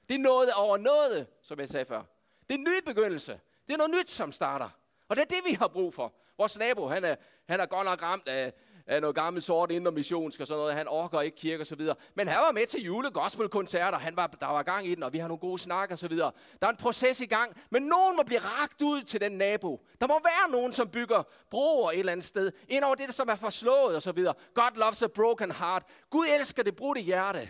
Det 0.10 0.16
er 0.16 0.20
noget 0.20 0.54
over 0.54 0.78
noget, 0.78 1.28
som 1.42 1.60
jeg 1.60 1.70
sagde 1.70 1.86
før. 1.86 2.04
Det 2.48 2.54
er 2.54 2.58
en 2.58 2.64
ny 2.64 2.84
begyndelse. 2.86 3.40
Det 3.68 3.74
er 3.74 3.78
noget 3.78 3.92
nyt, 3.92 4.12
som 4.12 4.32
starter. 4.32 4.70
Og 5.08 5.16
det 5.16 5.22
er 5.22 5.26
det, 5.26 5.42
vi 5.46 5.54
har 5.54 5.68
brug 5.68 5.94
for. 5.94 6.14
Vores 6.38 6.58
nabo, 6.58 6.88
han 6.88 7.04
er, 7.04 7.16
han 7.50 7.60
er 7.60 7.66
godt 7.66 7.86
nok 7.86 8.02
ramt 8.02 8.28
af, 8.28 8.54
af 8.88 9.02
noget 9.02 9.16
gammelt 9.16 9.44
sort 9.44 9.72
indre 9.72 9.92
missionsk 9.92 10.40
og 10.40 10.48
sådan 10.48 10.60
noget. 10.60 10.76
Han 10.76 10.88
orker 10.88 11.22
ikke 11.22 11.38
kirke 11.38 11.64
og 11.64 11.68
så 11.68 11.76
videre. 11.76 11.96
Men 12.16 12.28
han 12.28 12.38
var 12.46 12.52
med 12.52 12.66
til 12.66 12.84
julegospelkoncerter. 12.84 13.98
Han 13.98 14.16
var, 14.16 14.28
der 14.28 14.48
var 14.48 14.64
gang 14.64 14.88
i 14.88 14.96
den, 14.96 15.04
og 15.04 15.14
vi 15.14 15.18
har 15.18 15.28
nogle 15.28 15.40
gode 15.40 15.60
snakker 15.60 15.96
og 15.96 16.00
så 16.00 16.08
videre. 16.08 16.32
Der 16.62 16.68
er 16.68 16.72
en 16.72 16.78
proces 16.78 17.22
i 17.22 17.26
gang, 17.26 17.62
men 17.70 17.84
nogen 17.84 18.16
må 18.16 18.24
blive 18.26 18.40
ragt 18.40 18.82
ud 18.82 19.04
til 19.04 19.22
den 19.22 19.32
nabo. 19.32 19.86
Der 20.02 20.08
må 20.08 20.20
være 20.24 20.52
nogen, 20.52 20.74
som 20.74 20.90
bygger 20.90 21.24
broer 21.52 21.92
et 21.92 22.00
eller 22.00 22.12
andet 22.12 22.26
sted. 22.26 22.52
Ind 22.70 22.84
over 22.84 22.96
det, 22.96 23.14
som 23.14 23.30
er 23.30 23.36
forslået 23.36 23.96
og 23.96 24.02
så 24.02 24.12
videre. 24.12 24.34
God 24.54 24.72
loves 24.76 25.02
a 25.02 25.08
broken 25.08 25.52
heart. 25.52 25.84
Gud 26.10 26.26
elsker 26.40 26.64
det 26.64 26.76
brudte 26.76 27.02
hjerte. 27.02 27.50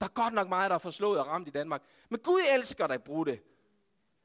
Der 0.00 0.06
er 0.06 0.10
godt 0.10 0.34
nok 0.34 0.48
meget, 0.48 0.70
der 0.70 0.74
er 0.74 0.78
forslået 0.78 1.18
og 1.18 1.26
ramt 1.26 1.48
i 1.48 1.50
Danmark. 1.50 1.82
Men 2.08 2.20
Gud 2.20 2.40
elsker 2.54 2.86
dig 2.86 3.02
brudte 3.02 3.38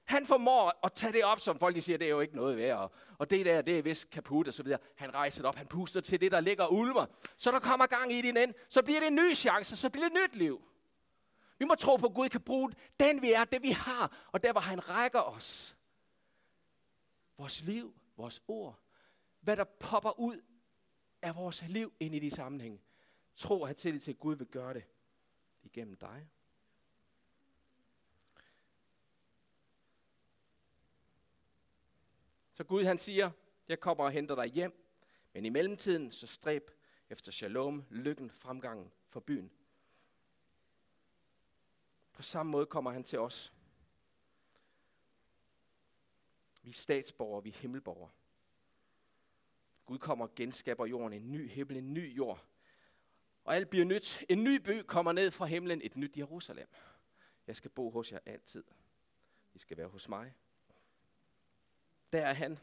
han 0.05 0.27
formår 0.27 0.85
at 0.85 0.93
tage 0.93 1.13
det 1.13 1.23
op, 1.23 1.39
som 1.39 1.59
folk 1.59 1.75
de 1.75 1.81
siger, 1.81 1.97
det 1.97 2.05
er 2.05 2.11
jo 2.11 2.19
ikke 2.19 2.35
noget 2.35 2.57
værd, 2.57 2.77
og, 2.77 2.91
og 3.17 3.29
det 3.29 3.45
der, 3.45 3.61
det 3.61 3.77
er 3.77 3.81
vist 3.81 4.09
kaput 4.09 4.47
og 4.47 4.53
så 4.53 4.63
videre. 4.63 4.79
Han 4.95 5.13
rejser 5.13 5.41
det 5.41 5.47
op, 5.49 5.55
han 5.55 5.67
puster 5.67 6.01
til 6.01 6.21
det, 6.21 6.31
der 6.31 6.39
ligger 6.39 6.67
ulmer. 6.67 7.05
Så 7.37 7.51
der 7.51 7.59
kommer 7.59 7.85
gang 7.85 8.11
i 8.11 8.21
din 8.21 8.37
ind, 8.37 8.53
så 8.69 8.83
bliver 8.83 8.99
det 8.99 9.07
en 9.07 9.15
ny 9.15 9.35
chance, 9.35 9.75
så 9.75 9.89
bliver 9.89 10.09
det 10.09 10.15
et 10.15 10.21
nyt 10.23 10.35
liv. 10.35 10.61
Vi 11.59 11.65
må 11.65 11.75
tro 11.75 11.95
på, 11.95 12.05
at 12.05 12.13
Gud 12.13 12.29
kan 12.29 12.41
bruge 12.41 12.71
den, 12.99 13.21
vi 13.21 13.33
er, 13.33 13.43
det 13.43 13.61
vi 13.61 13.69
har, 13.69 14.27
og 14.31 14.43
der, 14.43 14.51
hvor 14.51 14.61
han 14.61 14.89
rækker 14.89 15.19
os. 15.19 15.77
Vores 17.37 17.63
liv, 17.63 17.93
vores 18.17 18.41
ord, 18.47 18.79
hvad 19.41 19.57
der 19.57 19.63
popper 19.63 20.19
ud 20.19 20.41
af 21.21 21.35
vores 21.35 21.63
liv 21.67 21.93
ind 21.99 22.15
i 22.15 22.19
de 22.19 22.31
sammenhænge. 22.31 22.81
Tro 23.35 23.61
og 23.61 23.67
have 23.67 23.73
tillid 23.73 24.01
til, 24.01 24.11
at 24.11 24.19
Gud 24.19 24.35
vil 24.35 24.47
gøre 24.47 24.73
det 24.73 24.83
igennem 25.63 25.95
dig. 25.95 26.29
Så 32.53 32.63
Gud 32.63 32.83
han 32.83 32.97
siger, 32.97 33.31
jeg 33.67 33.79
kommer 33.79 34.03
og 34.03 34.11
henter 34.11 34.35
dig 34.35 34.45
hjem, 34.45 34.97
men 35.33 35.45
i 35.45 35.49
mellemtiden 35.49 36.11
så 36.11 36.27
stræb 36.27 36.71
efter 37.09 37.31
shalom, 37.31 37.85
lykken, 37.89 38.31
fremgangen 38.31 38.91
for 39.09 39.19
byen. 39.19 39.51
På 42.13 42.21
samme 42.21 42.51
måde 42.51 42.65
kommer 42.65 42.91
han 42.91 43.03
til 43.03 43.19
os. 43.19 43.53
Vi 46.61 46.69
er 46.69 46.73
statsborgere, 46.73 47.43
vi 47.43 47.49
er 47.49 47.53
himmelborgere. 47.53 48.11
Gud 49.85 49.97
kommer 49.97 50.27
og 50.27 50.35
genskaber 50.35 50.85
jorden, 50.85 51.13
en 51.13 51.31
ny 51.31 51.49
himmel, 51.49 51.77
en 51.77 51.93
ny 51.93 52.15
jord. 52.15 52.45
Og 53.43 53.55
alt 53.55 53.69
bliver 53.69 53.85
nyt. 53.85 54.23
En 54.29 54.43
ny 54.43 54.55
by 54.55 54.81
kommer 54.81 55.11
ned 55.11 55.31
fra 55.31 55.45
himlen, 55.45 55.81
et 55.83 55.97
nyt 55.97 56.17
Jerusalem. 56.17 56.67
Jeg 57.47 57.55
skal 57.55 57.71
bo 57.71 57.89
hos 57.89 58.11
jer 58.11 58.19
altid. 58.25 58.63
I 59.53 59.59
skal 59.59 59.77
være 59.77 59.87
hos 59.87 60.09
mig. 60.09 60.33
Der 62.13 62.21
er 62.21 62.33
han. 62.33 62.59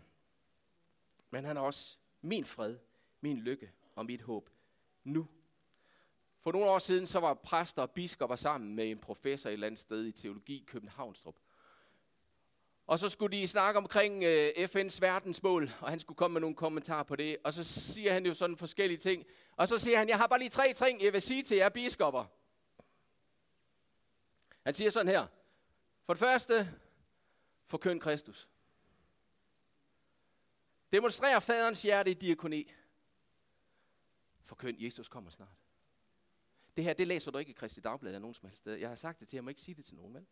Men 1.30 1.44
han 1.44 1.57
er 1.57 1.61
også 1.61 1.98
min 2.20 2.44
fred, 2.44 2.78
min 3.20 3.38
lykke 3.38 3.72
og 3.94 4.07
mit 4.07 4.22
håb 4.22 4.51
nu. 5.05 5.28
For 6.38 6.53
nogle 6.53 6.70
år 6.70 6.78
siden 6.78 7.07
så 7.07 7.20
var 7.20 7.34
præster 7.34 7.82
og 7.82 7.90
biskopper 7.90 8.36
sammen 8.36 8.74
med 8.74 8.90
en 8.90 8.98
professor 8.98 9.51
et 9.51 9.53
eller 9.53 9.66
andet 9.66 9.80
sted 9.80 10.05
i 10.05 10.12
teologi 10.12 10.55
i 10.55 10.64
Københavnstrup. 10.66 11.36
Og 12.86 12.98
så 12.98 13.09
skulle 13.09 13.38
de 13.38 13.48
snakke 13.48 13.78
omkring 13.78 14.24
øh, 14.24 14.48
FN's 14.48 14.98
verdensmål, 15.01 15.70
og 15.80 15.90
han 15.90 15.98
skulle 15.98 16.16
komme 16.16 16.32
med 16.32 16.40
nogle 16.40 16.57
kommentarer 16.57 17.03
på 17.03 17.16
det. 17.16 17.36
Og 17.44 17.55
så 17.55 17.64
siger 17.64 18.12
han 18.12 18.26
jo 18.26 18.34
sådan 18.34 18.57
forskellige 18.57 18.98
ting. 18.98 19.26
Og 19.57 19.68
så 19.68 19.78
siger 19.78 19.98
han, 19.98 20.09
jeg 20.09 20.18
har 20.18 20.26
bare 20.26 20.38
lige 20.38 20.51
tre 20.51 20.72
ting, 20.72 21.03
jeg 21.03 21.12
vil 21.12 21.22
sige 21.22 21.42
til 21.42 21.57
jer 21.57 21.68
biskopper. 21.68 22.24
Han 24.64 24.74
siger 24.74 24.90
sådan 24.90 25.12
her. 25.12 25.26
For 26.07 26.12
det 26.12 26.20
første, 26.20 26.74
forkynd 27.66 28.01
Kristus. 28.01 28.48
Demonstrer 30.93 31.41
faderens 31.41 31.82
hjerte 31.82 32.11
i 32.11 32.14
diakoni. 32.14 32.72
Forkynd, 34.45 34.80
Jesus 34.80 35.09
kommer 35.09 35.30
snart. 35.30 35.57
Det 36.76 36.84
her, 36.84 36.93
det 36.93 37.07
læser 37.07 37.30
du 37.30 37.38
ikke 37.38 37.51
i 37.51 37.55
Kristi 37.55 37.80
Dagblad 37.80 38.11
eller 38.11 38.18
nogen 38.18 38.34
som 38.34 38.49
helst 38.49 38.59
sted. 38.59 38.74
Jeg 38.74 38.88
har 38.88 38.97
sagt 38.97 39.20
det 39.20 39.28
til 39.28 39.36
ham, 39.36 39.45
må 39.45 39.49
ikke 39.49 39.61
sige 39.61 39.74
det 39.74 39.84
til 39.84 39.97
nogen, 39.97 40.14
vel? 40.14 40.26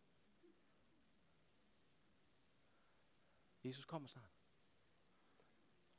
Jesus 3.65 3.85
kommer 3.85 4.09
snart. 4.09 4.31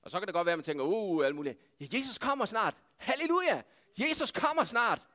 Og 0.01 0.11
så 0.11 0.19
kan 0.19 0.27
det 0.27 0.33
godt 0.33 0.45
være, 0.45 0.53
at 0.53 0.59
man 0.59 0.63
tænker, 0.63 0.83
uh, 0.83 1.25
alt 1.25 1.35
muligt. 1.35 1.59
Ja, 1.79 1.85
Jesus 1.91 2.17
kommer 2.17 2.45
snart. 2.45 2.81
Halleluja! 2.97 3.63
Jesus 3.97 4.31
kommer 4.31 4.63
snart. 4.63 5.07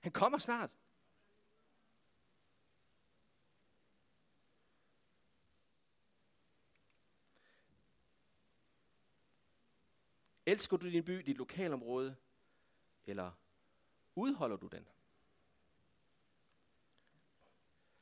Han 0.00 0.12
kommer 0.12 0.38
snart. 0.38 0.70
Elsker 10.46 10.76
du 10.76 10.90
din 10.90 11.04
by, 11.04 11.12
dit 11.12 11.36
lokalområde, 11.36 12.16
eller 13.06 13.32
udholder 14.14 14.56
du 14.56 14.66
den? 14.66 14.88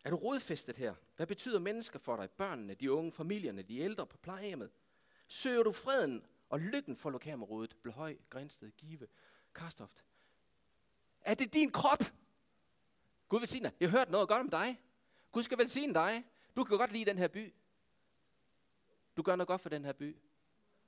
Er 0.05 0.11
du 0.11 0.17
rodfæstet 0.17 0.77
her? 0.77 0.95
Hvad 1.17 1.27
betyder 1.27 1.59
mennesker 1.59 1.99
for 1.99 2.17
dig? 2.17 2.31
Børnene, 2.31 2.75
de 2.75 2.93
unge, 2.93 3.13
familierne, 3.13 3.63
de 3.63 3.79
ældre 3.79 4.07
på 4.07 4.17
plejehjemmet? 4.17 4.71
Søger 5.29 5.63
du 5.63 5.73
freden 5.73 6.27
og 6.49 6.61
lykken 6.61 6.97
for 6.97 7.11
lokalområdet? 7.11 7.77
Bløhøj, 7.83 8.17
Grænsted, 8.31 8.71
Give, 8.71 9.07
Karstoft. 9.55 10.05
Er 11.21 11.35
det 11.35 11.53
din 11.53 11.71
krop? 11.71 12.13
Gud 13.29 13.39
vil 13.39 13.49
sige 13.49 13.63
dig. 13.63 13.73
Jeg 13.81 13.91
har 13.91 13.99
hørt 13.99 14.11
noget 14.11 14.29
godt 14.29 14.41
om 14.41 14.51
dig. 14.51 14.81
Gud 15.33 15.43
skal 15.43 15.59
velsigne 15.59 15.95
dig. 15.95 16.25
Du 16.57 16.65
kan 16.65 16.79
godt 16.79 16.93
lide 16.93 17.05
den 17.05 17.19
her 17.19 17.29
by. 17.29 17.55
Du 19.17 19.23
gør 19.23 19.37
noget 19.37 19.49
godt 19.49 19.61
for 19.61 19.69
den 19.69 19.85
her 19.85 19.93
by. 19.93 20.17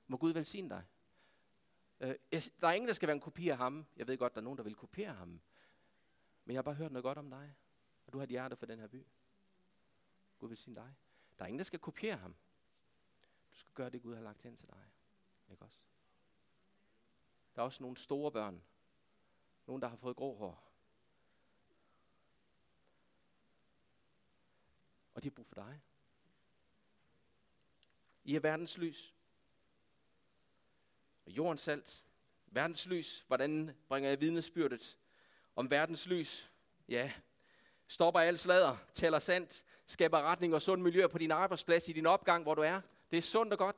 Må 0.07 0.17
Gud 0.17 0.33
velsigne 0.33 0.69
dig. 0.69 0.83
Øh, 1.99 2.15
der 2.31 2.67
er 2.67 2.71
ingen, 2.71 2.87
der 2.87 2.93
skal 2.93 3.07
være 3.07 3.15
en 3.15 3.21
kopi 3.21 3.49
af 3.49 3.57
ham. 3.57 3.85
Jeg 3.97 4.07
ved 4.07 4.17
godt, 4.17 4.33
der 4.33 4.39
er 4.39 4.43
nogen, 4.43 4.57
der 4.57 4.63
vil 4.63 4.75
kopiere 4.75 5.13
ham. 5.13 5.41
Men 6.45 6.53
jeg 6.53 6.57
har 6.57 6.63
bare 6.63 6.75
hørt 6.75 6.91
noget 6.91 7.03
godt 7.03 7.17
om 7.17 7.29
dig. 7.29 7.55
Og 8.05 8.13
du 8.13 8.17
har 8.17 8.23
et 8.23 8.29
hjerte 8.29 8.55
for 8.55 8.65
den 8.65 8.79
her 8.79 8.87
by. 8.87 9.05
Gud 10.39 10.47
vil 10.47 10.57
sige 10.57 10.75
dig. 10.75 10.95
Der 11.37 11.43
er 11.43 11.47
ingen, 11.47 11.59
der 11.59 11.63
skal 11.63 11.79
kopiere 11.79 12.17
ham. 12.17 12.35
Du 13.51 13.57
skal 13.57 13.73
gøre 13.73 13.89
det, 13.89 14.01
Gud 14.01 14.15
har 14.15 14.21
lagt 14.21 14.41
hen 14.41 14.55
til 14.55 14.67
dig. 14.67 14.91
Ikke 15.51 15.63
også? 15.63 15.85
Der 17.55 17.61
er 17.61 17.65
også 17.65 17.83
nogle 17.83 17.97
store 17.97 18.31
børn. 18.31 18.63
Nogle, 19.67 19.81
der 19.81 19.87
har 19.87 19.95
fået 19.95 20.15
grå 20.15 20.35
hår. 20.35 20.71
Og 25.13 25.23
de 25.23 25.27
har 25.29 25.31
brug 25.31 25.45
for 25.45 25.55
dig. 25.55 25.81
I 28.23 28.35
er 28.35 28.39
verdens 28.39 28.77
lys. 28.77 29.14
Og 31.25 31.31
jordens 31.31 31.61
salt. 31.61 32.03
Verdens 32.51 32.85
lys. 32.85 33.23
Hvordan 33.27 33.75
bringer 33.87 34.09
jeg 34.09 34.21
vidnesbyrdet 34.21 34.97
om 35.55 35.71
verdens 35.71 36.07
lys? 36.07 36.51
Ja, 36.89 37.11
stopper 37.87 38.19
al 38.19 38.37
sladder, 38.37 38.77
taler 38.93 39.19
sandt, 39.19 39.63
skaber 39.85 40.21
retning 40.21 40.53
og 40.53 40.61
sund 40.61 40.81
miljø 40.81 41.07
på 41.07 41.17
din 41.17 41.31
arbejdsplads 41.31 41.87
i 41.87 41.91
din 41.93 42.05
opgang, 42.05 42.43
hvor 42.43 42.55
du 42.55 42.61
er. 42.61 42.81
Det 43.11 43.17
er 43.17 43.21
sundt 43.21 43.53
og 43.53 43.59
godt. 43.59 43.75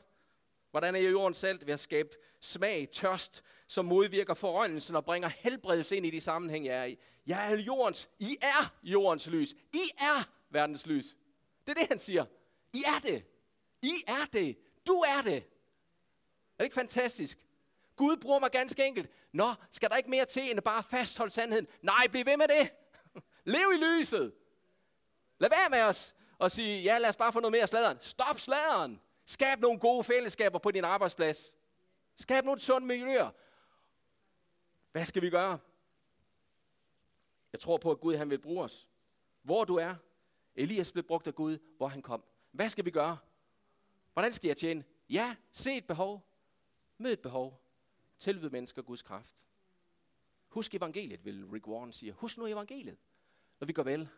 Hvordan 0.72 0.96
er 0.96 1.00
jordens 1.00 1.38
salt 1.38 1.68
ved 1.68 1.74
at 1.74 1.80
skabe 1.80 2.10
smag, 2.42 2.90
tørst, 2.92 3.44
som 3.68 3.86
modvirker 3.86 4.34
forøjelsen 4.34 4.96
og 4.96 5.06
bringer 5.06 5.28
helbredelse 5.28 5.96
ind 5.96 6.06
i 6.06 6.10
de 6.10 6.22
sammenhæng, 6.22 6.66
jeg 6.66 6.78
er 6.78 6.84
i. 6.84 6.98
Jeg 7.28 7.52
er 7.52 7.58
jordens, 7.58 8.10
I 8.20 8.38
er 8.42 8.74
jordens 8.84 9.28
lys. 9.28 9.54
I 9.74 9.92
er 9.98 10.30
verdens 10.50 10.86
lys. 10.86 11.16
Det 11.66 11.78
er 11.78 11.80
det, 11.80 11.88
han 11.88 12.00
siger. 12.00 12.26
I 12.74 12.84
er 12.88 13.00
det. 13.04 13.26
I 13.82 13.94
er 14.08 14.26
det. 14.34 14.58
Du 14.88 14.94
er 14.94 15.22
det. 15.24 15.44
Er 16.58 16.64
det 16.64 16.66
ikke 16.66 16.76
fantastisk? 16.76 17.38
Gud 17.96 18.18
bruger 18.18 18.40
mig 18.40 18.52
ganske 18.52 18.86
enkelt. 18.86 19.12
Nå, 19.32 19.54
skal 19.72 19.90
der 19.90 19.96
ikke 19.96 20.10
mere 20.10 20.26
til 20.26 20.50
end 20.50 20.58
at 20.58 20.64
bare 20.64 20.84
fastholde 20.84 21.32
sandheden? 21.32 21.68
Nej, 21.82 22.08
bliv 22.12 22.26
ved 22.26 22.38
med 22.38 22.48
det. 22.48 22.74
Lev 23.54 23.74
i 23.76 23.86
lyset. 23.86 24.34
Lad 25.40 25.50
være 25.50 25.70
med 25.70 25.82
os 25.82 26.16
og 26.40 26.52
sige, 26.52 26.82
ja, 26.82 26.98
lad 26.98 27.10
os 27.10 27.16
bare 27.16 27.34
få 27.34 27.40
noget 27.40 27.52
mere 27.52 27.68
sladeren. 27.68 27.98
Stop 28.02 28.40
sladeren. 28.40 29.02
Skab 29.26 29.60
nogle 29.60 29.80
gode 29.80 30.04
fællesskaber 30.04 30.60
på 30.60 30.72
din 30.72 30.84
arbejdsplads. 30.84 31.56
Skab 32.16 32.46
nogle 32.46 32.62
sunde 32.62 32.88
miljøer. 32.88 33.30
Hvad 34.92 35.06
skal 35.06 35.22
vi 35.22 35.30
gøre? 35.30 35.60
Jeg 37.52 37.60
tror 37.60 37.78
på, 37.78 37.92
at 37.92 38.00
Gud 38.00 38.16
han 38.16 38.30
vil 38.30 38.40
bruge 38.40 38.64
os. 38.64 38.88
Hvor 39.42 39.64
du 39.64 39.76
er. 39.76 39.96
Elias 40.56 40.92
blev 40.92 41.04
brugt 41.04 41.28
af 41.28 41.36
Gud, 41.36 41.58
hvor 41.78 41.88
han 41.88 42.02
kom. 42.02 42.24
Hvad 42.52 42.70
skal 42.70 42.86
vi 42.86 42.92
gøre? 42.92 43.18
Hvordan 44.14 44.34
skal 44.34 44.48
jeg 44.48 44.58
tjene? 44.58 44.84
Ja, 45.10 45.36
se 45.52 45.78
et 45.78 45.88
behov. 45.88 46.27
Mød 46.98 47.14
et 47.14 47.20
behov. 47.20 47.62
Tilbyd 48.20 48.50
mennesker 48.50 48.82
Guds 48.82 49.02
kraft. 49.02 49.36
Husk 50.48 50.76
evangeliet, 50.76 51.26
vil 51.26 51.46
Rick 51.46 51.68
Warren 51.68 51.92
sige. 51.92 52.12
Husk 52.12 52.38
nu 52.38 52.46
evangeliet 52.46 52.98
når 53.60 53.66
vi 53.66 53.74
går 53.74 53.84
vel. 53.84 54.10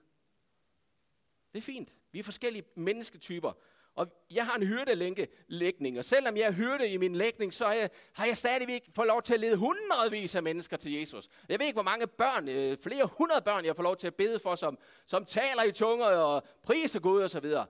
Det 1.54 1.58
er 1.58 1.62
fint. 1.62 1.94
Vi 2.12 2.20
er 2.20 2.24
forskellige 2.24 2.64
mennesketyper. 2.76 3.52
Og 3.96 4.08
jeg 4.32 4.46
har 4.46 4.56
en 4.56 4.68
hyrdelægning, 4.68 5.98
og 5.98 6.06
selvom 6.06 6.38
jeg 6.38 6.44
er 6.44 6.52
hyrde 6.52 6.90
i 6.90 6.98
min 6.98 7.16
lægning, 7.16 7.54
så 7.54 7.66
har 7.66 7.74
jeg, 7.74 7.90
har 8.14 8.26
jeg 8.26 8.38
stadigvæk 8.38 8.90
fået 8.96 9.08
lov 9.08 9.22
til 9.22 9.34
at 9.34 9.40
lede 9.40 9.58
hundredvis 9.58 10.36
af 10.36 10.44
mennesker 10.44 10.78
til 10.78 10.92
Jesus. 10.92 11.28
Jeg 11.50 11.60
ved 11.60 11.66
ikke, 11.66 11.76
hvor 11.76 11.84
mange 11.84 12.08
børn, 12.08 12.48
øh, 12.48 12.78
flere 12.84 13.10
hundrede 13.18 13.42
børn, 13.42 13.66
jeg 13.66 13.76
får 13.76 13.84
lov 13.84 13.96
til 13.98 14.08
at 14.08 14.16
bede 14.16 14.40
for, 14.40 14.56
som, 14.56 14.78
som 15.06 15.26
taler 15.26 15.64
i 15.64 15.72
tunger 15.72 16.06
og 16.06 16.44
priser 16.64 17.00
Gud 17.00 17.22
og 17.22 17.30
så 17.30 17.40
videre. 17.40 17.66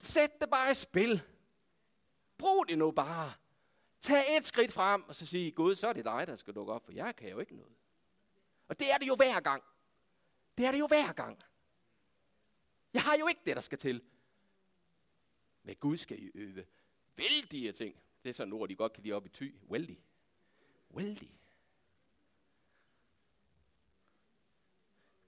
Sæt 0.00 0.40
det 0.40 0.50
bare 0.50 0.70
i 0.70 0.74
spil. 0.74 1.22
Brug 2.38 2.68
det 2.68 2.78
nu 2.78 2.90
bare. 2.90 3.32
Tag 4.00 4.36
et 4.38 4.46
skridt 4.46 4.72
frem, 4.72 5.02
og 5.08 5.14
så 5.14 5.26
sige, 5.26 5.52
Gud, 5.52 5.76
så 5.76 5.88
er 5.88 5.92
det 5.92 6.04
dig, 6.04 6.26
der 6.26 6.36
skal 6.36 6.54
dukke 6.54 6.72
op, 6.72 6.84
for 6.84 6.92
jeg 6.92 7.16
kan 7.16 7.28
jo 7.30 7.38
ikke 7.38 7.56
noget. 7.56 7.72
Og 8.68 8.78
det 8.78 8.92
er 8.92 8.98
det 8.98 9.08
jo 9.08 9.14
hver 9.14 9.40
gang. 9.40 9.62
Det 10.58 10.66
er 10.66 10.72
det 10.72 10.78
jo 10.78 10.86
hver 10.86 11.12
gang. 11.12 11.38
Jeg 12.94 13.02
har 13.02 13.16
jo 13.16 13.26
ikke 13.26 13.40
det, 13.46 13.56
der 13.56 13.62
skal 13.62 13.78
til. 13.78 14.02
Men 15.62 15.76
Gud 15.76 15.96
skal 15.96 16.22
I 16.22 16.30
øve 16.34 16.66
vældige 17.16 17.72
ting. 17.72 17.96
Det 18.22 18.28
er 18.28 18.32
sådan 18.32 18.52
ord, 18.52 18.68
de 18.68 18.76
godt 18.76 18.92
kan 18.92 19.02
lide 19.02 19.14
op 19.14 19.26
i 19.26 19.28
ty. 19.28 19.50
Vældig. 19.70 20.00
Vældig. 20.90 21.38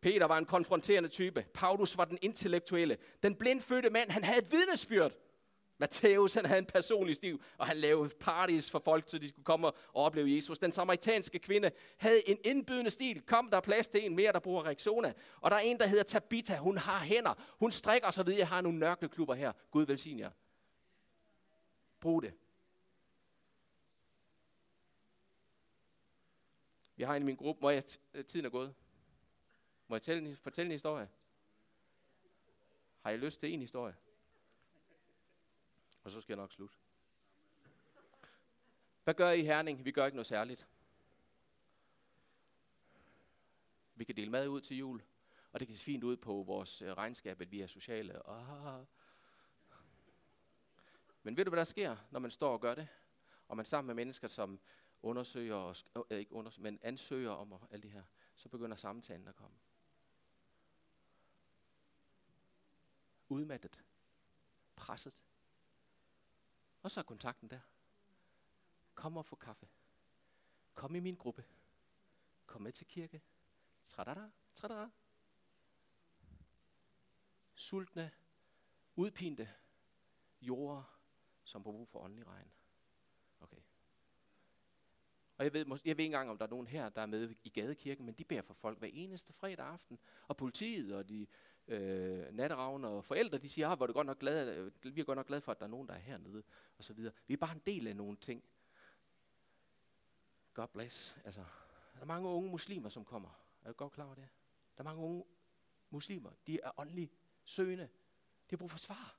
Peter 0.01 0.27
var 0.27 0.39
en 0.39 0.47
konfronterende 0.47 1.09
type. 1.09 1.47
Paulus 1.55 1.97
var 1.97 2.05
den 2.05 2.18
intellektuelle. 2.23 2.99
Den 3.23 3.37
blindfødte 3.37 3.91
mand, 3.91 4.11
han 4.11 4.25
havde 4.25 4.39
et 4.39 4.51
vidnesbyrd. 4.51 5.12
Matthæus, 5.81 6.35
han 6.35 6.47
havde 6.47 6.59
en 6.59 6.66
personlig 6.66 7.16
stiv, 7.16 7.43
og 7.59 7.66
han 7.66 7.76
lavede 7.76 8.11
parties 8.20 8.70
for 8.70 8.78
folk, 8.78 9.05
så 9.07 9.18
de 9.18 9.28
skulle 9.28 9.45
komme 9.45 9.66
og 9.66 9.74
opleve 9.93 10.35
Jesus. 10.35 10.59
Den 10.59 10.72
samaritanske 10.72 11.39
kvinde 11.39 11.70
havde 11.99 12.28
en 12.28 12.39
indbydende 12.45 12.91
stil. 12.91 13.22
Kom, 13.22 13.51
der 13.51 13.57
er 13.57 13.61
plads 13.61 13.89
til 13.89 14.07
en 14.07 14.16
mere, 14.16 14.33
der 14.33 14.39
bruger 14.39 14.64
reaktioner. 14.66 15.12
Og 15.41 15.51
der 15.51 15.57
er 15.57 15.61
en, 15.61 15.78
der 15.78 15.87
hedder 15.87 16.05
Tabitha. 16.05 16.57
Hun 16.57 16.78
har 16.78 16.99
hænder. 16.99 17.35
Hun 17.59 17.70
strikker, 17.70 18.11
så 18.11 18.22
ved 18.22 18.35
jeg 18.35 18.49
har 18.49 18.61
nogle 18.61 18.78
nørkleklubber 18.78 19.35
her. 19.35 19.53
Gud 19.70 19.87
velsigne 19.87 20.20
jer. 20.20 20.31
Brug 22.01 22.22
det. 22.22 22.35
Vi 26.97 27.05
har 27.05 27.16
en 27.16 27.22
i 27.22 27.24
min 27.24 27.37
gruppe. 27.37 27.62
Må 27.62 27.70
jeg, 27.70 27.83
øh, 28.14 28.24
tiden 28.24 28.47
er 28.47 28.51
gået. 28.51 28.74
Må 29.89 29.97
jeg 29.97 30.03
tælle, 30.03 30.37
fortælle 30.37 30.66
en 30.66 30.72
historie? 30.72 31.09
Har 33.01 33.11
jeg 33.11 33.18
lyst 33.18 33.41
til 33.41 33.53
en 33.53 33.61
historie? 33.61 33.95
Og 36.11 36.14
så 36.14 36.20
skal 36.20 36.32
jeg 36.32 36.42
nok 36.42 36.52
slutte. 36.52 36.76
Hvad 39.04 39.14
gør 39.14 39.30
I 39.30 39.40
i 39.40 39.44
Herning? 39.44 39.84
Vi 39.84 39.90
gør 39.90 40.06
ikke 40.06 40.16
noget 40.16 40.26
særligt. 40.26 40.68
Vi 43.94 44.04
kan 44.04 44.16
dele 44.16 44.30
mad 44.30 44.48
ud 44.48 44.61
til 44.61 44.76
jul, 44.76 45.02
og 45.52 45.61
det 45.61 45.68
kan 45.68 45.76
se 45.76 45.84
fint 45.84 46.04
ud 46.04 46.16
på 46.16 46.42
vores 46.42 46.82
øh, 46.82 46.92
regnskab, 46.92 47.40
at 47.40 47.52
vi 47.52 47.61
er 47.61 47.66
sociale. 47.66 48.28
Ah. 48.28 48.84
Men 51.22 51.36
ved 51.36 51.44
du, 51.44 51.50
hvad 51.50 51.58
der 51.58 51.64
sker, 51.64 51.96
når 52.11 52.20
man 52.20 52.30
står 52.30 52.52
og 52.52 52.61
gør 52.61 52.74
det? 52.74 52.88
Og 53.48 53.56
man 53.56 53.66
sammen 53.66 53.86
med 53.86 53.94
mennesker, 53.94 54.28
som 54.28 54.61
undersøger, 55.02 55.56
og, 55.94 56.06
øh, 56.11 56.18
ikke 56.18 56.32
undersøger, 56.32 56.62
men 56.62 56.78
ansøger 56.82 57.30
om 57.30 57.52
og 57.52 57.68
alt 57.70 57.82
det 57.82 57.90
her, 57.90 58.04
så 58.36 58.48
begynder 58.48 58.76
samtalen 58.76 59.28
at 59.28 59.36
komme. 59.36 59.56
Udmattet. 63.28 63.84
Presset. 64.76 65.24
Og 66.83 66.91
så 66.91 67.01
er 67.01 67.05
kontakten 67.05 67.51
der. 67.51 67.61
Kom 68.95 69.16
og 69.16 69.26
få 69.26 69.37
kaffe. 69.37 69.68
Kom 70.74 70.95
i 70.95 71.01
min 71.01 71.14
gruppe. 71.14 71.45
Kom 72.47 72.62
med 72.62 72.72
til 72.72 72.87
kirke. 72.87 73.22
Tradada, 73.85 74.31
tradada. 74.55 74.89
Sultne, 77.55 78.11
udpinte 78.97 79.51
jorder, 80.41 80.99
som 81.45 81.61
har 81.61 81.72
brug 81.72 81.89
for 81.89 82.01
åndelig 82.01 82.26
regn. 82.26 82.53
Okay. 83.41 83.61
Og 85.37 85.45
jeg 85.45 85.53
ved, 85.53 85.66
jeg 85.66 85.76
ved 85.85 85.87
ikke 85.87 86.05
engang, 86.05 86.31
om 86.31 86.39
der 86.39 86.45
er 86.45 86.51
nogen 86.51 86.66
her, 86.66 86.89
der 86.89 87.03
er 87.03 87.07
med 87.07 87.35
i 87.45 87.49
gadekirken, 87.49 88.07
men 88.07 88.14
de 88.14 88.24
beder 88.24 88.43
for 88.43 88.55
folk 88.55 88.78
hver 88.78 88.91
eneste 88.93 89.33
fredag 89.33 89.66
aften. 89.66 89.99
Og 90.28 90.37
politiet 90.37 90.97
og 90.97 91.09
de 91.09 91.26
øh, 91.71 92.35
natteravne 92.35 92.89
og 92.89 93.05
forældre, 93.05 93.39
de 93.39 93.49
siger, 93.49 93.68
ah, 93.68 93.77
hvor 93.77 93.87
er 93.87 93.93
godt 93.93 94.07
nok 94.07 94.18
glad, 94.18 94.57
øh, 94.57 94.95
vi 94.97 95.01
er 95.01 95.05
godt 95.05 95.16
nok 95.16 95.27
glade 95.27 95.41
for, 95.41 95.53
at 95.53 95.59
der 95.59 95.64
er 95.64 95.71
nogen, 95.71 95.89
der 95.89 95.95
er 95.95 95.99
hernede, 95.99 96.43
og 96.79 96.85
så 96.85 96.93
videre. 96.93 97.12
Vi 97.27 97.35
er 97.35 97.39
bare 97.39 97.53
en 97.53 97.62
del 97.66 97.87
af 97.87 97.97
nogle 97.97 98.16
ting. 98.16 98.45
God 100.55 100.68
bless. 100.68 101.16
Altså, 101.25 101.45
der 101.95 102.01
er 102.01 102.05
mange 102.05 102.29
unge 102.29 102.51
muslimer, 102.51 102.89
som 102.89 103.05
kommer. 103.05 103.29
Er 103.62 103.68
du 103.68 103.73
godt 103.73 103.93
klar 103.93 104.05
over 104.05 104.14
det? 104.14 104.29
Der 104.77 104.83
er 104.83 104.85
mange 104.85 105.03
unge 105.03 105.25
muslimer, 105.91 106.31
de 106.47 106.61
er 106.61 106.71
åndeligt 106.81 107.12
søgende. 107.45 107.85
De 107.85 108.51
har 108.51 108.57
brug 108.57 108.71
for 108.71 108.79
svar. 108.79 109.16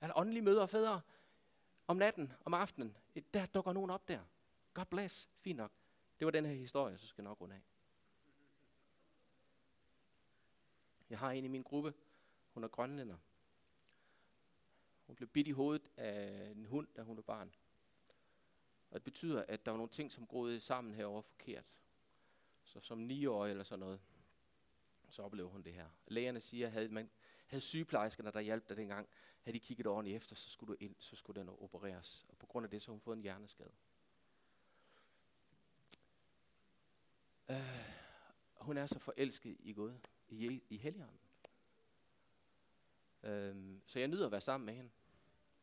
Er 0.00 0.06
der 0.06 0.18
åndelige 0.18 0.42
møder 0.42 0.62
og 0.62 0.70
fædre 0.70 1.00
om 1.86 1.96
natten, 1.96 2.32
om 2.44 2.54
aftenen? 2.54 2.96
Der 3.34 3.46
dukker 3.46 3.72
nogen 3.72 3.90
op 3.90 4.08
der. 4.08 4.20
God 4.74 4.84
bless. 4.84 5.28
Fint 5.40 5.56
nok. 5.56 5.72
Det 6.18 6.24
var 6.24 6.30
den 6.30 6.46
her 6.46 6.54
historie, 6.54 6.98
så 6.98 7.06
skal 7.06 7.22
jeg 7.22 7.28
nok 7.28 7.40
runde 7.40 7.54
af. 7.54 7.62
Jeg 11.10 11.18
har 11.18 11.30
en 11.30 11.44
i 11.44 11.48
min 11.48 11.62
gruppe. 11.62 11.94
Hun 12.54 12.64
er 12.64 12.68
grønlænder. 12.68 13.16
Hun 15.06 15.16
blev 15.16 15.28
bidt 15.28 15.48
i 15.48 15.50
hovedet 15.50 15.90
af 15.96 16.50
en 16.56 16.64
hund, 16.64 16.88
da 16.96 17.02
hun 17.02 17.16
var 17.16 17.22
barn. 17.22 17.54
Og 18.90 18.94
det 18.94 19.04
betyder, 19.04 19.44
at 19.48 19.66
der 19.66 19.70
var 19.70 19.78
nogle 19.78 19.90
ting, 19.90 20.12
som 20.12 20.26
groede 20.26 20.60
sammen 20.60 20.94
herover 20.94 21.22
forkert. 21.22 21.64
Så 22.64 22.80
som 22.80 22.98
9 22.98 23.26
år 23.26 23.46
eller 23.46 23.64
sådan 23.64 23.80
noget, 23.80 24.00
så 25.10 25.22
oplever 25.22 25.48
hun 25.48 25.62
det 25.62 25.72
her. 25.72 25.88
Lægerne 26.06 26.40
siger, 26.40 26.66
at 26.66 26.72
havde, 26.72 26.88
man, 26.88 27.10
havde 27.46 27.60
sygeplejerskerne, 27.60 28.30
der 28.30 28.40
hjalp 28.40 28.68
dig 28.68 28.76
dengang, 28.76 29.08
havde 29.40 29.58
de 29.58 29.60
kigget 29.60 29.86
ordentligt 29.86 30.16
efter, 30.16 30.36
så 30.36 30.50
skulle 30.50 30.74
du 30.74 30.76
ind, 30.80 30.94
så 30.98 31.16
skulle 31.16 31.40
den 31.40 31.48
opereres. 31.48 32.26
Og 32.28 32.38
på 32.38 32.46
grund 32.46 32.64
af 32.64 32.70
det, 32.70 32.82
så 32.82 32.88
har 32.88 32.92
hun 32.92 33.00
fået 33.00 33.16
en 33.16 33.22
hjerneskade. 33.22 33.72
Uh, 37.48 37.56
hun 38.56 38.76
er 38.76 38.86
så 38.86 38.98
forelsket 38.98 39.56
i 39.60 39.72
Gud, 39.72 39.92
i, 40.28 40.62
i 40.68 40.76
Helligånden. 40.76 41.18
Øhm, 43.22 43.82
så 43.86 43.98
jeg 43.98 44.08
nyder 44.08 44.26
at 44.26 44.32
være 44.32 44.40
sammen 44.40 44.66
med 44.66 44.74
hende. 44.74 44.90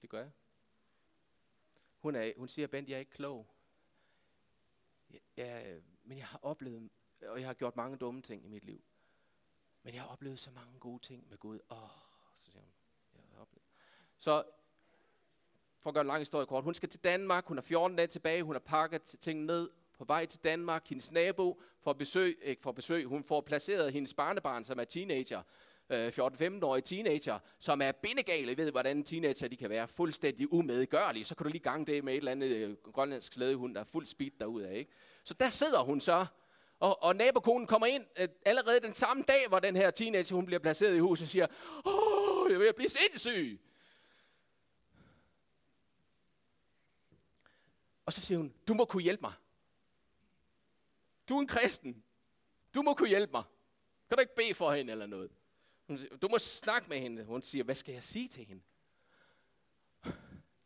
Det 0.02 0.10
gør 0.10 0.20
jeg. 0.20 0.32
Hun, 2.00 2.16
er, 2.16 2.32
hun 2.38 2.48
siger, 2.48 2.68
Bent, 2.68 2.90
jeg 2.90 2.96
er 2.96 3.00
ikke 3.00 3.12
klog. 3.12 3.48
Ja, 5.38 5.80
men 6.04 6.18
jeg 6.18 6.28
har 6.28 6.40
oplevet, 6.42 6.90
og 7.22 7.40
jeg 7.40 7.48
har 7.48 7.54
gjort 7.54 7.76
mange 7.76 7.98
dumme 7.98 8.22
ting 8.22 8.46
i 8.46 8.48
mit 8.48 8.66
liv. 8.66 8.82
Men 9.84 9.94
jeg 9.94 10.02
har 10.02 10.10
oplevet 10.10 10.40
så 10.40 10.52
mange 10.52 10.80
gode 10.80 11.02
ting 11.02 11.30
med 11.30 11.38
Gud. 11.38 11.60
Åh, 11.70 11.78
så 12.36 12.52
siger 12.52 12.62
hun, 12.62 12.72
jeg 13.14 13.22
har 13.36 13.42
oplevet. 13.42 13.66
Så 14.18 14.44
for 15.80 15.90
at 15.90 15.94
gøre 15.94 16.02
en 16.02 16.08
lang 16.08 16.20
historie 16.20 16.46
kort. 16.46 16.64
Hun 16.64 16.74
skal 16.74 16.90
til 16.90 17.00
Danmark, 17.04 17.46
hun 17.46 17.58
har 17.58 17.62
14 17.62 17.98
dage 17.98 18.08
tilbage, 18.08 18.44
hun 18.44 18.56
har 18.56 18.60
pakket 18.60 19.02
ting 19.02 19.46
ned 19.46 19.70
på 20.02 20.06
vej 20.06 20.26
til 20.26 20.40
Danmark. 20.44 20.88
Hendes 20.90 21.12
nabo 21.12 21.62
får 21.84 21.94
besøg, 21.94 22.40
ikke 22.44 22.62
får 22.62 22.72
besøg, 22.72 23.06
hun 23.06 23.24
får 23.24 23.42
placeret 23.42 23.94
hendes 23.94 24.14
barnebarn, 24.14 24.64
som 24.64 24.80
er 24.80 24.84
teenager, 24.84 25.42
øh, 25.90 26.08
14-15-årige 26.08 26.82
teenager, 26.82 27.40
som 27.60 27.82
er 27.82 27.92
bindegale. 27.92 28.58
Ved, 28.58 28.72
hvordan 28.72 29.04
teenager 29.04 29.48
de 29.48 29.58
kan 29.58 29.70
være 29.70 29.88
fuldstændig 29.88 30.54
umedgørlige. 30.54 31.26
Så 31.26 31.36
kan 31.36 31.44
du 31.44 31.50
lige 31.50 31.64
gange 31.64 31.86
det 31.86 32.04
med 32.04 32.14
et 32.14 32.18
eller 32.18 32.32
andet 32.32 32.48
øh, 32.48 32.76
grønlandsk 32.94 33.34
slædehund, 33.34 33.76
der 33.76 33.82
er 33.82 33.86
fuld 33.86 34.06
speed 34.06 34.32
derudad. 34.40 34.72
Ikke? 34.72 34.92
Så 35.24 35.34
der 35.34 35.50
sidder 35.50 35.80
hun 35.84 36.02
så, 36.02 36.26
og, 36.80 37.04
og 37.04 37.16
nabokonen 37.16 37.68
kommer 37.68 37.88
ind 37.88 38.06
øh, 38.20 38.28
allerede 38.46 38.80
den 38.80 38.94
samme 38.94 39.24
dag, 39.28 39.48
hvor 39.48 39.60
den 39.60 39.76
her 39.76 39.92
teenager 39.92 40.36
hun 40.36 40.46
bliver 40.46 40.60
placeret 40.60 40.96
i 40.96 41.00
huset 41.00 41.26
og 41.26 41.30
siger, 41.30 41.48
åh, 41.86 42.52
jeg 42.52 42.60
vil 42.60 42.74
blive 42.76 42.90
sindssyg. 42.90 43.60
Og 48.06 48.14
så 48.14 48.22
siger 48.22 48.38
hun, 48.38 48.54
du 48.68 48.74
må 48.74 48.86
kunne 48.86 49.04
hjælpe 49.04 49.22
mig. 49.22 49.34
Du 51.30 51.38
er 51.38 51.42
en 51.42 51.48
kristen. 51.48 52.04
Du 52.76 52.82
må 52.82 52.94
kunne 52.94 53.10
hjælpe 53.10 53.32
mig. 53.32 53.44
Kan 54.10 54.18
du 54.18 54.22
ikke 54.22 54.36
bede 54.36 54.54
for 54.54 54.72
hende 54.72 54.92
eller 54.92 55.06
noget? 55.06 55.32
Du 56.22 56.28
må 56.32 56.38
snakke 56.38 56.90
med 56.90 57.00
hende. 57.00 57.24
Hun 57.24 57.42
siger, 57.42 57.64
hvad 57.64 57.76
skal 57.76 57.94
jeg 57.94 58.04
sige 58.04 58.28
til 58.28 58.46
hende? 58.46 58.64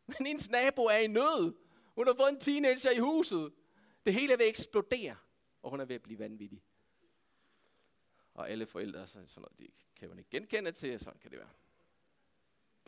Men 0.07 0.27
hendes 0.27 0.49
nabo 0.49 0.85
er 0.85 0.97
i 0.97 1.07
nød. 1.07 1.55
Hun 1.95 2.07
har 2.07 2.13
fået 2.15 2.29
en 2.29 2.39
teenager 2.39 2.91
i 2.91 2.99
huset. 2.99 3.53
Det 4.05 4.13
hele 4.13 4.33
er 4.33 4.37
ved 4.37 4.45
at 4.45 4.49
eksplodere, 4.49 5.15
og 5.61 5.69
hun 5.69 5.79
er 5.79 5.85
ved 5.85 5.95
at 5.95 6.03
blive 6.03 6.19
vanvittig. 6.19 6.63
Og 8.33 8.49
alle 8.49 8.65
forældre 8.65 8.99
er 8.99 9.05
sådan, 9.05 9.27
noget, 9.35 9.59
de 9.59 9.67
kan 9.95 10.09
man 10.09 10.17
ikke 10.17 10.29
genkende 10.29 10.71
til, 10.71 10.93
og 10.93 10.99
sådan 10.99 11.19
kan 11.19 11.31
det 11.31 11.39
være. 11.39 11.49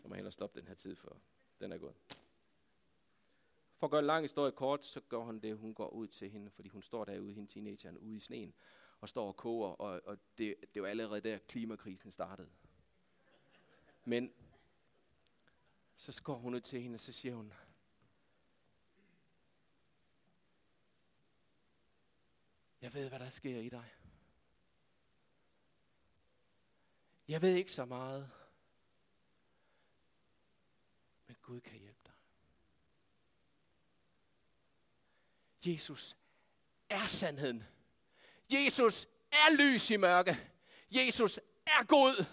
Jeg 0.04 0.10
må 0.10 0.16
hellere 0.16 0.32
stoppe 0.32 0.60
den 0.60 0.68
her 0.68 0.76
tid, 0.76 0.96
for 0.96 1.18
den 1.60 1.72
er 1.72 1.78
gået. 1.78 1.96
For 3.78 3.88
at 3.88 3.92
gøre 3.92 4.00
en 4.00 4.06
lang 4.06 4.24
historie 4.24 4.52
kort, 4.52 4.86
så 4.86 5.02
gør 5.02 5.18
hun 5.18 5.40
det, 5.40 5.58
hun 5.58 5.74
går 5.74 5.90
ud 5.90 6.08
til 6.08 6.30
hende, 6.30 6.52
fordi 6.52 6.70
hun 6.70 6.82
står 6.82 7.06
derude, 7.06 7.34
hende 7.34 7.54
teenageren, 7.54 7.98
ude 7.98 8.16
i 8.16 8.20
sneen, 8.20 8.54
og 9.02 9.10
står 9.10 9.28
og 9.28 9.38
koger, 9.38 9.70
og, 9.70 10.02
og 10.06 10.18
det, 10.38 10.56
det 10.74 10.82
var 10.82 10.88
allerede 10.88 11.22
der, 11.22 11.38
klimakrisen 11.38 12.12
startede. 12.12 12.50
Men 14.06 14.34
så 15.96 16.24
går 16.24 16.36
hun 16.36 16.54
ud 16.54 16.62
til 16.62 16.82
hende, 16.82 16.96
og 16.96 17.00
så 17.00 17.14
siger 17.14 17.36
hun, 17.36 17.54
jeg 22.82 22.94
ved, 22.94 23.10
hvad 23.10 23.20
der 23.20 23.30
sker 23.30 23.60
i 23.60 23.70
dig. 23.70 23.94
Jeg 27.28 27.42
ved 27.42 27.56
ikke 27.56 27.74
så 27.74 27.86
meget, 27.86 28.32
men 31.28 31.36
Gud 31.42 31.62
kan 31.62 31.80
hjælpe 31.80 32.00
dig. 32.06 32.14
Jesus 35.68 36.18
er 36.90 37.06
sandheden. 37.06 37.64
Jesus 38.50 39.08
er 39.32 39.56
lys 39.56 39.92
i 39.92 39.98
mørke. 39.98 40.40
Jesus 40.92 41.40
er 41.66 41.86
god. 41.86 42.26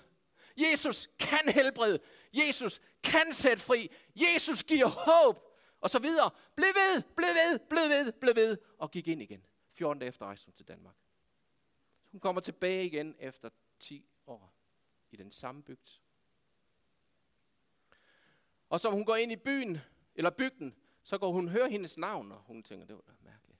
Jesus 0.57 1.11
kan 1.19 1.53
helbrede. 1.55 2.01
Jesus 2.33 2.81
kan 3.03 3.33
sætte 3.33 3.63
fri. 3.63 3.91
Jesus 4.17 4.65
giver 4.65 4.87
håb. 4.87 5.39
Og 5.81 5.91
så 5.91 5.99
videre. 5.99 6.31
Bliv 6.57 6.67
ved, 6.67 7.03
bliv 7.17 7.27
ved, 7.27 7.59
bliv 7.69 7.89
ved, 7.89 8.13
bliv 8.13 8.37
ved. 8.37 8.59
Og 8.79 8.91
gik 8.91 9.09
ind 9.09 9.23
igen. 9.23 9.47
14 9.73 9.99
dage 9.99 10.09
efter 10.09 10.27
rejsen 10.27 10.53
til 10.53 10.69
Danmark. 10.69 10.95
Hun 12.11 12.21
kommer 12.21 12.41
tilbage 12.41 12.87
igen 12.87 13.15
efter 13.19 13.51
10 13.81 14.07
år 14.27 14.55
i 15.11 15.17
den 15.17 15.31
samme 15.31 15.63
bygd. 15.63 16.01
Og 18.69 18.81
som 18.81 18.93
hun 18.93 19.05
går 19.05 19.17
ind 19.17 19.33
i 19.33 19.37
byen, 19.37 19.79
eller 20.15 20.31
bygden, 20.31 20.77
så 21.05 21.19
går 21.19 21.31
hun 21.31 21.49
hører 21.49 21.69
hendes 21.69 21.99
navn, 21.99 22.33
og 22.33 22.39
hun 22.39 22.63
tænker, 22.63 22.87
det 22.87 22.97
var 22.97 23.03
da 23.07 23.13
mærkeligt. 23.21 23.59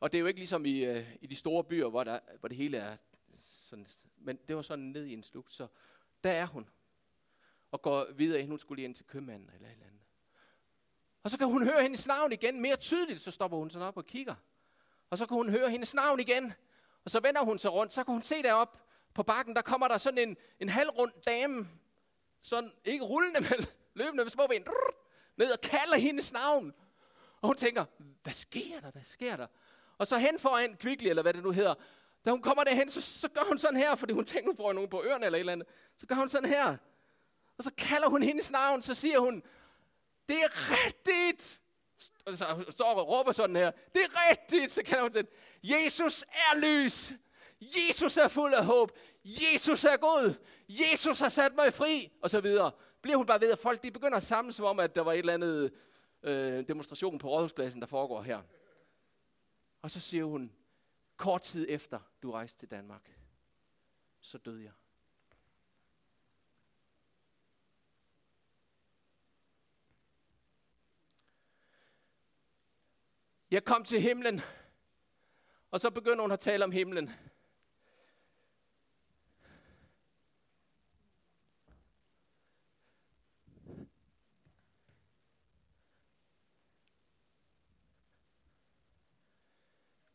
Og 0.00 0.12
det 0.12 0.18
er 0.18 0.20
jo 0.20 0.26
ikke 0.26 0.40
ligesom 0.40 0.64
i, 0.64 0.84
øh, 0.84 1.16
i 1.20 1.26
de 1.26 1.36
store 1.36 1.64
byer, 1.64 1.88
hvor, 1.88 2.04
der, 2.04 2.18
hvor 2.40 2.48
det 2.48 2.56
hele 2.56 2.76
er 2.76 2.96
sådan, 3.38 3.86
men 4.16 4.38
det 4.48 4.56
var 4.56 4.62
sådan 4.62 4.84
ned 4.84 5.06
i 5.06 5.12
en 5.12 5.22
slug, 5.22 5.46
så 5.48 5.66
der 6.24 6.30
er 6.30 6.46
hun. 6.46 6.68
Og 7.70 7.82
går 7.82 8.06
videre 8.12 8.40
ind, 8.40 8.48
hun 8.48 8.58
skulle 8.58 8.76
lige 8.76 8.84
ind 8.84 8.94
til 8.94 9.06
købmanden 9.06 9.50
eller 9.54 9.68
et 9.68 9.72
eller 9.72 9.86
andet. 9.86 10.00
Og 11.22 11.30
så 11.30 11.38
kan 11.38 11.46
hun 11.46 11.64
høre 11.64 11.82
hendes 11.82 12.06
navn 12.06 12.32
igen 12.32 12.60
mere 12.60 12.76
tydeligt, 12.76 13.20
så 13.20 13.30
stopper 13.30 13.58
hun 13.58 13.70
sådan 13.70 13.88
op 13.88 13.96
og 13.96 14.06
kigger. 14.06 14.34
Og 15.10 15.18
så 15.18 15.26
kan 15.26 15.36
hun 15.36 15.50
høre 15.50 15.70
hendes 15.70 15.94
navn 15.94 16.20
igen. 16.20 16.52
Og 17.04 17.10
så 17.10 17.20
vender 17.20 17.44
hun 17.44 17.58
sig 17.58 17.72
rundt, 17.72 17.92
så 17.92 18.04
kan 18.04 18.12
hun 18.12 18.22
se 18.22 18.42
derop 18.42 18.82
på 19.14 19.22
bakken, 19.22 19.56
der 19.56 19.62
kommer 19.62 19.88
der 19.88 19.98
sådan 19.98 20.28
en, 20.28 20.36
en 20.60 20.68
halvrund 20.68 21.12
dame, 21.26 21.68
sådan 22.42 22.70
ikke 22.84 23.04
rullende, 23.04 23.40
men 23.50 23.66
løbende 23.94 24.24
med 24.24 24.30
små 24.30 24.46
ben, 24.46 24.64
ned 25.36 25.52
og 25.52 25.60
kalder 25.60 25.96
hendes 25.96 26.32
navn. 26.32 26.72
Og 27.40 27.46
hun 27.46 27.56
tænker, 27.56 27.84
hvad 28.22 28.32
sker 28.32 28.80
der, 28.80 28.90
hvad 28.90 29.02
sker 29.02 29.36
der? 29.36 29.46
Og 29.98 30.06
så 30.06 30.18
hen 30.18 30.38
foran 30.38 30.76
Kvickly, 30.76 31.06
eller 31.06 31.22
hvad 31.22 31.34
det 31.34 31.42
nu 31.42 31.50
hedder, 31.50 31.74
da 32.24 32.30
hun 32.30 32.42
kommer 32.42 32.64
derhen, 32.64 32.90
så, 32.90 33.00
så 33.00 33.28
gør 33.28 33.42
hun 33.48 33.58
sådan 33.58 33.76
her, 33.76 33.94
fordi 33.94 34.12
hun 34.12 34.24
tænker, 34.24 34.50
hun 34.50 34.56
får 34.56 34.72
nogen 34.72 34.90
på 34.90 35.02
ørerne 35.04 35.26
eller 35.26 35.36
et 35.36 35.40
eller 35.40 35.52
andet. 35.52 35.66
Så 35.96 36.06
gør 36.06 36.14
hun 36.14 36.28
sådan 36.28 36.48
her. 36.48 36.76
Og 37.58 37.64
så 37.64 37.70
kalder 37.78 38.08
hun 38.08 38.22
hendes 38.22 38.50
navn, 38.50 38.82
så 38.82 38.94
siger 38.94 39.18
hun, 39.18 39.42
det 40.28 40.36
er 40.36 40.70
rigtigt. 40.70 41.60
Og 42.26 42.36
så 42.36 42.64
står 42.70 42.94
og 42.94 43.08
råber 43.08 43.32
sådan 43.32 43.56
her, 43.56 43.70
det 43.70 44.02
er 44.02 44.30
rigtigt. 44.30 44.72
Så 44.72 44.82
kalder 44.82 45.02
hun 45.02 45.12
sådan, 45.12 45.30
Jesus 45.62 46.22
er 46.22 46.58
lys. 46.58 47.12
Jesus 47.60 48.16
er 48.16 48.28
fuld 48.28 48.54
af 48.54 48.64
håb. 48.64 48.98
Jesus 49.24 49.84
er 49.84 49.96
god. 49.96 50.34
Jesus 50.68 51.18
har 51.18 51.28
sat 51.28 51.54
mig 51.54 51.74
fri. 51.74 52.12
Og 52.22 52.30
så 52.30 52.40
videre. 52.40 52.70
Bliver 53.02 53.16
hun 53.16 53.26
bare 53.26 53.40
ved, 53.40 53.52
at 53.52 53.58
folk 53.58 53.82
de 53.82 53.90
begynder 53.90 54.16
at 54.16 54.22
samle 54.22 54.52
som 54.52 54.64
om, 54.64 54.80
at 54.80 54.94
der 54.96 55.02
var 55.02 55.12
et 55.12 55.18
eller 55.18 55.34
andet 55.34 55.72
øh, 56.22 56.68
demonstration 56.68 57.18
på 57.18 57.28
Rådhuspladsen, 57.28 57.80
der 57.80 57.86
foregår 57.86 58.22
her. 58.22 58.42
Og 59.82 59.90
så 59.90 60.00
siger 60.00 60.24
hun, 60.24 60.52
kort 61.16 61.42
tid 61.42 61.66
efter 61.68 62.00
du 62.22 62.30
rejste 62.30 62.58
til 62.58 62.70
Danmark, 62.70 63.18
så 64.20 64.38
døde 64.38 64.62
jeg. 64.62 64.72
Jeg 73.50 73.64
kom 73.64 73.84
til 73.84 74.00
himlen, 74.00 74.40
og 75.70 75.80
så 75.80 75.90
begynder 75.90 76.22
hun 76.22 76.32
at 76.32 76.40
tale 76.40 76.64
om 76.64 76.70
himlen. 76.70 77.10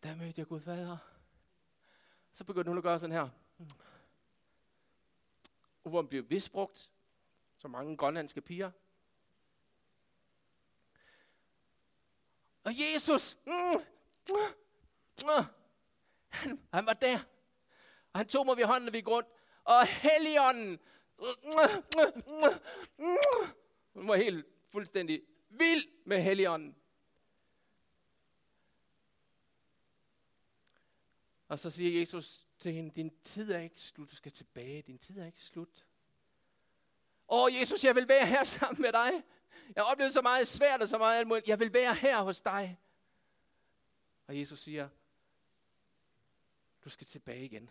Der 0.07 0.15
mødte 0.15 0.33
jeg 0.39 0.47
Gud 0.47 0.61
Fader. 0.61 0.97
Så 2.33 2.43
begyndte 2.43 2.69
hun 2.69 2.77
at 2.77 2.83
gøre 2.83 2.99
sådan 2.99 3.15
her. 3.15 3.29
Og 5.83 5.89
hvor 5.89 6.01
hun 6.01 6.07
blev 6.07 6.29
visbrugt, 6.29 6.91
så 7.57 7.67
mange 7.67 7.97
grønlandske 7.97 8.41
piger. 8.41 8.71
Og 12.63 12.71
Jesus, 12.77 13.37
mm, 13.45 13.53
mm, 14.29 14.35
mm, 15.21 15.45
han, 16.27 16.59
han 16.73 16.85
var 16.85 16.93
der. 16.93 17.19
Og 18.13 18.19
han 18.19 18.27
tog 18.27 18.45
mig 18.45 18.57
ved 18.57 18.65
hånden, 18.65 18.87
og 18.87 18.93
vi 18.93 18.97
gik 18.97 19.07
rundt. 19.07 19.29
Og 19.63 19.87
Helligånden, 19.87 20.79
mm, 21.19 21.25
mm, 21.95 22.61
mm, 22.97 23.17
hun 23.93 24.07
var 24.07 24.15
helt 24.15 24.45
fuldstændig 24.71 25.21
vild 25.49 25.87
med 26.05 26.21
Helligånden. 26.21 26.75
Og 31.47 31.59
så 31.59 31.69
siger 31.69 31.99
Jesus 31.99 32.47
til 32.59 32.73
hende, 32.73 32.91
din 32.95 33.11
tid 33.23 33.51
er 33.51 33.59
ikke 33.59 33.81
slut, 33.81 34.11
du 34.11 34.15
skal 34.15 34.31
tilbage, 34.31 34.81
din 34.81 34.97
tid 34.97 35.19
er 35.19 35.25
ikke 35.25 35.43
slut. 35.43 35.85
Åh, 37.29 37.53
Jesus, 37.53 37.83
jeg 37.83 37.95
vil 37.95 38.07
være 38.07 38.25
her 38.25 38.43
sammen 38.57 38.81
med 38.81 38.91
dig. 38.91 39.23
Jeg 39.75 39.83
har 39.83 39.91
oplevet 39.91 40.13
så 40.13 40.21
meget 40.21 40.47
svært 40.47 40.81
og 40.81 40.87
så 40.87 40.97
meget 40.97 41.19
alt 41.19 41.47
Jeg 41.47 41.59
vil 41.59 41.73
være 41.73 41.95
her 41.95 42.21
hos 42.21 42.41
dig. 42.41 42.79
Og 44.27 44.39
Jesus 44.39 44.59
siger, 44.59 44.89
du 46.83 46.89
skal 46.89 47.07
tilbage 47.07 47.45
igen. 47.45 47.69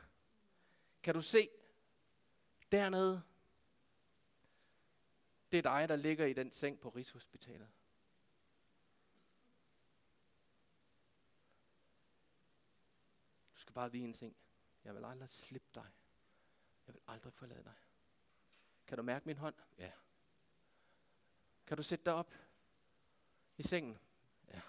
Kan 1.02 1.14
du 1.14 1.20
se 1.20 1.48
dernede? 2.72 3.22
Det 5.52 5.58
er 5.58 5.62
dig, 5.62 5.88
der 5.88 5.96
ligger 5.96 6.26
i 6.26 6.32
den 6.32 6.50
seng 6.50 6.80
på 6.80 6.88
Rigshospitalet. 6.88 7.68
Du 13.54 13.60
skal 13.60 13.65
bare 13.76 13.92
vide 13.92 14.04
en 14.04 14.12
ting. 14.12 14.36
Jeg 14.84 14.94
vil 14.94 15.04
aldrig 15.04 15.30
slippe 15.30 15.68
dig. 15.74 15.92
Jeg 16.86 16.94
vil 16.94 17.02
aldrig 17.06 17.32
forlade 17.32 17.64
dig. 17.64 17.74
Kan 18.86 18.96
du 18.96 19.02
mærke 19.02 19.26
min 19.26 19.36
hånd? 19.36 19.54
Ja. 19.78 19.92
Kan 21.66 21.76
du 21.76 21.82
sætte 21.82 22.04
dig 22.04 22.14
op 22.14 22.34
i 23.56 23.62
sengen? 23.62 23.98
Ja. 24.48 24.60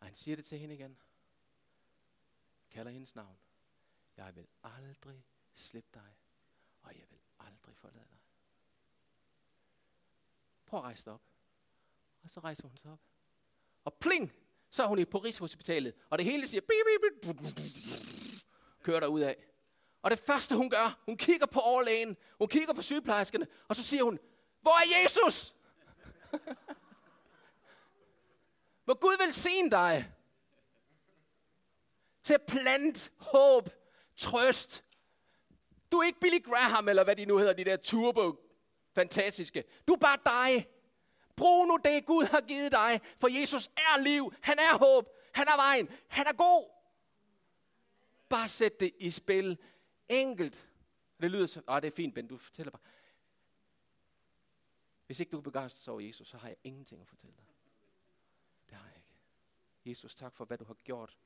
Og 0.00 0.06
han 0.06 0.14
siger 0.14 0.36
det 0.36 0.44
til 0.44 0.58
hende 0.58 0.74
igen. 0.74 0.98
Kalder 2.70 2.92
hendes 2.92 3.14
navn. 3.14 3.38
Jeg 4.16 4.36
vil 4.36 4.48
aldrig 4.62 5.24
slippe 5.54 5.90
dig, 5.94 6.16
og 6.82 6.94
jeg 6.98 7.10
vil 7.10 7.20
aldrig 7.38 7.76
forlade 7.76 8.08
dig. 8.10 8.18
Prøv 10.66 10.80
at 10.80 10.84
rejse 10.84 11.04
dig 11.04 11.12
op. 11.12 11.22
Og 12.22 12.30
så 12.30 12.40
rejser 12.40 12.68
hun 12.68 12.76
sig 12.76 12.92
op. 12.92 13.07
Og 13.88 13.94
pling, 13.94 14.32
så 14.70 14.82
er 14.82 14.86
hun 14.86 15.06
på 15.10 15.18
Rigshospitalet. 15.18 15.94
Og 16.10 16.18
det 16.18 16.24
hele 16.24 16.46
siger, 16.46 16.60
bip, 16.60 16.68
bip, 16.68 17.22
bip, 17.22 17.32
kører 18.82 19.00
der 19.00 19.06
ud 19.06 19.20
af. 19.20 19.36
Og 20.02 20.10
det 20.10 20.18
første 20.18 20.56
hun 20.56 20.70
gør, 20.70 21.02
hun 21.06 21.16
kigger 21.16 21.46
på 21.46 21.60
overlægen, 21.60 22.16
hun 22.38 22.48
kigger 22.48 22.74
på 22.74 22.82
sygeplejerskerne, 22.82 23.46
og 23.68 23.76
så 23.76 23.82
siger 23.82 24.02
hun, 24.02 24.18
hvor 24.60 24.70
er 24.70 25.02
Jesus? 25.02 25.54
Hvor 28.84 28.94
Gud 28.94 29.24
vil 29.24 29.34
se 29.34 29.70
dig 29.70 30.12
til 32.22 32.34
at 32.34 32.42
plante 32.42 33.10
håb, 33.16 33.70
trøst. 34.16 34.84
Du 35.92 35.96
er 35.96 36.06
ikke 36.06 36.20
Billy 36.20 36.42
Graham, 36.44 36.88
eller 36.88 37.04
hvad 37.04 37.16
de 37.16 37.24
nu 37.24 37.38
hedder, 37.38 37.52
de 37.52 37.64
der 37.64 37.76
turbo 37.76 38.36
fantastiske. 38.94 39.64
Du 39.88 39.92
er 39.92 39.98
bare 39.98 40.18
dig. 40.24 40.68
Brug 41.38 41.68
nu 41.68 41.78
det, 41.84 42.06
Gud 42.06 42.24
har 42.24 42.40
givet 42.40 42.72
dig, 42.72 43.00
for 43.20 43.40
Jesus 43.40 43.68
er 43.76 44.02
liv, 44.02 44.32
han 44.40 44.58
er 44.58 44.78
håb, 44.78 45.08
han 45.34 45.46
er 45.48 45.56
vejen, 45.56 45.88
han 46.08 46.26
er 46.26 46.32
god. 46.32 46.70
Bare 48.28 48.48
sæt 48.48 48.80
det 48.80 48.94
i 48.98 49.10
spil. 49.10 49.58
Enkelt. 50.08 50.68
Det 51.20 51.30
lyder 51.30 51.46
så, 51.46 51.62
ah, 51.68 51.82
det 51.82 51.88
er 51.88 51.96
fint, 51.96 52.14
Ben, 52.14 52.28
du 52.28 52.38
fortæller 52.38 52.70
bare. 52.70 52.82
Hvis 55.06 55.20
ikke 55.20 55.30
du 55.30 55.36
er 55.36 55.42
begejstret 55.42 55.88
over 55.88 56.00
Jesus, 56.00 56.28
så 56.28 56.36
har 56.36 56.48
jeg 56.48 56.56
ingenting 56.64 57.00
at 57.00 57.08
fortælle 57.08 57.36
dig. 57.36 57.46
Det 58.68 58.76
har 58.76 58.86
jeg 58.86 58.96
ikke. 58.96 59.08
Jesus, 59.90 60.14
tak 60.14 60.36
for, 60.36 60.44
hvad 60.44 60.58
du 60.58 60.64
har 60.64 60.74
gjort. 60.74 61.18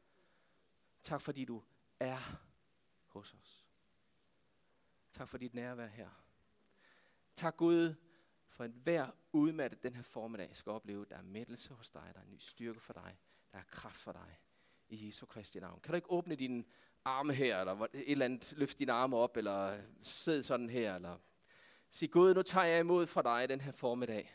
Tak 1.02 1.22
fordi 1.22 1.44
du 1.44 1.62
er 2.00 2.40
hos 3.06 3.34
os. 3.34 3.66
Tak 5.12 5.28
for 5.28 5.38
dit 5.38 5.54
nærvær 5.54 5.86
her. 5.86 6.08
Tak 7.36 7.56
Gud, 7.56 7.94
for 8.62 8.66
enhver 8.66 9.06
udmattet 9.32 9.82
den 9.82 9.94
her 9.94 10.02
formiddag 10.02 10.48
skal 10.52 10.72
opleve, 10.72 11.06
der 11.10 11.16
er 11.16 11.22
mættelse 11.22 11.74
hos 11.74 11.90
dig, 11.90 12.10
der 12.14 12.20
er 12.20 12.24
en 12.24 12.30
ny 12.30 12.38
styrke 12.38 12.80
for 12.80 12.92
dig, 12.92 13.16
der 13.52 13.58
er 13.58 13.62
kraft 13.70 14.00
for 14.00 14.12
dig. 14.12 14.38
I 14.88 15.06
Jesu 15.06 15.26
Kristi 15.26 15.60
navn. 15.60 15.80
Kan 15.80 15.90
du 15.92 15.96
ikke 15.96 16.10
åbne 16.10 16.34
dine 16.34 16.64
arme 17.04 17.32
her, 17.32 17.60
eller 17.60 17.86
et 17.94 18.10
eller 18.10 18.24
andet, 18.24 18.54
løft 18.56 18.78
dine 18.78 18.92
arme 18.92 19.16
op, 19.16 19.36
eller 19.36 19.78
sid 20.02 20.42
sådan 20.42 20.70
her, 20.70 20.94
eller 20.94 21.18
sig, 21.90 22.10
Gud, 22.10 22.34
nu 22.34 22.42
tager 22.42 22.66
jeg 22.66 22.80
imod 22.80 23.06
fra 23.06 23.22
dig 23.22 23.48
den 23.48 23.60
her 23.60 23.72
formiddag. 23.72 24.34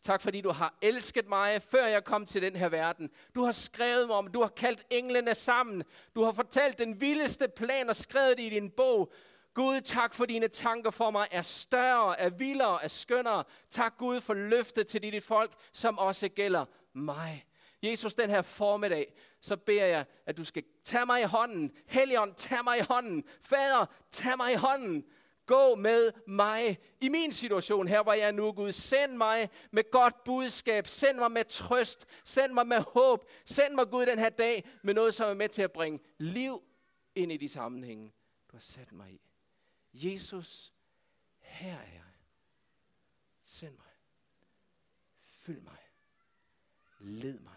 Tak 0.00 0.22
fordi 0.22 0.40
du 0.40 0.50
har 0.50 0.78
elsket 0.82 1.28
mig, 1.28 1.62
før 1.62 1.86
jeg 1.86 2.04
kom 2.04 2.26
til 2.26 2.42
den 2.42 2.56
her 2.56 2.68
verden. 2.68 3.10
Du 3.34 3.44
har 3.44 3.52
skrevet 3.52 4.06
mig 4.06 4.16
om, 4.16 4.26
du 4.26 4.40
har 4.40 4.48
kaldt 4.48 4.86
englene 4.90 5.34
sammen. 5.34 5.84
Du 6.14 6.22
har 6.22 6.32
fortalt 6.32 6.78
den 6.78 7.00
vildeste 7.00 7.48
plan 7.56 7.88
og 7.88 7.96
skrevet 7.96 8.38
det 8.38 8.44
i 8.44 8.50
din 8.50 8.70
bog. 8.70 9.12
Gud, 9.56 9.80
tak 9.80 10.14
for 10.14 10.24
dine 10.24 10.48
tanker 10.48 10.90
for 10.90 11.10
mig 11.10 11.28
er 11.30 11.42
større, 11.42 12.20
er 12.20 12.30
vildere, 12.30 12.84
er 12.84 12.88
skønnere. 12.88 13.44
Tak 13.70 13.96
Gud 13.98 14.20
for 14.20 14.34
løftet 14.34 14.86
til 14.86 15.02
dit 15.02 15.24
folk, 15.24 15.52
som 15.72 15.98
også 15.98 16.28
gælder 16.28 16.64
mig. 16.94 17.46
Jesus, 17.82 18.14
den 18.14 18.30
her 18.30 18.42
formiddag, 18.42 19.14
så 19.40 19.56
beder 19.56 19.86
jeg, 19.86 20.04
at 20.26 20.36
du 20.36 20.44
skal 20.44 20.64
tage 20.84 21.06
mig 21.06 21.20
i 21.20 21.24
hånden. 21.24 21.70
Helligånd, 21.86 22.34
tag 22.34 22.64
mig 22.64 22.78
i 22.78 22.82
hånden. 22.82 23.24
Fader, 23.42 23.86
tag 24.10 24.36
mig 24.36 24.52
i 24.52 24.56
hånden. 24.56 25.04
Gå 25.46 25.74
med 25.74 26.12
mig 26.26 26.78
i 27.00 27.08
min 27.08 27.32
situation 27.32 27.88
her, 27.88 28.02
hvor 28.02 28.12
jeg 28.12 28.28
er 28.28 28.32
nu, 28.32 28.52
Gud. 28.52 28.72
Send 28.72 29.12
mig 29.12 29.50
med 29.72 29.90
godt 29.90 30.24
budskab. 30.24 30.86
Send 30.86 31.18
mig 31.18 31.32
med 31.32 31.44
trøst. 31.44 32.06
Send 32.24 32.52
mig 32.52 32.66
med 32.66 32.80
håb. 32.94 33.30
Send 33.44 33.74
mig, 33.74 33.90
Gud, 33.90 34.06
den 34.06 34.18
her 34.18 34.30
dag 34.30 34.68
med 34.82 34.94
noget, 34.94 35.14
som 35.14 35.30
er 35.30 35.34
med 35.34 35.48
til 35.48 35.62
at 35.62 35.72
bringe 35.72 35.98
liv 36.18 36.62
ind 37.14 37.32
i 37.32 37.36
de 37.36 37.48
sammenhænge, 37.48 38.12
du 38.50 38.56
har 38.56 38.60
sat 38.60 38.92
mig 38.92 39.10
i. 39.10 39.25
Jesus, 40.04 40.72
her 41.38 41.76
er 41.78 41.92
jeg. 41.92 42.02
Send 43.44 43.76
mig. 43.76 43.92
Fyld 45.20 45.60
mig. 45.60 45.78
Led 46.98 47.38
mig 47.38 47.55